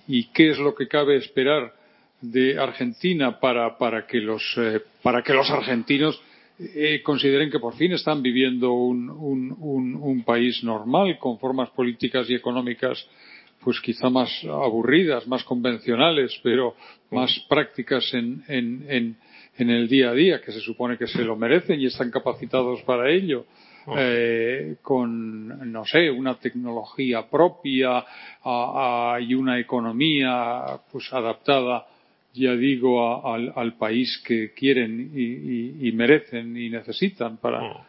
y, 0.07 0.25
qué 0.33 0.51
es 0.51 0.59
lo 0.59 0.75
que 0.75 0.89
cabe 0.89 1.17
esperar 1.17 1.73
de 2.21 2.59
Argentina 2.59 3.41
para, 3.41 3.77
para, 3.79 4.07
que, 4.07 4.19
los, 4.19 4.43
eh, 4.59 4.81
para 5.03 5.23
que 5.23 5.33
los 5.33 5.51
argentinos 5.51 6.21
eh, 6.59 7.01
consideren 7.03 7.51
que 7.51 7.59
por 7.59 7.75
fin 7.75 7.93
están 7.93 8.23
viviendo 8.23 8.73
un, 8.73 9.11
un, 9.11 9.97
un, 10.01 10.23
país 10.23 10.63
normal 10.63 11.19
con 11.19 11.39
formas 11.39 11.71
políticas 11.71 12.29
y 12.31 12.35
económicas 12.35 13.05
pues 13.65 13.81
quizá 13.81 14.11
más 14.11 14.29
aburridas, 14.45 15.27
más 15.27 15.45
convencionales, 15.45 16.39
pero 16.43 16.75
más 17.11 17.39
prácticas 17.49 18.13
en, 18.13 18.43
en, 18.49 18.85
en, 18.89 19.17
en 19.57 19.71
el 19.71 19.89
día 19.89 20.11
a 20.11 20.15
día, 20.15 20.41
que 20.41 20.53
se 20.53 20.61
supone 20.61 20.99
que 20.99 21.07
se 21.07 21.23
lo 21.23 21.37
merecen 21.37 21.81
y 21.81 21.87
están 21.87 22.11
capacitados 22.11 22.83
para 22.83 23.11
ello. 23.11 23.47
Eh, 23.97 24.77
con, 24.83 25.73
no 25.73 25.85
sé, 25.85 26.11
una 26.11 26.35
tecnología 26.39 27.29
propia 27.29 28.05
y 29.21 29.35
una 29.35 29.59
economía 29.59 30.79
pues 30.91 31.13
adaptada, 31.13 31.87
ya 32.33 32.53
digo, 32.53 33.27
al, 33.27 33.75
país 33.75 34.23
que 34.25 34.53
quieren 34.53 35.11
y, 35.15 35.91
merecen 35.93 36.57
y 36.57 36.71
necesitan 36.71 37.39
para, 37.39 37.63
oh. 37.63 37.87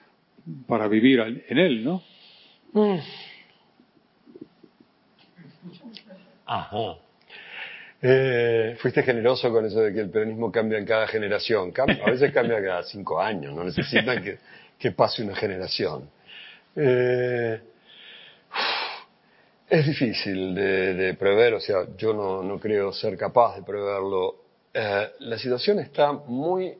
para 0.68 0.88
vivir 0.88 1.20
en 1.48 1.58
él, 1.58 1.84
¿no? 1.84 2.02
Mm. 2.74 3.00
Ajá. 6.46 6.98
Eh, 8.06 8.76
fuiste 8.80 9.02
generoso 9.02 9.50
con 9.50 9.66
eso 9.66 9.80
de 9.80 9.94
que 9.94 10.02
el 10.02 10.10
peronismo 10.10 10.52
cambia 10.52 10.78
en 10.78 10.86
cada 10.86 11.08
generación. 11.08 11.72
a 11.78 12.12
veces 12.12 12.34
cambia 12.34 12.62
cada 12.62 12.84
cinco 12.84 13.22
años, 13.22 13.54
no 13.56 13.64
necesitan 13.64 14.22
que, 14.22 14.40
que 14.84 14.92
pase 14.92 15.24
una 15.24 15.34
generación. 15.34 16.10
Eh, 16.76 17.62
es 19.70 19.86
difícil 19.86 20.54
de, 20.54 21.16
prever, 21.18 21.54
o 21.54 21.62
sea, 21.62 21.88
yo 21.96 22.14
no, 22.14 22.60
creo 22.60 22.92
ser 22.92 23.16
capaz 23.16 23.56
de 23.56 23.64
preverlo. 23.64 24.36
Eh, 24.74 25.08
la 25.20 25.38
situación 25.38 25.80
está 25.80 26.12
muy, 26.12 26.74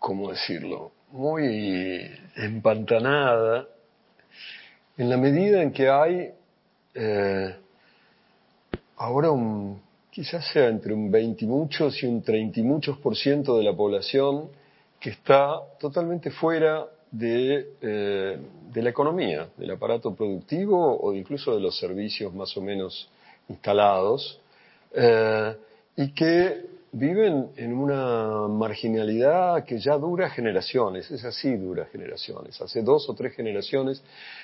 ¿cómo 0.00 0.32
decirlo? 0.32 0.90
Muy 1.12 2.10
empantanada 2.34 3.68
en 4.96 5.08
la 5.08 5.18
medida 5.18 5.62
en 5.62 5.70
que 5.70 5.88
hay 5.88 6.32
eh, 6.92 7.54
ahora 8.96 9.30
un, 9.30 9.80
quizás 10.10 10.44
sea 10.48 10.66
entre 10.66 10.92
un 10.92 11.08
20 11.08 11.44
y 11.44 11.48
y 11.48 12.06
un 12.08 12.20
30 12.20 12.58
y 12.58 12.62
muchos 12.64 12.98
por 12.98 13.16
ciento 13.16 13.56
de 13.56 13.62
la 13.62 13.76
población 13.76 14.50
que 15.02 15.10
está 15.10 15.60
totalmente 15.80 16.30
fuera 16.30 16.86
de, 17.10 17.72
eh, 17.82 18.38
de, 18.72 18.82
la 18.82 18.90
economía, 18.90 19.48
del 19.56 19.72
aparato 19.72 20.14
productivo 20.14 20.96
o 20.96 21.12
incluso 21.12 21.52
de 21.56 21.60
los 21.60 21.76
servicios 21.76 22.32
más 22.32 22.56
o 22.56 22.62
menos 22.62 23.10
instalados, 23.48 24.40
eh, 24.94 25.56
y 25.96 26.12
que 26.12 26.66
viven 26.92 27.48
en 27.56 27.72
una 27.72 28.46
marginalidad 28.46 29.64
que 29.64 29.80
ya 29.80 29.96
dura 29.98 30.30
generaciones, 30.30 31.10
es 31.10 31.24
así, 31.24 31.56
dura 31.56 31.86
generaciones. 31.86 32.60
Hace 32.60 32.82
dos 32.82 33.08
o 33.08 33.14
tres 33.14 33.34
generaciones, 33.34 34.00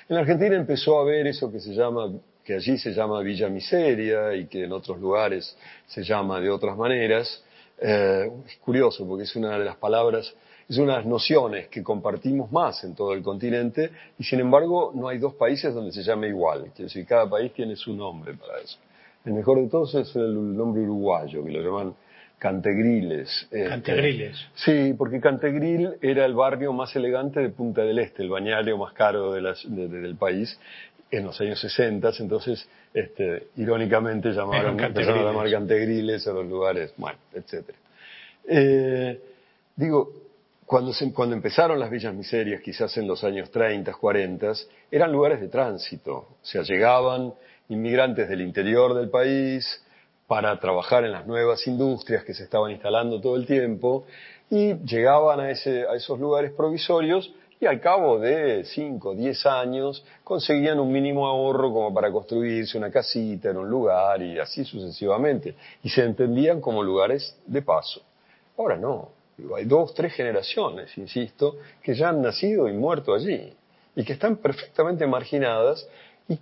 en 0.09 0.17
Argentina 0.17 0.57
empezó 0.57 0.99
a 0.99 1.03
haber 1.03 1.25
eso 1.27 1.49
que 1.49 1.61
se 1.61 1.73
llama, 1.73 2.11
que 2.43 2.55
allí 2.55 2.77
se 2.77 2.91
llama 2.91 3.21
Villa 3.21 3.47
Miseria 3.47 4.35
y 4.35 4.47
que 4.47 4.65
en 4.65 4.73
otros 4.73 4.99
lugares 4.99 5.55
se 5.87 6.03
llama 6.03 6.41
de 6.41 6.49
otras 6.49 6.75
maneras. 6.75 7.43
Eh, 7.81 8.29
es 8.45 8.57
curioso 8.57 9.07
porque 9.07 9.23
es 9.23 9.33
una 9.37 9.57
de 9.57 9.63
las 9.63 9.77
palabras 9.77 10.35
es 10.69 10.77
una 10.77 10.93
de 10.93 10.97
las 10.99 11.07
nociones 11.07 11.67
que 11.67 11.81
compartimos 11.81 12.51
más 12.51 12.83
en 12.83 12.93
todo 12.93 13.13
el 13.13 13.23
continente 13.23 13.89
y 14.19 14.23
sin 14.23 14.39
embargo 14.39 14.91
no 14.93 15.07
hay 15.07 15.17
dos 15.17 15.33
países 15.33 15.73
donde 15.73 15.91
se 15.91 16.03
llame 16.03 16.27
igual. 16.27 16.65
Quiere 16.75 16.83
decir, 16.83 17.07
cada 17.07 17.27
país 17.27 17.51
tiene 17.53 17.75
su 17.75 17.93
nombre 17.95 18.35
para 18.35 18.59
eso. 18.59 18.77
El 19.25 19.33
mejor 19.33 19.59
de 19.59 19.67
todos 19.67 19.95
es 19.95 20.15
el 20.15 20.55
nombre 20.55 20.83
uruguayo, 20.83 21.43
que 21.43 21.51
lo 21.51 21.61
llaman 21.61 21.95
Cantegriles. 22.37 23.47
Este, 23.51 23.67
Cantegriles. 23.67 24.37
sí, 24.53 24.93
porque 24.95 25.19
Cantegril 25.19 25.95
era 26.01 26.25
el 26.25 26.35
barrio 26.35 26.71
más 26.71 26.95
elegante 26.95 27.39
de 27.39 27.49
Punta 27.49 27.81
del 27.81 27.97
Este, 27.97 28.21
el 28.21 28.29
bañario 28.29 28.77
más 28.77 28.93
caro 28.93 29.33
del 29.33 30.15
país 30.17 30.57
en 31.11 31.25
los 31.25 31.41
años 31.41 31.59
60, 31.59 32.11
entonces, 32.19 32.69
este, 32.93 33.47
irónicamente 33.57 34.29
llamaron, 34.29 34.79
empezaron 34.79 35.21
a 35.21 35.31
llamar 35.31 35.49
Cantegriles 35.49 36.27
a 36.27 36.33
los 36.33 36.45
lugares, 36.45 36.93
bueno, 36.97 37.17
etcétera. 37.33 37.77
Eh, 38.47 39.19
digo, 39.75 40.28
cuando, 40.69 41.33
empezaron 41.33 41.79
las 41.79 41.89
villas 41.89 42.13
miserias, 42.13 42.61
quizás 42.61 42.95
en 42.97 43.07
los 43.07 43.23
años 43.23 43.49
30, 43.49 43.91
40, 43.91 44.53
eran 44.91 45.11
lugares 45.11 45.41
de 45.41 45.47
tránsito. 45.47 46.13
O 46.13 46.37
sea, 46.43 46.61
llegaban 46.61 47.33
inmigrantes 47.69 48.29
del 48.29 48.41
interior 48.41 48.93
del 48.93 49.09
país 49.09 49.83
para 50.27 50.59
trabajar 50.59 51.05
en 51.05 51.11
las 51.11 51.25
nuevas 51.25 51.65
industrias 51.65 52.23
que 52.23 52.35
se 52.35 52.43
estaban 52.43 52.69
instalando 52.69 53.19
todo 53.19 53.35
el 53.35 53.47
tiempo 53.47 54.05
y 54.51 54.75
llegaban 54.85 55.39
a, 55.39 55.45
a 55.45 55.51
esos 55.95 56.19
lugares 56.19 56.51
provisorios 56.51 57.33
y 57.59 57.65
al 57.65 57.81
cabo 57.81 58.19
de 58.19 58.63
5, 58.63 59.15
10 59.15 59.45
años 59.47 60.05
conseguían 60.23 60.79
un 60.79 60.91
mínimo 60.91 61.25
ahorro 61.25 61.73
como 61.73 61.91
para 61.91 62.11
construirse 62.11 62.77
una 62.77 62.91
casita 62.91 63.49
en 63.49 63.57
un 63.57 63.67
lugar 63.67 64.21
y 64.21 64.37
así 64.37 64.63
sucesivamente. 64.63 65.55
Y 65.81 65.89
se 65.89 66.03
entendían 66.03 66.61
como 66.61 66.83
lugares 66.83 67.35
de 67.47 67.63
paso. 67.63 68.03
Ahora 68.55 68.77
no, 68.77 69.18
hay 69.55 69.65
dos, 69.65 69.93
tres 69.93 70.13
generaciones, 70.13 70.97
insisto, 70.97 71.57
que 71.81 71.95
ya 71.95 72.09
han 72.09 72.21
nacido 72.21 72.67
y 72.67 72.73
muerto 72.73 73.13
allí 73.13 73.53
y 73.95 74.03
que 74.03 74.13
están 74.13 74.37
perfectamente 74.37 75.05
marginadas 75.07 75.87
y 76.27 76.39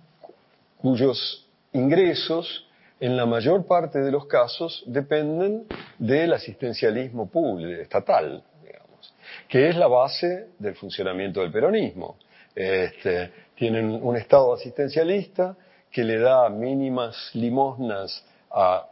cuyos 0.78 1.46
ingresos 1.72 2.66
en 3.00 3.16
la 3.16 3.26
mayor 3.26 3.66
parte 3.66 4.00
de 4.00 4.10
los 4.10 4.26
casos 4.26 4.82
dependen 4.86 5.66
del 5.98 6.32
asistencialismo 6.32 7.28
público, 7.28 7.80
estatal, 7.80 8.42
digamos, 8.62 9.14
que 9.48 9.68
es 9.68 9.76
la 9.76 9.86
base 9.86 10.48
del 10.58 10.74
funcionamiento 10.74 11.40
del 11.40 11.52
peronismo. 11.52 12.16
Este, 12.54 13.30
tienen 13.54 14.00
un 14.02 14.16
Estado 14.16 14.52
asistencialista 14.52 15.56
que 15.90 16.04
le 16.04 16.18
da 16.18 16.48
mínimas 16.48 17.30
limosnas 17.34 18.24
a 18.50 18.86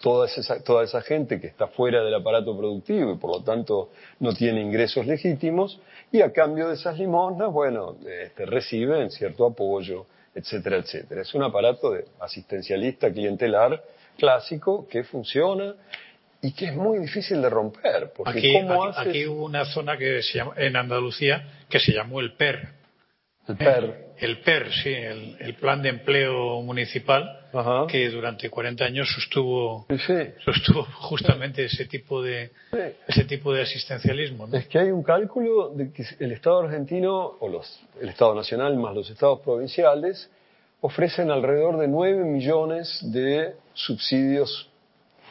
toda 0.00 0.26
esa, 0.26 0.62
toda 0.62 0.84
esa 0.84 1.02
gente 1.02 1.40
que 1.40 1.48
está 1.48 1.66
fuera 1.68 2.02
del 2.04 2.14
aparato 2.14 2.56
productivo 2.56 3.12
y 3.12 3.16
por 3.16 3.30
lo 3.30 3.42
tanto 3.42 3.90
no 4.20 4.32
tiene 4.32 4.60
ingresos 4.60 5.06
legítimos 5.06 5.80
y 6.12 6.22
a 6.22 6.32
cambio 6.32 6.68
de 6.68 6.74
esas 6.74 6.98
limosnas, 6.98 7.52
bueno, 7.52 7.96
este, 8.06 8.46
reciben 8.46 9.10
cierto 9.10 9.46
apoyo, 9.46 10.06
etcétera, 10.34 10.76
etcétera. 10.76 11.22
Es 11.22 11.34
un 11.34 11.42
aparato 11.42 11.90
de 11.90 12.04
asistencialista 12.20 13.12
clientelar 13.12 13.82
clásico 14.16 14.86
que 14.88 15.04
funciona 15.04 15.74
y 16.40 16.52
que 16.52 16.66
es 16.66 16.74
muy 16.74 16.98
difícil 16.98 17.42
de 17.42 17.50
romper. 17.50 18.12
Porque 18.14 18.38
aquí, 18.38 18.56
aquí, 18.96 19.26
hubo 19.26 19.44
una 19.44 19.64
zona 19.64 19.96
que 19.96 20.22
se 20.22 20.38
llama, 20.38 20.54
en 20.56 20.76
Andalucía 20.76 21.64
que 21.68 21.80
se 21.80 21.92
llamó 21.92 22.20
el 22.20 22.34
PER, 22.34 22.68
El 23.48 23.56
PER. 23.56 24.07
El 24.20 24.38
PER, 24.40 24.72
sí, 24.72 24.90
el, 24.90 25.54
Plan 25.54 25.80
de 25.80 25.90
Empleo 25.90 26.60
Municipal, 26.62 27.46
que 27.88 28.08
durante 28.10 28.50
40 28.50 28.84
años 28.84 29.08
sostuvo, 29.14 29.86
sostuvo 30.44 30.84
justamente 30.84 31.64
ese 31.64 31.86
tipo 31.86 32.22
de, 32.22 32.50
ese 33.06 33.24
tipo 33.24 33.52
de 33.52 33.62
asistencialismo. 33.62 34.48
Es 34.52 34.66
que 34.66 34.78
hay 34.78 34.90
un 34.90 35.02
cálculo 35.02 35.70
de 35.70 35.92
que 35.92 36.04
el 36.18 36.32
Estado 36.32 36.60
argentino, 36.60 37.36
o 37.38 37.48
los, 37.48 37.80
el 38.00 38.08
Estado 38.08 38.34
nacional 38.34 38.76
más 38.76 38.94
los 38.94 39.08
estados 39.08 39.40
provinciales, 39.40 40.30
ofrecen 40.80 41.30
alrededor 41.30 41.78
de 41.78 41.88
9 41.88 42.24
millones 42.24 43.00
de 43.02 43.54
subsidios 43.74 44.68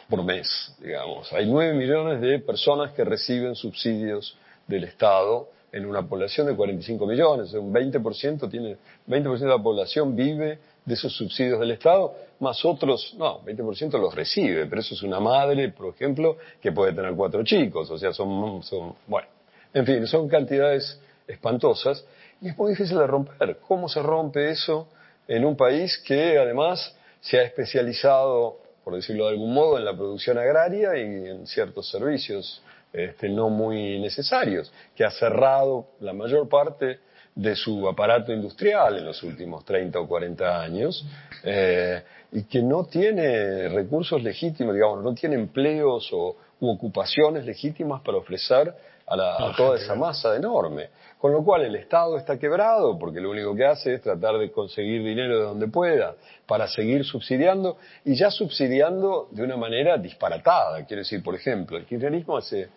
por 0.09 0.23
mes, 0.23 0.75
digamos. 0.79 1.31
Hay 1.33 1.45
9 1.45 1.73
millones 1.73 2.21
de 2.21 2.39
personas 2.39 2.93
que 2.93 3.03
reciben 3.03 3.55
subsidios 3.55 4.37
del 4.67 4.85
Estado 4.85 5.49
en 5.71 5.85
una 5.85 6.07
población 6.07 6.47
de 6.47 6.55
45 6.55 7.05
millones, 7.05 7.53
un 7.53 7.73
20% 7.73 8.49
tiene 8.49 8.77
20% 9.07 9.39
de 9.39 9.47
la 9.47 9.61
población 9.61 10.15
vive 10.15 10.59
de 10.85 10.93
esos 10.93 11.15
subsidios 11.15 11.59
del 11.59 11.71
Estado, 11.71 12.13
más 12.39 12.63
otros, 12.63 13.15
no, 13.17 13.41
20% 13.43 13.99
los 13.99 14.15
recibe, 14.15 14.65
pero 14.67 14.81
eso 14.81 14.95
es 14.95 15.03
una 15.03 15.19
madre, 15.19 15.69
por 15.69 15.93
ejemplo, 15.93 16.37
que 16.61 16.71
puede 16.71 16.93
tener 16.93 17.13
cuatro 17.15 17.43
chicos, 17.43 17.91
o 17.91 17.97
sea, 17.97 18.13
son, 18.13 18.63
son 18.63 18.95
bueno, 19.07 19.27
en 19.73 19.85
fin, 19.85 20.07
son 20.07 20.29
cantidades 20.29 20.99
espantosas 21.27 22.05
y 22.41 22.49
es 22.49 22.57
muy 22.57 22.71
difícil 22.71 22.97
de 22.97 23.07
romper. 23.07 23.57
¿Cómo 23.67 23.89
se 23.89 24.01
rompe 24.01 24.49
eso 24.49 24.87
en 25.27 25.43
un 25.43 25.57
país 25.57 25.97
que 26.05 26.37
además 26.37 26.95
se 27.19 27.39
ha 27.39 27.43
especializado, 27.43 28.59
por 28.83 28.95
decirlo 28.95 29.25
de 29.25 29.31
algún 29.31 29.53
modo, 29.53 29.77
en 29.77 29.85
la 29.85 29.93
producción 29.93 30.37
agraria 30.37 30.97
y 30.97 31.27
en 31.27 31.47
ciertos 31.47 31.89
servicios 31.89 32.61
este, 32.93 33.29
no 33.29 33.49
muy 33.49 33.99
necesarios, 33.99 34.71
que 34.95 35.03
ha 35.03 35.11
cerrado 35.11 35.87
la 35.99 36.13
mayor 36.13 36.47
parte 36.49 36.99
de 37.35 37.55
su 37.55 37.87
aparato 37.87 38.33
industrial 38.33 38.97
en 38.97 39.05
los 39.05 39.21
últimos 39.21 39.63
30 39.63 39.99
o 39.99 40.07
40 40.07 40.61
años 40.61 41.05
eh, 41.43 42.01
y 42.31 42.43
que 42.43 42.63
no 42.63 42.85
tiene 42.85 43.69
recursos 43.69 44.23
legítimos, 44.23 44.73
digamos, 44.73 45.03
no 45.03 45.13
tiene 45.13 45.35
empleos 45.35 46.09
o, 46.11 46.35
u 46.59 46.69
ocupaciones 46.69 47.45
legítimas 47.45 48.01
para 48.01 48.17
ofrecer 48.17 48.73
a, 49.07 49.53
toda 49.55 49.77
esa 49.77 49.95
masa 49.95 50.35
enorme. 50.35 50.89
Con 51.17 51.31
lo 51.31 51.43
cual 51.43 51.63
el 51.63 51.75
Estado 51.75 52.17
está 52.17 52.37
quebrado 52.37 52.97
porque 52.99 53.19
lo 53.19 53.31
único 53.31 53.55
que 53.55 53.65
hace 53.65 53.95
es 53.95 54.01
tratar 54.01 54.37
de 54.37 54.51
conseguir 54.51 55.03
dinero 55.03 55.39
de 55.39 55.43
donde 55.45 55.67
pueda 55.67 56.15
para 56.45 56.67
seguir 56.67 57.03
subsidiando 57.05 57.77
y 58.05 58.15
ya 58.15 58.29
subsidiando 58.29 59.27
de 59.31 59.43
una 59.43 59.57
manera 59.57 59.97
disparatada. 59.97 60.85
Quiero 60.85 61.01
decir, 61.01 61.23
por 61.23 61.35
ejemplo, 61.35 61.77
el 61.77 61.85
kirchnerismo 61.85 62.37
hace 62.37 62.67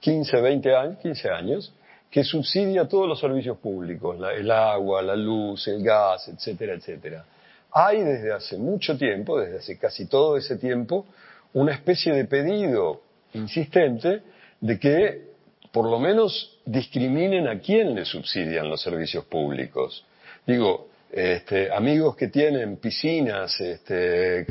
15, 0.00 0.40
20 0.40 0.74
años, 0.74 0.98
15 0.98 1.30
años 1.30 1.74
que 2.10 2.24
subsidia 2.24 2.86
todos 2.86 3.08
los 3.08 3.18
servicios 3.18 3.56
públicos, 3.56 4.18
el 4.36 4.50
agua, 4.50 5.00
la 5.00 5.16
luz, 5.16 5.66
el 5.68 5.82
gas, 5.82 6.28
etcétera, 6.28 6.74
etcétera. 6.74 7.24
Hay 7.72 8.02
desde 8.02 8.32
hace 8.32 8.58
mucho 8.58 8.98
tiempo, 8.98 9.40
desde 9.40 9.58
hace 9.58 9.78
casi 9.78 10.06
todo 10.06 10.36
ese 10.36 10.56
tiempo, 10.56 11.06
una 11.54 11.72
especie 11.72 12.12
de 12.12 12.26
pedido 12.26 13.00
insistente 13.34 14.22
de 14.60 14.78
que 14.78 15.32
por 15.72 15.88
lo 15.88 15.98
menos 15.98 16.58
discriminen 16.64 17.48
a 17.48 17.58
quién 17.58 17.94
le 17.94 18.04
subsidian 18.04 18.68
los 18.68 18.82
servicios 18.82 19.24
públicos. 19.24 20.04
Digo, 20.46 20.88
este, 21.10 21.72
amigos 21.72 22.16
que 22.16 22.28
tienen 22.28 22.76
piscinas 22.76 23.60
este, 23.60 24.46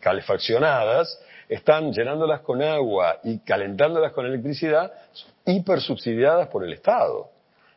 calefaccionadas 0.00 1.20
están 1.48 1.92
llenándolas 1.92 2.40
con 2.40 2.62
agua 2.62 3.20
y 3.22 3.38
calentándolas 3.38 4.12
con 4.12 4.26
electricidad 4.26 4.92
hipersubsidiadas 5.44 6.48
por 6.48 6.64
el 6.64 6.72
Estado. 6.72 7.30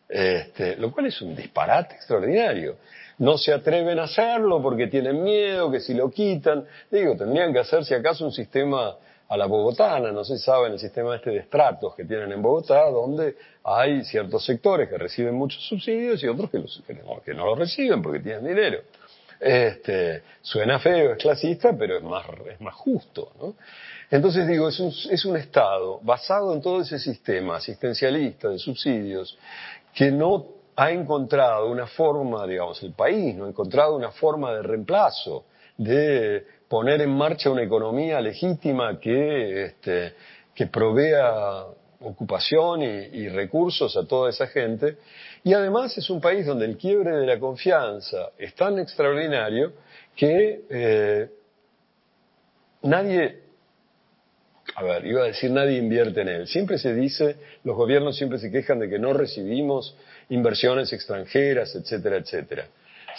Este, 0.09 0.77
lo 0.77 0.91
cual 0.91 1.07
es 1.07 1.21
un 1.21 1.35
disparate 1.35 1.95
extraordinario. 1.95 2.77
No 3.17 3.37
se 3.37 3.53
atreven 3.53 3.99
a 3.99 4.03
hacerlo 4.03 4.61
porque 4.61 4.87
tienen 4.87 5.21
miedo 5.21 5.69
que 5.69 5.79
si 5.79 5.93
lo 5.93 6.09
quitan, 6.09 6.65
digo, 6.89 7.17
tendrían 7.17 7.51
que 7.51 7.59
hacer 7.59 7.83
si 7.83 7.93
acaso 7.93 8.25
un 8.25 8.31
sistema 8.31 8.95
a 9.29 9.35
la 9.37 9.45
bogotana, 9.45 10.11
no 10.11 10.23
se 10.23 10.37
sabe 10.37 10.67
en 10.67 10.73
el 10.73 10.79
sistema 10.79 11.15
este 11.15 11.31
de 11.31 11.39
estratos 11.39 11.95
que 11.95 12.05
tienen 12.05 12.31
en 12.31 12.41
Bogotá, 12.41 12.89
donde 12.89 13.35
hay 13.63 14.03
ciertos 14.05 14.45
sectores 14.45 14.87
que 14.87 14.97
reciben 14.97 15.35
muchos 15.35 15.61
subsidios 15.67 16.23
y 16.23 16.27
otros 16.27 16.49
que, 16.49 16.59
los, 16.59 16.81
que, 17.25 17.33
no, 17.33 17.45
los 17.45 17.59
reciben 17.59 18.01
porque 18.01 18.19
tienen 18.19 18.45
dinero. 18.45 18.79
Este, 19.39 20.23
suena 20.41 20.79
feo, 20.79 21.11
es 21.11 21.17
clasista, 21.17 21.75
pero 21.77 21.97
es 21.97 22.03
más, 22.03 22.25
es 22.49 22.61
más 22.61 22.73
justo. 22.75 23.33
¿no? 23.39 23.55
Entonces 24.09 24.47
digo, 24.47 24.69
es 24.69 24.79
un, 24.79 24.93
es 25.11 25.25
un 25.25 25.35
Estado 25.35 25.99
basado 26.01 26.53
en 26.53 26.61
todo 26.61 26.81
ese 26.81 26.97
sistema 26.97 27.57
asistencialista 27.57 28.49
de 28.49 28.57
subsidios 28.57 29.37
que 29.93 30.09
no 30.09 30.45
ha 30.77 30.91
encontrado 30.91 31.69
una 31.69 31.87
forma, 31.87 32.45
digamos, 32.47 32.81
el 32.83 32.93
país 32.93 33.35
no 33.35 33.45
ha 33.45 33.49
encontrado 33.49 33.95
una 33.95 34.11
forma 34.11 34.53
de 34.53 34.61
reemplazo, 34.61 35.45
de 35.75 36.45
poner 36.67 37.01
en 37.01 37.09
marcha 37.09 37.49
una 37.49 37.63
economía 37.63 38.19
legítima 38.21 38.99
que, 38.99 39.65
este, 39.65 40.13
que 40.53 40.67
provea 40.67 41.65
ocupación 41.99 42.83
y, 42.83 43.29
recursos 43.29 43.95
a 43.97 44.05
toda 44.05 44.29
esa 44.29 44.47
gente. 44.47 44.97
Y 45.43 45.53
además 45.53 45.97
es 45.97 46.09
un 46.09 46.21
país 46.21 46.45
donde 46.45 46.65
el 46.65 46.77
quiebre 46.77 47.11
de 47.11 47.25
la 47.25 47.39
confianza 47.39 48.29
es 48.37 48.53
tan 48.55 48.77
extraordinario 48.79 49.73
que 50.15 50.61
eh, 50.69 51.29
nadie, 52.83 53.39
a 54.75 54.83
ver, 54.83 55.05
iba 55.05 55.23
a 55.23 55.27
decir 55.27 55.51
nadie 55.51 55.77
invierte 55.77 56.21
en 56.21 56.27
él. 56.27 56.47
Siempre 56.47 56.77
se 56.77 56.93
dice, 56.93 57.37
los 57.63 57.75
gobiernos 57.75 58.17
siempre 58.17 58.39
se 58.39 58.51
quejan 58.51 58.79
de 58.79 58.89
que 58.89 58.99
no 58.99 59.13
recibimos 59.13 59.95
inversiones 60.29 60.91
extranjeras, 60.93 61.73
etcétera, 61.75 62.17
etcétera. 62.17 62.67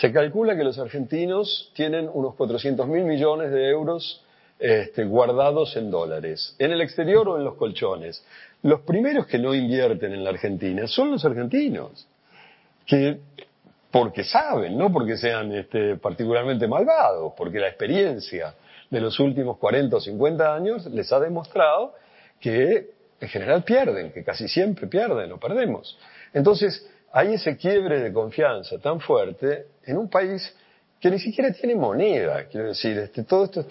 Se 0.01 0.13
calcula 0.13 0.57
que 0.57 0.63
los 0.63 0.79
argentinos 0.79 1.73
tienen 1.75 2.09
unos 2.13 2.35
400 2.37 2.87
mil 2.87 3.05
millones 3.05 3.51
de 3.51 3.69
euros 3.69 4.25
este, 4.59 5.05
guardados 5.05 5.77
en 5.77 5.91
dólares, 5.91 6.55
en 6.59 6.71
el 6.71 6.81
exterior 6.81 7.29
o 7.29 7.37
en 7.37 7.45
los 7.45 7.55
colchones. 7.57 8.25
Los 8.63 8.81
primeros 8.83 9.27
que 9.27 9.39
no 9.39 9.55
invierten 9.55 10.13
en 10.13 10.23
la 10.23 10.31
Argentina 10.31 10.87
son 10.87 11.11
los 11.11 11.25
argentinos, 11.25 12.07
que 12.87 13.19
porque 13.91 14.23
saben, 14.23 14.77
no 14.77 14.93
porque 14.93 15.17
sean 15.17 15.53
este, 15.53 15.97
particularmente 15.97 16.69
malvados, 16.69 17.33
porque 17.37 17.59
la 17.59 17.69
experiencia 17.69 18.55
de 18.91 19.01
los 19.01 19.19
últimos 19.19 19.59
40 19.59 19.97
o 19.97 20.01
50 20.01 20.55
años 20.55 20.87
les 20.87 21.13
ha 21.13 21.19
demostrado 21.19 21.95
que 22.41 22.91
en 23.21 23.29
general 23.29 23.65
pierden, 23.65 24.13
que 24.13 24.23
casi 24.23 24.47
siempre 24.47 24.87
pierden 24.87 25.33
o 25.33 25.39
perdemos. 25.39 25.99
Entonces, 26.33 26.89
hay 27.13 27.35
ese 27.35 27.57
quiebre 27.57 28.01
de 28.01 28.13
confianza 28.13 28.79
tan 28.79 29.01
fuerte 29.01 29.67
en 29.85 29.97
un 29.97 30.09
país 30.09 30.55
que 31.01 31.11
ni 31.11 31.19
siquiera 31.19 31.53
tiene 31.53 31.75
moneda. 31.75 32.45
Quiero 32.45 32.69
decir, 32.69 32.99
este, 32.99 33.25
todo 33.25 33.45
esto 33.45 33.67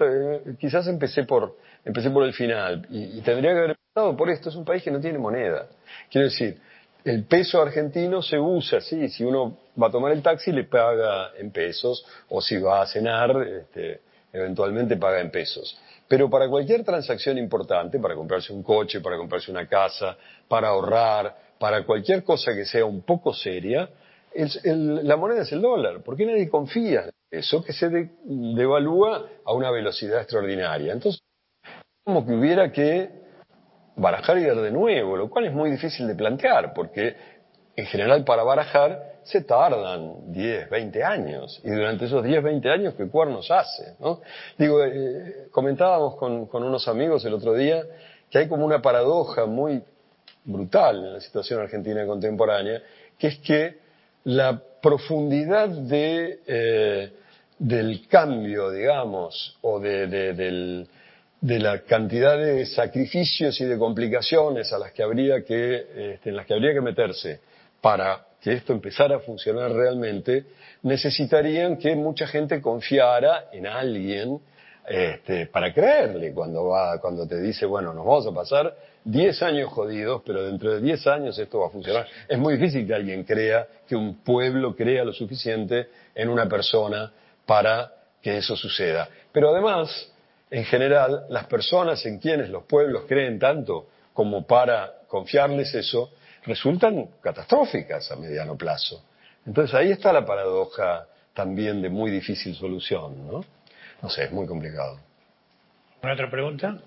quizás 0.60 0.88
empecé 0.88 1.24
por, 1.24 1.58
empecé 1.84 2.10
por 2.10 2.24
el 2.24 2.34
final 2.34 2.88
y, 2.90 3.22
tendría 3.22 3.52
que 3.52 3.58
haber 3.58 3.70
empezado 3.72 4.16
por 4.16 4.30
esto. 4.30 4.50
Es 4.50 4.56
un 4.56 4.66
país 4.66 4.84
que 4.84 4.92
no 4.92 5.00
tiene 5.00 5.18
moneda. 5.18 5.68
Quiero 6.10 6.26
decir, 6.26 6.58
el 7.04 7.26
peso 7.26 7.62
argentino 7.62 8.22
se 8.22 8.40
usa, 8.40 8.82
sí, 8.82 9.10
si 9.10 9.24
uno 9.24 9.58
va 9.82 9.88
a 9.88 9.92
tomar 9.92 10.12
el 10.12 10.22
taxi 10.22 10.52
le 10.52 10.64
paga 10.64 11.32
en 11.38 11.52
pesos 11.52 12.06
o 12.30 12.42
si 12.42 12.58
va 12.58 12.82
a 12.82 12.88
cenar, 12.88 13.32
este, 13.44 14.02
eventualmente 14.34 14.98
paga 14.98 15.20
en 15.20 15.32
pesos. 15.32 15.78
Pero 16.08 16.30
para 16.30 16.48
cualquier 16.48 16.84
transacción 16.84 17.38
importante, 17.38 18.00
para 18.00 18.16
comprarse 18.16 18.54
un 18.54 18.64
coche, 18.64 19.02
para 19.02 19.18
comprarse 19.18 19.52
una 19.52 19.68
casa, 19.68 20.18
para 20.48 20.70
ahorrar, 20.70 21.36
para 21.60 21.86
cualquier 21.86 22.24
cosa 22.24 22.54
que 22.54 22.66
sea 22.66 22.86
un 22.86 23.02
poco 23.02 23.34
seria, 23.34 23.90
la 24.64 25.18
moneda 25.18 25.42
es 25.42 25.52
el 25.52 25.62
dólar. 25.62 26.02
¿Por 26.04 26.16
qué 26.16 26.26
nadie 26.26 26.50
confía 26.50 27.06
en 27.06 27.40
eso 27.40 27.64
que 27.64 27.74
se 27.74 27.90
devalúa 28.24 29.28
a 29.46 29.54
una 29.54 29.72
velocidad 29.72 30.22
extraordinaria? 30.22 30.94
Entonces, 30.94 31.22
como 32.04 32.26
que 32.26 32.34
hubiera 32.34 32.72
que 32.72 33.10
barajar 33.96 34.38
y 34.38 34.46
dar 34.46 34.58
de 34.58 34.72
nuevo, 34.72 35.18
lo 35.18 35.30
cual 35.30 35.46
es 35.46 35.54
muy 35.54 35.72
difícil 35.72 36.08
de 36.08 36.16
plantear, 36.16 36.74
porque 36.74 37.16
en 37.76 37.86
general 37.88 38.24
para 38.24 38.44
barajar 38.44 39.18
se 39.24 39.42
tardan 39.42 40.32
10, 40.32 40.70
20 40.70 41.04
años, 41.04 41.60
y 41.64 41.70
durante 41.70 42.06
esos 42.06 42.24
10, 42.24 42.44
20 42.44 42.70
años, 42.70 42.94
¿qué 42.96 43.08
cuernos 43.08 43.52
hace? 43.52 43.96
¿no? 44.00 44.22
Digo, 44.58 44.84
eh, 44.84 45.48
comentábamos 45.52 46.16
con, 46.16 46.46
con 46.46 46.64
unos 46.64 46.88
amigos 46.88 47.26
el 47.26 47.34
otro 47.34 47.54
día 47.54 47.84
que 48.30 48.40
hay 48.40 48.48
como 48.48 48.66
una 48.66 48.82
paradoja 48.82 49.46
muy 49.46 49.84
brutal 50.48 50.98
en 51.06 51.14
la 51.14 51.22
situación 51.22 51.60
argentina 51.60 52.06
contemporánea, 52.06 52.82
que 53.20 53.28
es 53.28 53.38
que 53.40 53.76
la 54.24 54.60
profundidad 54.82 55.70
de, 55.70 56.40
eh, 56.48 57.12
del 57.60 58.08
cambio, 58.08 58.72
digamos, 58.72 59.58
o 59.62 59.80
de, 59.80 60.08
del, 60.08 60.88
de, 61.42 61.60
la 61.60 61.82
cantidad 61.82 62.38
de 62.38 62.66
sacrificios 62.66 63.60
y 63.62 63.66
de 63.66 63.78
complicaciones 63.78 64.72
a 64.74 64.80
las 64.80 64.92
que 64.94 65.04
habría 65.04 65.44
que, 65.44 66.14
este, 66.14 66.30
en 66.30 66.36
las 66.36 66.46
que 66.46 66.54
habría 66.54 66.74
que 66.74 66.82
meterse 66.82 67.40
para 67.82 68.26
que 68.42 68.54
esto 68.54 68.74
empezara 68.74 69.18
a 69.18 69.20
funcionar 69.20 69.72
realmente, 69.72 70.46
necesitarían 70.84 71.78
que 71.78 71.96
mucha 71.96 72.28
gente 72.28 72.62
confiara 72.62 73.46
en 73.52 73.68
alguien 73.68 74.40
este, 74.88 75.48
para 75.48 75.74
creerle 75.74 76.32
cuando 76.34 76.68
va, 76.68 77.00
cuando 77.02 77.28
te 77.28 77.42
dice, 77.42 77.66
bueno, 77.66 77.94
nos 77.94 78.06
vamos 78.06 78.28
a 78.28 78.32
pasar 78.32 78.74
10 79.04 79.42
años 79.44 79.70
jodidos, 79.74 80.22
pero 80.26 80.46
dentro 80.46 80.74
de 80.74 80.82
10 80.82 81.08
años 81.08 81.38
esto 81.38 81.60
va 81.60 81.68
a 81.68 81.70
funcionar. 81.70 82.08
Es 82.28 82.40
muy 82.40 82.56
difícil 82.56 82.88
que 82.88 82.94
alguien 82.94 83.24
crea, 83.26 83.68
que 83.86 83.98
un 83.98 84.20
pueblo 84.24 84.76
crea 84.76 85.04
lo 85.04 85.12
suficiente 85.12 85.90
en 86.16 86.30
una 86.30 86.48
persona 86.48 87.12
para 87.46 87.92
que 88.22 88.38
eso 88.38 88.56
suceda. 88.56 89.10
Pero 89.34 89.50
además, 89.50 90.10
en 90.50 90.64
general, 90.64 91.26
las 91.30 91.48
personas 91.48 92.06
en 92.06 92.20
quienes 92.20 92.50
los 92.50 92.64
pueblos 92.64 93.04
creen 93.08 93.40
tanto 93.40 93.88
como 94.14 94.48
para 94.48 94.94
confiarles 95.08 95.76
eso, 95.76 96.12
resultan 96.46 97.10
catastróficas 97.22 98.10
a 98.12 98.16
mediano 98.16 98.56
plazo. 98.56 99.04
Entonces 99.46 99.76
ahí 99.76 99.92
está 99.92 100.14
la 100.14 100.26
paradoja 100.26 101.08
también 101.34 101.82
de 101.82 101.90
muy 101.90 102.10
difícil 102.10 102.56
solución, 102.56 103.28
¿no? 103.28 103.57
No 104.02 104.10
sé, 104.10 104.26
es 104.26 104.32
muy 104.32 104.46
complicado. 104.46 105.00
¿Una 106.04 106.14
otra 106.14 106.30
pregunta? 106.30 106.82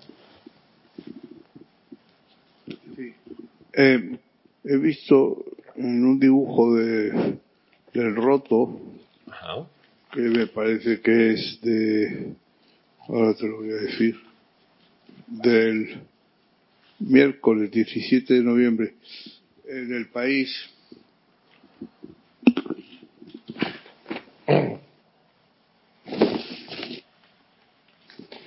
Sí. 2.95 3.13
Eh, 3.73 4.17
he 4.63 4.77
visto 4.77 5.43
en 5.75 6.05
un 6.05 6.19
dibujo 6.19 6.75
de, 6.75 7.37
del 7.93 8.15
roto, 8.15 8.79
que 10.11 10.21
me 10.21 10.47
parece 10.47 10.99
que 11.01 11.33
es 11.33 11.59
de, 11.61 12.33
ahora 13.07 13.33
te 13.33 13.47
lo 13.47 13.57
voy 13.57 13.71
a 13.71 13.75
decir, 13.75 14.19
del 15.27 16.01
miércoles 16.99 17.71
17 17.71 18.33
de 18.33 18.43
noviembre, 18.43 18.93
en 19.67 19.93
el 19.93 20.09
país. 20.09 20.53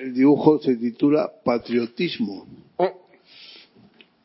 El 0.04 0.12
dibujo 0.12 0.60
se 0.60 0.76
titula 0.76 1.32
Patriotismo. 1.42 2.46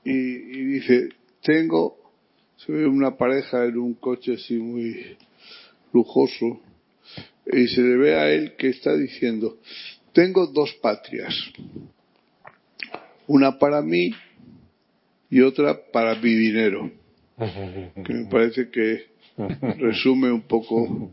Y, 0.03 0.11
y 0.11 0.65
dice, 0.65 1.07
tengo, 1.41 1.95
se 2.57 2.73
ve 2.73 2.86
una 2.86 3.15
pareja 3.15 3.63
en 3.63 3.77
un 3.77 3.93
coche 3.93 4.34
así 4.34 4.55
muy 4.55 5.15
lujoso, 5.93 6.59
y 7.45 7.65
se 7.69 7.82
le 7.82 7.95
ve 7.95 8.15
a 8.15 8.30
él 8.30 8.55
que 8.57 8.67
está 8.67 8.93
diciendo, 8.97 9.57
tengo 10.11 10.47
dos 10.47 10.73
patrias, 10.82 11.34
una 13.27 13.57
para 13.57 13.82
mí 13.82 14.11
y 15.30 15.39
otra 15.39 15.80
para 15.93 16.15
mi 16.15 16.34
dinero, 16.36 16.91
que 18.03 18.13
me 18.13 18.25
parece 18.30 18.69
que 18.69 19.05
resume 19.77 20.30
un 20.30 20.41
poco 20.41 21.09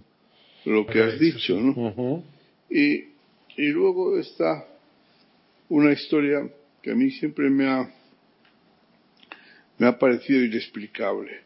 lo 0.64 0.86
que 0.86 1.02
has 1.02 1.20
dicho, 1.20 1.54
¿no? 1.60 2.24
Y, 2.68 3.15
y 3.56 3.68
luego 3.68 4.18
está 4.18 4.66
una 5.68 5.92
historia 5.92 6.48
que 6.82 6.92
a 6.92 6.94
mí 6.94 7.10
siempre 7.10 7.50
me 7.50 7.68
ha, 7.68 7.90
me 9.78 9.86
ha 9.86 9.98
parecido 9.98 10.44
inexplicable. 10.44 11.40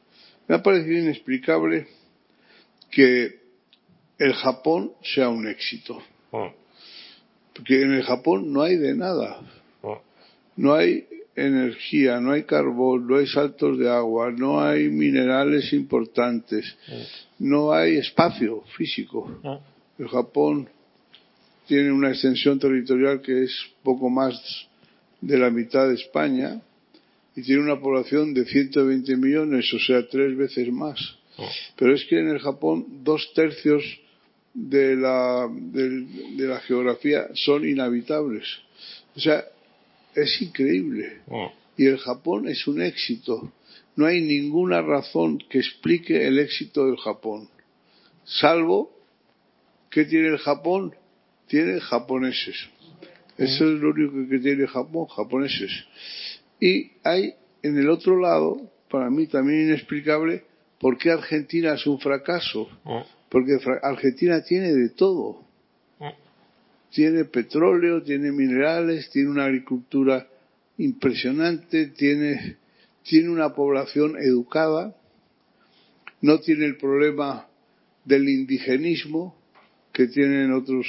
Me 0.48 0.56
ha 0.56 0.62
parecido 0.62 0.98
inexplicable 0.98 1.86
que 2.90 3.40
el 4.18 4.34
Japón 4.34 4.92
sea 5.02 5.28
un 5.28 5.46
éxito. 5.48 6.02
Porque 7.54 7.82
en 7.82 7.92
el 7.92 8.02
Japón 8.02 8.52
no 8.52 8.62
hay 8.62 8.76
de 8.76 8.94
nada. 8.94 9.40
No 10.56 10.74
hay 10.74 11.06
energía, 11.36 12.20
no 12.20 12.32
hay 12.32 12.42
carbón, 12.42 13.06
no 13.06 13.16
hay 13.16 13.26
saltos 13.26 13.78
de 13.78 13.88
agua, 13.88 14.30
no 14.30 14.60
hay 14.60 14.88
minerales 14.88 15.72
importantes, 15.72 16.76
no 17.38 17.72
hay 17.72 17.96
espacio 17.96 18.62
físico. 18.76 19.40
El 19.98 20.08
Japón 20.08 20.68
tiene 21.70 21.92
una 21.92 22.10
extensión 22.10 22.58
territorial 22.58 23.22
que 23.22 23.44
es 23.44 23.52
poco 23.84 24.10
más 24.10 24.34
de 25.20 25.38
la 25.38 25.50
mitad 25.50 25.86
de 25.86 25.94
España 25.94 26.60
y 27.36 27.42
tiene 27.42 27.62
una 27.62 27.78
población 27.78 28.34
de 28.34 28.44
120 28.44 29.16
millones, 29.16 29.72
o 29.72 29.78
sea, 29.78 30.04
tres 30.08 30.36
veces 30.36 30.72
más. 30.72 30.98
Pero 31.76 31.94
es 31.94 32.04
que 32.06 32.18
en 32.18 32.28
el 32.28 32.40
Japón 32.40 33.04
dos 33.04 33.32
tercios 33.34 33.84
de 34.52 34.96
la, 34.96 35.48
de 35.48 36.48
la 36.48 36.58
geografía 36.58 37.28
son 37.34 37.64
inhabitables. 37.66 38.48
O 39.14 39.20
sea, 39.20 39.44
es 40.16 40.42
increíble. 40.42 41.20
Oh. 41.28 41.52
Y 41.76 41.86
el 41.86 41.98
Japón 41.98 42.48
es 42.48 42.66
un 42.66 42.82
éxito. 42.82 43.52
No 43.94 44.06
hay 44.06 44.22
ninguna 44.22 44.82
razón 44.82 45.38
que 45.48 45.60
explique 45.60 46.26
el 46.26 46.40
éxito 46.40 46.86
del 46.86 46.96
Japón. 46.96 47.48
Salvo, 48.24 48.92
¿qué 49.88 50.04
tiene 50.04 50.30
el 50.30 50.38
Japón? 50.38 50.96
Tiene 51.50 51.80
japoneses. 51.80 52.56
Eso 53.36 53.64
es 53.64 53.80
lo 53.80 53.90
único 53.90 54.30
que 54.30 54.38
tiene 54.38 54.66
Japón, 54.66 55.06
japoneses. 55.06 55.70
Y 56.58 56.92
hay 57.04 57.34
en 57.62 57.76
el 57.76 57.90
otro 57.90 58.18
lado, 58.18 58.70
para 58.90 59.10
mí 59.10 59.26
también 59.26 59.68
inexplicable, 59.68 60.44
por 60.78 60.96
qué 60.96 61.10
Argentina 61.10 61.74
es 61.74 61.86
un 61.86 62.00
fracaso. 62.00 62.68
Oh. 62.84 63.04
Porque 63.28 63.58
Argentina 63.82 64.42
tiene 64.42 64.72
de 64.72 64.88
todo 64.90 65.50
tiene 66.90 67.24
petróleo, 67.24 68.02
tiene 68.02 68.32
minerales, 68.32 69.10
tiene 69.10 69.30
una 69.30 69.44
agricultura 69.44 70.26
impresionante, 70.78 71.86
tiene, 71.86 72.56
tiene 73.02 73.30
una 73.30 73.54
población 73.54 74.16
educada, 74.18 74.96
no 76.20 76.40
tiene 76.40 76.66
el 76.66 76.76
problema 76.76 77.46
del 78.04 78.28
indigenismo 78.28 79.36
que 79.92 80.06
tienen 80.06 80.52
otros, 80.52 80.86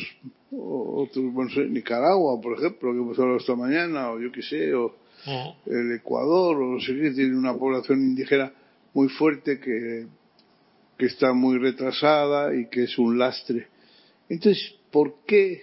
otros 0.51 1.33
bueno, 1.33 1.51
Nicaragua, 1.69 2.39
por 2.39 2.57
ejemplo, 2.57 2.91
que 2.91 2.99
hemos 2.99 3.19
hablado 3.19 3.37
esta 3.37 3.55
mañana, 3.55 4.11
o 4.11 4.19
yo 4.19 4.31
qué 4.31 4.41
sé, 4.41 4.73
o 4.73 4.95
el 5.65 5.91
Ecuador, 5.93 6.57
o 6.57 6.73
no 6.73 6.79
sé 6.79 6.95
qué, 6.95 7.11
tiene 7.11 7.37
una 7.37 7.55
población 7.55 8.01
indígena 8.01 8.51
muy 8.93 9.09
fuerte 9.09 9.59
que, 9.59 10.07
que 10.97 11.05
está 11.05 11.33
muy 11.33 11.57
retrasada 11.57 12.55
y 12.55 12.67
que 12.67 12.83
es 12.83 12.97
un 12.97 13.17
lastre. 13.17 13.67
Entonces, 14.29 14.75
¿por 14.91 15.15
qué 15.25 15.61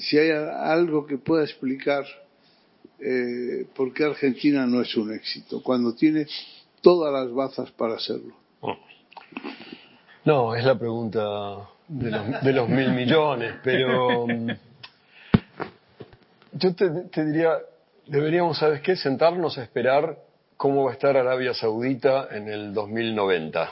si 0.00 0.18
hay 0.18 0.30
algo 0.30 1.06
que 1.06 1.18
pueda 1.18 1.44
explicar 1.44 2.04
eh, 2.98 3.66
por 3.74 3.92
qué 3.92 4.04
Argentina 4.04 4.66
no 4.66 4.80
es 4.80 4.96
un 4.96 5.12
éxito, 5.12 5.62
cuando 5.62 5.94
tiene 5.94 6.26
todas 6.80 7.12
las 7.12 7.32
bazas 7.32 7.70
para 7.72 7.98
serlo. 7.98 8.34
No, 10.24 10.54
es 10.54 10.64
la 10.64 10.78
pregunta 10.78 11.68
de 11.88 12.52
los, 12.52 12.68
mil 12.68 12.92
millones, 12.92 13.54
pero 13.62 14.26
mm, 14.26 14.50
yo 16.52 16.74
te, 16.74 17.24
diría, 17.24 17.58
deberíamos, 18.06 18.58
¿sabes 18.58 18.80
qué? 18.80 18.96
Sentarnos 18.96 19.58
a 19.58 19.62
esperar 19.62 20.16
cómo 20.56 20.84
va 20.84 20.92
a 20.92 20.94
estar 20.94 21.16
Arabia 21.16 21.52
Saudita 21.52 22.28
en 22.30 22.48
el 22.48 22.72
2090. 22.72 23.70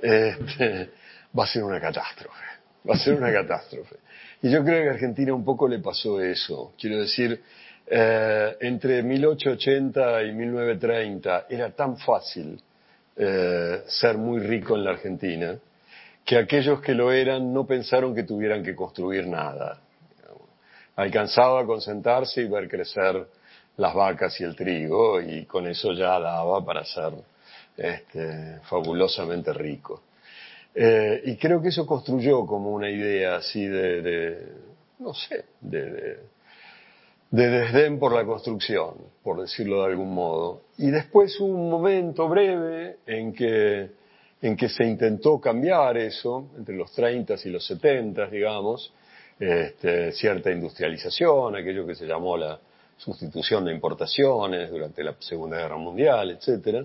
Este, 0.00 0.90
va 1.36 1.44
a 1.44 1.46
ser 1.46 1.64
una 1.64 1.80
catástrofe, 1.80 2.44
va 2.88 2.94
a 2.94 2.98
ser 2.98 3.14
una 3.14 3.32
catástrofe. 3.32 3.96
Y 4.42 4.50
yo 4.50 4.62
creo 4.62 4.82
que 4.82 4.88
a 4.90 4.92
Argentina 4.92 5.34
un 5.34 5.44
poco 5.44 5.66
le 5.66 5.78
pasó 5.78 6.20
eso. 6.20 6.74
Quiero 6.78 7.00
decir, 7.00 7.40
eh, 7.86 8.56
entre 8.60 9.02
1880 9.02 10.22
y 10.22 10.32
1930 10.32 11.46
era 11.48 11.70
tan 11.70 11.96
fácil 11.96 12.60
eh, 13.16 13.82
ser 13.86 14.18
muy 14.18 14.40
rico 14.40 14.76
en 14.76 14.84
la 14.84 14.90
Argentina 14.90 15.58
que 16.24 16.38
aquellos 16.38 16.80
que 16.80 16.94
lo 16.94 17.12
eran 17.12 17.52
no 17.52 17.66
pensaron 17.66 18.14
que 18.14 18.22
tuvieran 18.22 18.62
que 18.62 18.74
construir 18.74 19.26
nada. 19.26 19.80
Alcanzaba 20.96 21.66
con 21.66 21.80
sentarse 21.80 22.42
y 22.42 22.48
ver 22.48 22.68
crecer 22.68 23.26
las 23.76 23.94
vacas 23.94 24.40
y 24.40 24.44
el 24.44 24.54
trigo 24.54 25.20
y 25.20 25.44
con 25.44 25.66
eso 25.66 25.92
ya 25.92 26.18
daba 26.20 26.64
para 26.64 26.84
ser 26.84 27.12
este, 27.76 28.60
fabulosamente 28.62 29.52
rico. 29.52 30.02
Eh, 30.74 31.22
y 31.26 31.36
creo 31.36 31.60
que 31.60 31.68
eso 31.68 31.86
construyó 31.86 32.46
como 32.46 32.70
una 32.70 32.90
idea 32.90 33.36
así 33.36 33.66
de, 33.66 34.46
no 34.98 35.14
sé, 35.14 35.44
de, 35.60 36.18
de, 37.30 37.48
desdén 37.48 37.98
por 37.98 38.12
la 38.12 38.24
construcción, 38.24 38.94
por 39.22 39.40
decirlo 39.40 39.82
de 39.82 39.90
algún 39.90 40.14
modo. 40.14 40.62
Y 40.78 40.90
después 40.90 41.38
un 41.40 41.70
momento 41.70 42.28
breve 42.28 42.98
en 43.06 43.32
que, 43.32 43.90
en 44.44 44.58
que 44.58 44.68
se 44.68 44.84
intentó 44.84 45.40
cambiar 45.40 45.96
eso, 45.96 46.50
entre 46.58 46.76
los 46.76 46.92
30 46.92 47.34
y 47.46 47.48
los 47.48 47.66
70, 47.66 48.26
digamos, 48.26 48.92
este, 49.40 50.12
cierta 50.12 50.50
industrialización, 50.50 51.56
aquello 51.56 51.86
que 51.86 51.94
se 51.94 52.04
llamó 52.04 52.36
la 52.36 52.60
sustitución 52.98 53.64
de 53.64 53.72
importaciones 53.72 54.70
durante 54.70 55.02
la 55.02 55.14
Segunda 55.18 55.56
Guerra 55.56 55.78
Mundial, 55.78 56.32
etcétera. 56.32 56.84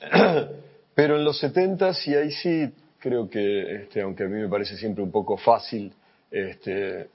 Pero 0.94 1.16
en 1.16 1.24
los 1.24 1.40
70 1.40 1.90
y 2.06 2.14
ahí 2.14 2.30
sí 2.30 2.72
creo 3.00 3.28
que, 3.28 3.74
este, 3.82 4.00
aunque 4.02 4.22
a 4.22 4.28
mí 4.28 4.40
me 4.40 4.48
parece 4.48 4.76
siempre 4.76 5.02
un 5.02 5.10
poco 5.10 5.36
fácil 5.36 5.92
este, 6.30 7.08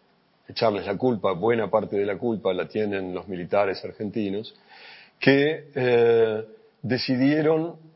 echarles 0.45 0.85
la 0.85 0.97
culpa, 0.97 1.31
buena 1.31 1.69
parte 1.69 1.95
de 1.95 2.05
la 2.05 2.17
culpa 2.17 2.51
la 2.53 2.67
tienen 2.67 3.13
los 3.13 3.29
militares 3.29 3.81
argentinos, 3.85 4.53
que 5.21 5.69
eh, 5.73 6.43
decidieron 6.81 7.92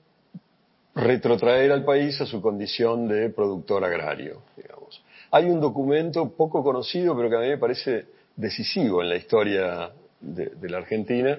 retrotraer 0.98 1.72
al 1.72 1.86
país 1.86 2.20
a 2.22 2.26
su 2.26 2.42
condición 2.42 3.08
de 3.08 3.30
productor 3.30 3.86
agrario, 3.86 4.42
digamos. 4.56 5.04
Hay 5.30 5.46
un 5.46 5.62
documento 5.62 6.32
poco 6.32 6.64
conocido, 6.64 7.16
pero 7.16 7.30
que 7.30 7.36
a 7.36 7.40
mí 7.40 7.48
me 7.50 7.58
parece 7.60 8.08
decisivo 8.36 9.04
en 9.04 9.10
la 9.10 9.16
historia 9.16 9.92
de, 10.20 10.70
la 10.70 10.78
Argentina, 10.78 11.38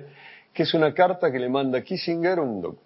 que 0.52 0.62
es 0.62 0.74
una 0.74 0.94
carta 0.94 1.32
que 1.32 1.40
le 1.40 1.48
manda 1.48 1.82
Kissinger, 1.82 2.38
un, 2.38 2.78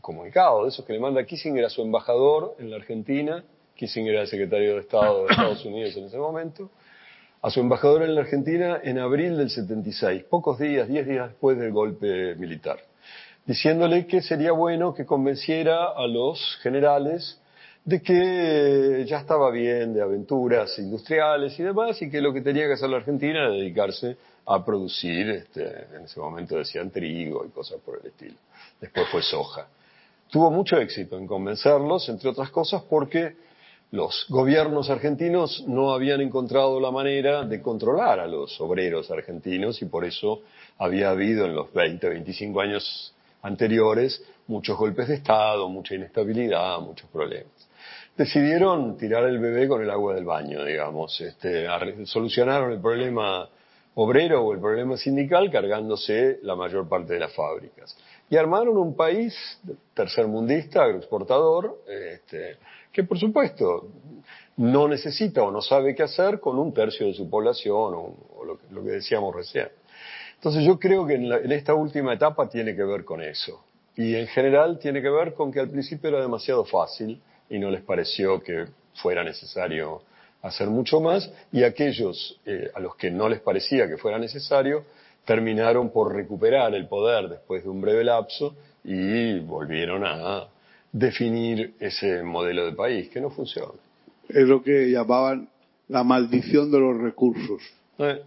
comunicado 0.00 0.62
de 0.62 0.70
esos 0.70 0.86
que 0.86 0.94
le 0.94 1.00
manda 1.00 1.24
Kissinger 1.24 1.66
a 1.66 1.70
su 1.70 1.82
embajador 1.82 2.56
en 2.58 2.70
la 2.70 2.76
Argentina, 2.76 3.44
Kissinger 3.74 4.14
era 4.14 4.22
el 4.22 4.28
secretario 4.28 4.74
de 4.74 4.80
Estado 4.80 5.26
de 5.26 5.32
Estados 5.32 5.64
Unidos 5.66 5.96
en 5.98 6.04
ese 6.04 6.16
momento, 6.16 6.70
a 7.42 7.50
su 7.50 7.60
embajador 7.60 8.04
en 8.04 8.14
la 8.14 8.22
Argentina 8.22 8.80
en 8.82 8.98
abril 8.98 9.36
del 9.36 9.50
76, 9.50 10.24
pocos 10.24 10.58
días, 10.58 10.88
diez 10.88 11.06
días 11.06 11.28
después 11.28 11.58
del 11.58 11.72
golpe 11.72 12.36
militar, 12.36 12.78
diciéndole 13.46 14.06
que 14.06 14.22
sería 14.22 14.52
bueno 14.52 14.94
que 14.94 15.04
convenciera 15.04 15.92
a 15.96 16.06
los 16.06 16.58
generales 16.62 17.40
de 17.84 18.00
que 18.00 19.04
ya 19.06 19.18
estaba 19.18 19.50
bien 19.50 19.92
de 19.92 20.00
aventuras 20.00 20.78
industriales 20.78 21.58
y 21.58 21.62
demás, 21.62 22.00
y 22.00 22.10
que 22.10 22.20
lo 22.20 22.32
que 22.32 22.40
tenía 22.40 22.66
que 22.66 22.72
hacer 22.72 22.88
la 22.88 22.96
Argentina 22.96 23.40
era 23.40 23.50
dedicarse 23.50 24.16
a 24.46 24.64
producir, 24.64 25.28
este, 25.30 25.86
en 25.94 26.04
ese 26.04 26.18
momento 26.18 26.56
decían 26.56 26.90
trigo 26.90 27.44
y 27.44 27.50
cosas 27.50 27.80
por 27.84 28.00
el 28.00 28.06
estilo. 28.06 28.36
Después 28.80 29.06
fue 29.08 29.22
soja. 29.22 29.68
Tuvo 30.30 30.50
mucho 30.50 30.78
éxito 30.78 31.18
en 31.18 31.26
convencerlos, 31.26 32.08
entre 32.08 32.30
otras 32.30 32.50
cosas, 32.50 32.82
porque 32.88 33.36
los 33.90 34.26
gobiernos 34.28 34.88
argentinos 34.88 35.64
no 35.68 35.92
habían 35.92 36.20
encontrado 36.20 36.80
la 36.80 36.90
manera 36.90 37.44
de 37.44 37.60
controlar 37.60 38.18
a 38.18 38.26
los 38.26 38.58
obreros 38.60 39.10
argentinos 39.10 39.80
y 39.82 39.84
por 39.84 40.04
eso 40.04 40.40
había 40.78 41.10
habido 41.10 41.44
en 41.44 41.54
los 41.54 41.72
20, 41.72 42.08
25 42.08 42.60
años 42.60 43.13
anteriores 43.44 44.22
muchos 44.46 44.76
golpes 44.76 45.08
de 45.08 45.14
Estado, 45.14 45.68
mucha 45.68 45.94
inestabilidad, 45.94 46.80
muchos 46.80 47.08
problemas. 47.10 47.52
Decidieron 48.16 48.96
tirar 48.96 49.24
el 49.24 49.38
bebé 49.38 49.68
con 49.68 49.82
el 49.82 49.90
agua 49.90 50.14
del 50.14 50.24
baño, 50.24 50.64
digamos. 50.64 51.20
Este, 51.20 51.66
solucionaron 52.06 52.72
el 52.72 52.80
problema 52.80 53.48
obrero 53.94 54.42
o 54.44 54.52
el 54.52 54.60
problema 54.60 54.96
sindical 54.96 55.50
cargándose 55.50 56.38
la 56.42 56.56
mayor 56.56 56.88
parte 56.88 57.14
de 57.14 57.20
las 57.20 57.32
fábricas. 57.32 57.96
Y 58.30 58.36
armaron 58.36 58.76
un 58.76 58.96
país 58.96 59.34
tercermundista, 59.94 60.84
agroexportador, 60.84 61.82
este, 61.88 62.56
que 62.92 63.04
por 63.04 63.18
supuesto 63.18 63.88
no 64.56 64.88
necesita 64.88 65.42
o 65.42 65.50
no 65.50 65.60
sabe 65.60 65.94
qué 65.94 66.04
hacer 66.04 66.40
con 66.40 66.58
un 66.58 66.72
tercio 66.72 67.06
de 67.06 67.14
su 67.14 67.28
población 67.28 67.94
o, 67.94 68.44
lo, 68.44 68.84
que, 68.84 68.90
decíamos 68.90 69.34
recién. 69.34 69.68
Entonces 70.44 70.66
yo 70.66 70.78
creo 70.78 71.06
que 71.06 71.14
en, 71.14 71.52
esta 71.52 71.72
última 71.72 72.12
etapa 72.12 72.50
tiene 72.50 72.76
que 72.76 72.84
ver 72.84 73.02
con 73.02 73.22
eso. 73.22 73.64
Y 73.96 74.14
en 74.14 74.26
general 74.26 74.78
tiene 74.78 75.00
que 75.00 75.08
ver 75.08 75.32
con 75.32 75.50
que 75.50 75.58
al 75.58 75.70
principio 75.70 76.10
era 76.10 76.20
demasiado 76.20 76.66
fácil 76.66 77.18
y 77.48 77.58
no 77.58 77.70
les 77.70 77.80
pareció 77.80 78.42
que 78.42 78.66
fuera 78.96 79.24
necesario 79.24 80.02
hacer 80.42 80.68
mucho 80.68 81.00
más 81.00 81.32
y 81.50 81.62
aquellos 81.62 82.38
eh, 82.44 82.70
a 82.74 82.80
los 82.80 82.94
que 82.96 83.10
no 83.10 83.26
les 83.30 83.40
parecía 83.40 83.88
que 83.88 83.96
fuera 83.96 84.18
necesario 84.18 84.84
terminaron 85.24 85.88
por 85.88 86.14
recuperar 86.14 86.74
el 86.74 86.88
poder 86.88 87.30
después 87.30 87.64
de 87.64 87.70
un 87.70 87.80
breve 87.80 88.04
lapso 88.04 88.54
y 88.84 89.38
volvieron 89.38 90.04
a 90.04 90.46
definir 90.92 91.72
ese 91.80 92.22
modelo 92.22 92.66
de 92.66 92.72
país 92.72 93.08
que 93.08 93.18
no 93.18 93.30
funciona. 93.30 93.80
Es 94.28 94.46
lo 94.46 94.62
que 94.62 94.90
llamaban 94.90 95.48
la 95.88 96.04
maldición 96.04 96.70
de 96.70 96.80
los 96.80 96.98
recursos. 96.98 97.62
Eh, 97.96 98.20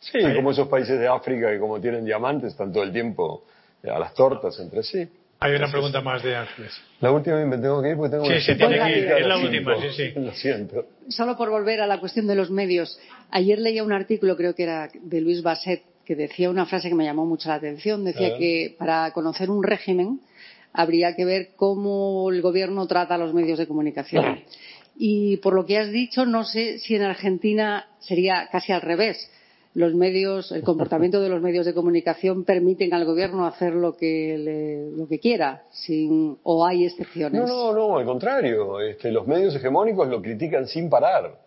sí, 0.00 0.18
como 0.34 0.50
esos 0.50 0.68
países 0.68 0.98
de 0.98 1.06
África 1.06 1.50
que 1.50 1.58
como 1.58 1.80
tienen 1.80 2.04
diamantes 2.04 2.52
están 2.52 2.72
todo 2.72 2.82
el 2.82 2.92
tiempo 2.92 3.44
a 3.84 3.98
las 3.98 4.14
tortas 4.14 4.58
entre 4.58 4.82
sí. 4.82 5.08
Hay 5.42 5.54
una 5.54 5.70
pregunta 5.70 6.02
más 6.02 6.22
de 6.22 6.36
Ángeles. 6.36 6.78
La 7.00 7.10
última 7.10 7.36
me 7.46 7.56
tengo 7.56 7.80
que 7.80 7.88
ir 7.88 7.96
porque 7.96 8.10
tengo 8.10 8.26
Sí, 8.26 8.40
sí, 8.40 8.54
tiene 8.56 8.78
que 8.78 8.98
ir. 8.98 9.04
Es 9.10 9.26
la 9.26 9.38
última, 9.38 9.74
sí, 9.80 9.88
sí. 9.96 10.12
Lo 10.16 10.32
siento. 10.34 10.84
Solo 11.08 11.34
por 11.34 11.48
volver 11.48 11.80
a 11.80 11.86
la 11.86 11.98
cuestión 11.98 12.26
de 12.26 12.34
los 12.34 12.50
medios. 12.50 12.98
Ayer 13.30 13.58
leía 13.58 13.82
un 13.82 13.92
artículo, 13.92 14.36
creo 14.36 14.54
que 14.54 14.64
era 14.64 14.90
de 14.92 15.20
Luis 15.22 15.42
Basset, 15.42 15.82
que 16.04 16.14
decía 16.14 16.50
una 16.50 16.66
frase 16.66 16.90
que 16.90 16.94
me 16.94 17.04
llamó 17.04 17.24
mucho 17.24 17.48
la 17.48 17.54
atención. 17.54 18.04
Decía 18.04 18.36
que 18.36 18.76
para 18.78 19.12
conocer 19.12 19.48
un 19.48 19.62
régimen 19.62 20.20
habría 20.74 21.16
que 21.16 21.24
ver 21.24 21.50
cómo 21.56 22.30
el 22.30 22.42
gobierno 22.42 22.86
trata 22.86 23.14
a 23.14 23.18
los 23.18 23.32
medios 23.32 23.58
de 23.58 23.66
comunicación. 23.66 24.40
Y 24.98 25.38
por 25.38 25.54
lo 25.54 25.64
que 25.64 25.78
has 25.78 25.90
dicho, 25.90 26.26
no 26.26 26.44
sé 26.44 26.78
si 26.80 26.96
en 26.96 27.02
Argentina 27.02 27.86
sería 28.00 28.48
casi 28.52 28.72
al 28.72 28.82
revés. 28.82 29.30
Los 29.74 29.94
medios, 29.94 30.50
el 30.50 30.62
comportamiento 30.62 31.20
de 31.20 31.28
los 31.28 31.40
medios 31.40 31.64
de 31.64 31.74
comunicación 31.74 32.44
permiten 32.44 32.92
al 32.92 33.04
gobierno 33.04 33.46
hacer 33.46 33.72
lo 33.72 33.96
que, 33.96 34.90
lo 34.96 35.06
que 35.06 35.20
quiera, 35.20 35.62
sin, 35.70 36.38
o 36.42 36.66
hay 36.66 36.86
excepciones. 36.86 37.40
No, 37.40 37.46
no, 37.46 37.72
no, 37.72 37.98
al 37.98 38.04
contrario. 38.04 38.80
Este, 38.80 39.12
los 39.12 39.26
medios 39.28 39.54
hegemónicos 39.54 40.08
lo 40.08 40.20
critican 40.20 40.66
sin 40.66 40.90
parar, 40.90 41.38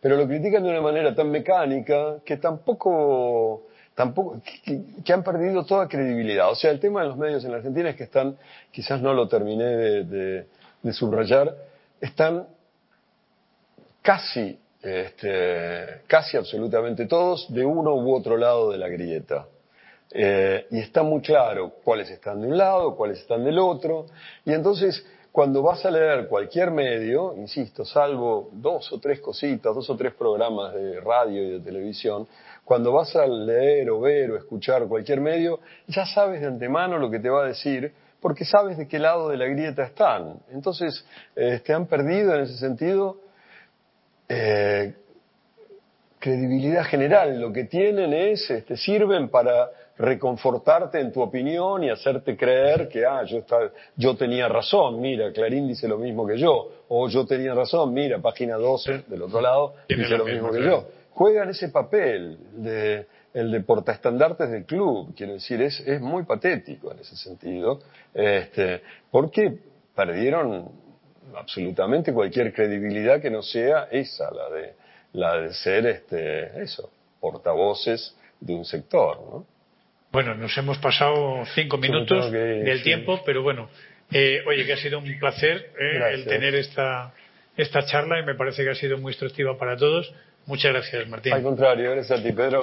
pero 0.00 0.16
lo 0.16 0.26
critican 0.26 0.62
de 0.62 0.70
una 0.70 0.80
manera 0.80 1.14
tan 1.14 1.30
mecánica 1.30 2.20
que 2.24 2.38
tampoco 2.38 3.66
tampoco, 3.96 4.40
que, 4.62 5.12
han 5.12 5.24
perdido 5.24 5.64
toda 5.64 5.88
credibilidad. 5.88 6.50
O 6.50 6.54
sea, 6.54 6.70
el 6.70 6.78
tema 6.78 7.00
de 7.00 7.08
los 7.08 7.16
medios 7.16 7.44
en 7.44 7.54
Argentina 7.54 7.90
es 7.90 7.96
que 7.96 8.04
están, 8.04 8.36
quizás 8.70 9.00
no 9.00 9.12
lo 9.14 9.26
terminé 9.26 9.64
de, 9.64 10.46
subrayar, 10.92 11.56
están 12.00 12.46
casi, 14.02 14.56
este, 14.86 16.02
casi 16.06 16.36
absolutamente 16.36 17.06
todos 17.06 17.52
de 17.52 17.64
uno 17.64 17.94
u 17.94 18.14
otro 18.14 18.36
lado 18.36 18.70
de 18.70 18.78
la 18.78 18.88
grieta. 18.88 19.46
Eh, 20.12 20.66
y 20.70 20.78
está 20.78 21.02
muy 21.02 21.20
claro 21.20 21.72
cuáles 21.82 22.10
están 22.10 22.40
de 22.40 22.48
un 22.48 22.56
lado, 22.56 22.94
cuáles 22.96 23.18
están 23.18 23.44
del 23.44 23.58
otro. 23.58 24.06
Y 24.44 24.52
entonces, 24.52 25.04
cuando 25.32 25.62
vas 25.62 25.84
a 25.84 25.90
leer 25.90 26.28
cualquier 26.28 26.70
medio, 26.70 27.34
insisto, 27.36 27.84
salvo 27.84 28.48
dos 28.52 28.90
o 28.92 29.00
tres 29.00 29.20
cositas, 29.20 29.74
dos 29.74 29.90
o 29.90 29.96
tres 29.96 30.14
programas 30.14 30.72
de 30.74 31.00
radio 31.00 31.42
y 31.42 31.50
de 31.50 31.60
televisión, 31.60 32.28
cuando 32.64 32.92
vas 32.92 33.14
a 33.16 33.26
leer 33.26 33.90
o 33.90 34.00
ver 34.00 34.30
o 34.30 34.36
escuchar 34.36 34.86
cualquier 34.86 35.20
medio, 35.20 35.60
ya 35.88 36.06
sabes 36.06 36.40
de 36.40 36.46
antemano 36.46 36.98
lo 36.98 37.10
que 37.10 37.18
te 37.18 37.28
va 37.28 37.44
a 37.44 37.48
decir, 37.48 37.92
porque 38.20 38.44
sabes 38.44 38.78
de 38.78 38.88
qué 38.88 38.98
lado 38.98 39.28
de 39.28 39.36
la 39.36 39.46
grieta 39.46 39.84
están. 39.84 40.40
Entonces, 40.52 41.04
te 41.34 41.56
este, 41.56 41.72
han 41.72 41.86
perdido 41.86 42.34
en 42.34 42.42
ese 42.42 42.56
sentido 42.56 43.25
eh, 44.28 44.94
credibilidad 46.18 46.84
general. 46.84 47.40
Lo 47.40 47.52
que 47.52 47.64
tienen 47.64 48.12
es, 48.12 48.50
este, 48.50 48.76
sirven 48.76 49.28
para 49.28 49.70
reconfortarte 49.98 51.00
en 51.00 51.12
tu 51.12 51.22
opinión 51.22 51.82
y 51.84 51.90
hacerte 51.90 52.36
creer 52.36 52.88
que, 52.88 53.06
ah, 53.06 53.22
yo, 53.24 53.44
yo 53.96 54.16
tenía 54.16 54.48
razón, 54.48 55.00
mira, 55.00 55.32
Clarín 55.32 55.68
dice 55.68 55.88
lo 55.88 55.98
mismo 55.98 56.26
que 56.26 56.36
yo, 56.36 56.70
o 56.88 57.08
yo 57.08 57.24
tenía 57.24 57.54
razón, 57.54 57.94
mira, 57.94 58.18
página 58.18 58.56
12 58.56 59.04
del 59.06 59.22
otro 59.22 59.40
lado 59.40 59.74
dice 59.88 60.18
lo 60.18 60.26
mismo 60.26 60.50
que 60.50 60.62
yo. 60.62 60.86
Juegan 61.12 61.48
ese 61.48 61.70
papel 61.70 62.36
de 62.56 63.06
el 63.32 63.50
de 63.50 63.60
portaestandartes 63.60 64.50
del 64.50 64.64
club, 64.64 65.14
quiero 65.14 65.34
decir, 65.34 65.60
es, 65.60 65.80
es 65.80 66.00
muy 66.00 66.24
patético 66.24 66.90
en 66.92 67.00
ese 67.00 67.16
sentido, 67.16 67.80
este, 68.14 68.80
porque 69.10 69.58
perdieron 69.94 70.70
absolutamente 71.36 72.12
cualquier 72.12 72.52
credibilidad 72.52 73.20
que 73.20 73.30
no 73.30 73.42
sea 73.42 73.88
esa, 73.90 74.30
la 74.32 74.50
de, 74.50 74.74
la 75.12 75.40
de 75.40 75.52
ser 75.52 75.86
este, 75.86 76.62
eso, 76.62 76.90
portavoces 77.20 78.16
de 78.40 78.54
un 78.54 78.64
sector, 78.64 79.18
¿no? 79.18 79.46
Bueno, 80.12 80.34
nos 80.34 80.56
hemos 80.56 80.78
pasado 80.78 81.44
cinco 81.54 81.76
minutos 81.76 82.30
del 82.32 82.82
tiempo, 82.82 83.20
pero 83.26 83.42
bueno, 83.42 83.68
eh, 84.10 84.40
oye, 84.46 84.64
que 84.64 84.72
ha 84.72 84.76
sido 84.76 84.98
un 84.98 85.18
placer 85.18 85.72
eh, 85.78 86.14
el 86.14 86.24
tener 86.24 86.54
esta, 86.54 87.12
esta 87.56 87.84
charla 87.84 88.20
y 88.20 88.24
me 88.24 88.34
parece 88.34 88.64
que 88.64 88.70
ha 88.70 88.74
sido 88.74 88.96
muy 88.98 89.10
instructiva 89.10 89.58
para 89.58 89.76
todos. 89.76 90.14
Muchas 90.46 90.72
gracias, 90.72 91.08
Martín. 91.08 91.32
Al 91.32 91.42
contrario, 91.42 91.90
gracias 91.90 92.20
a 92.20 92.22
ti, 92.22 92.32
Pedro. 92.32 92.62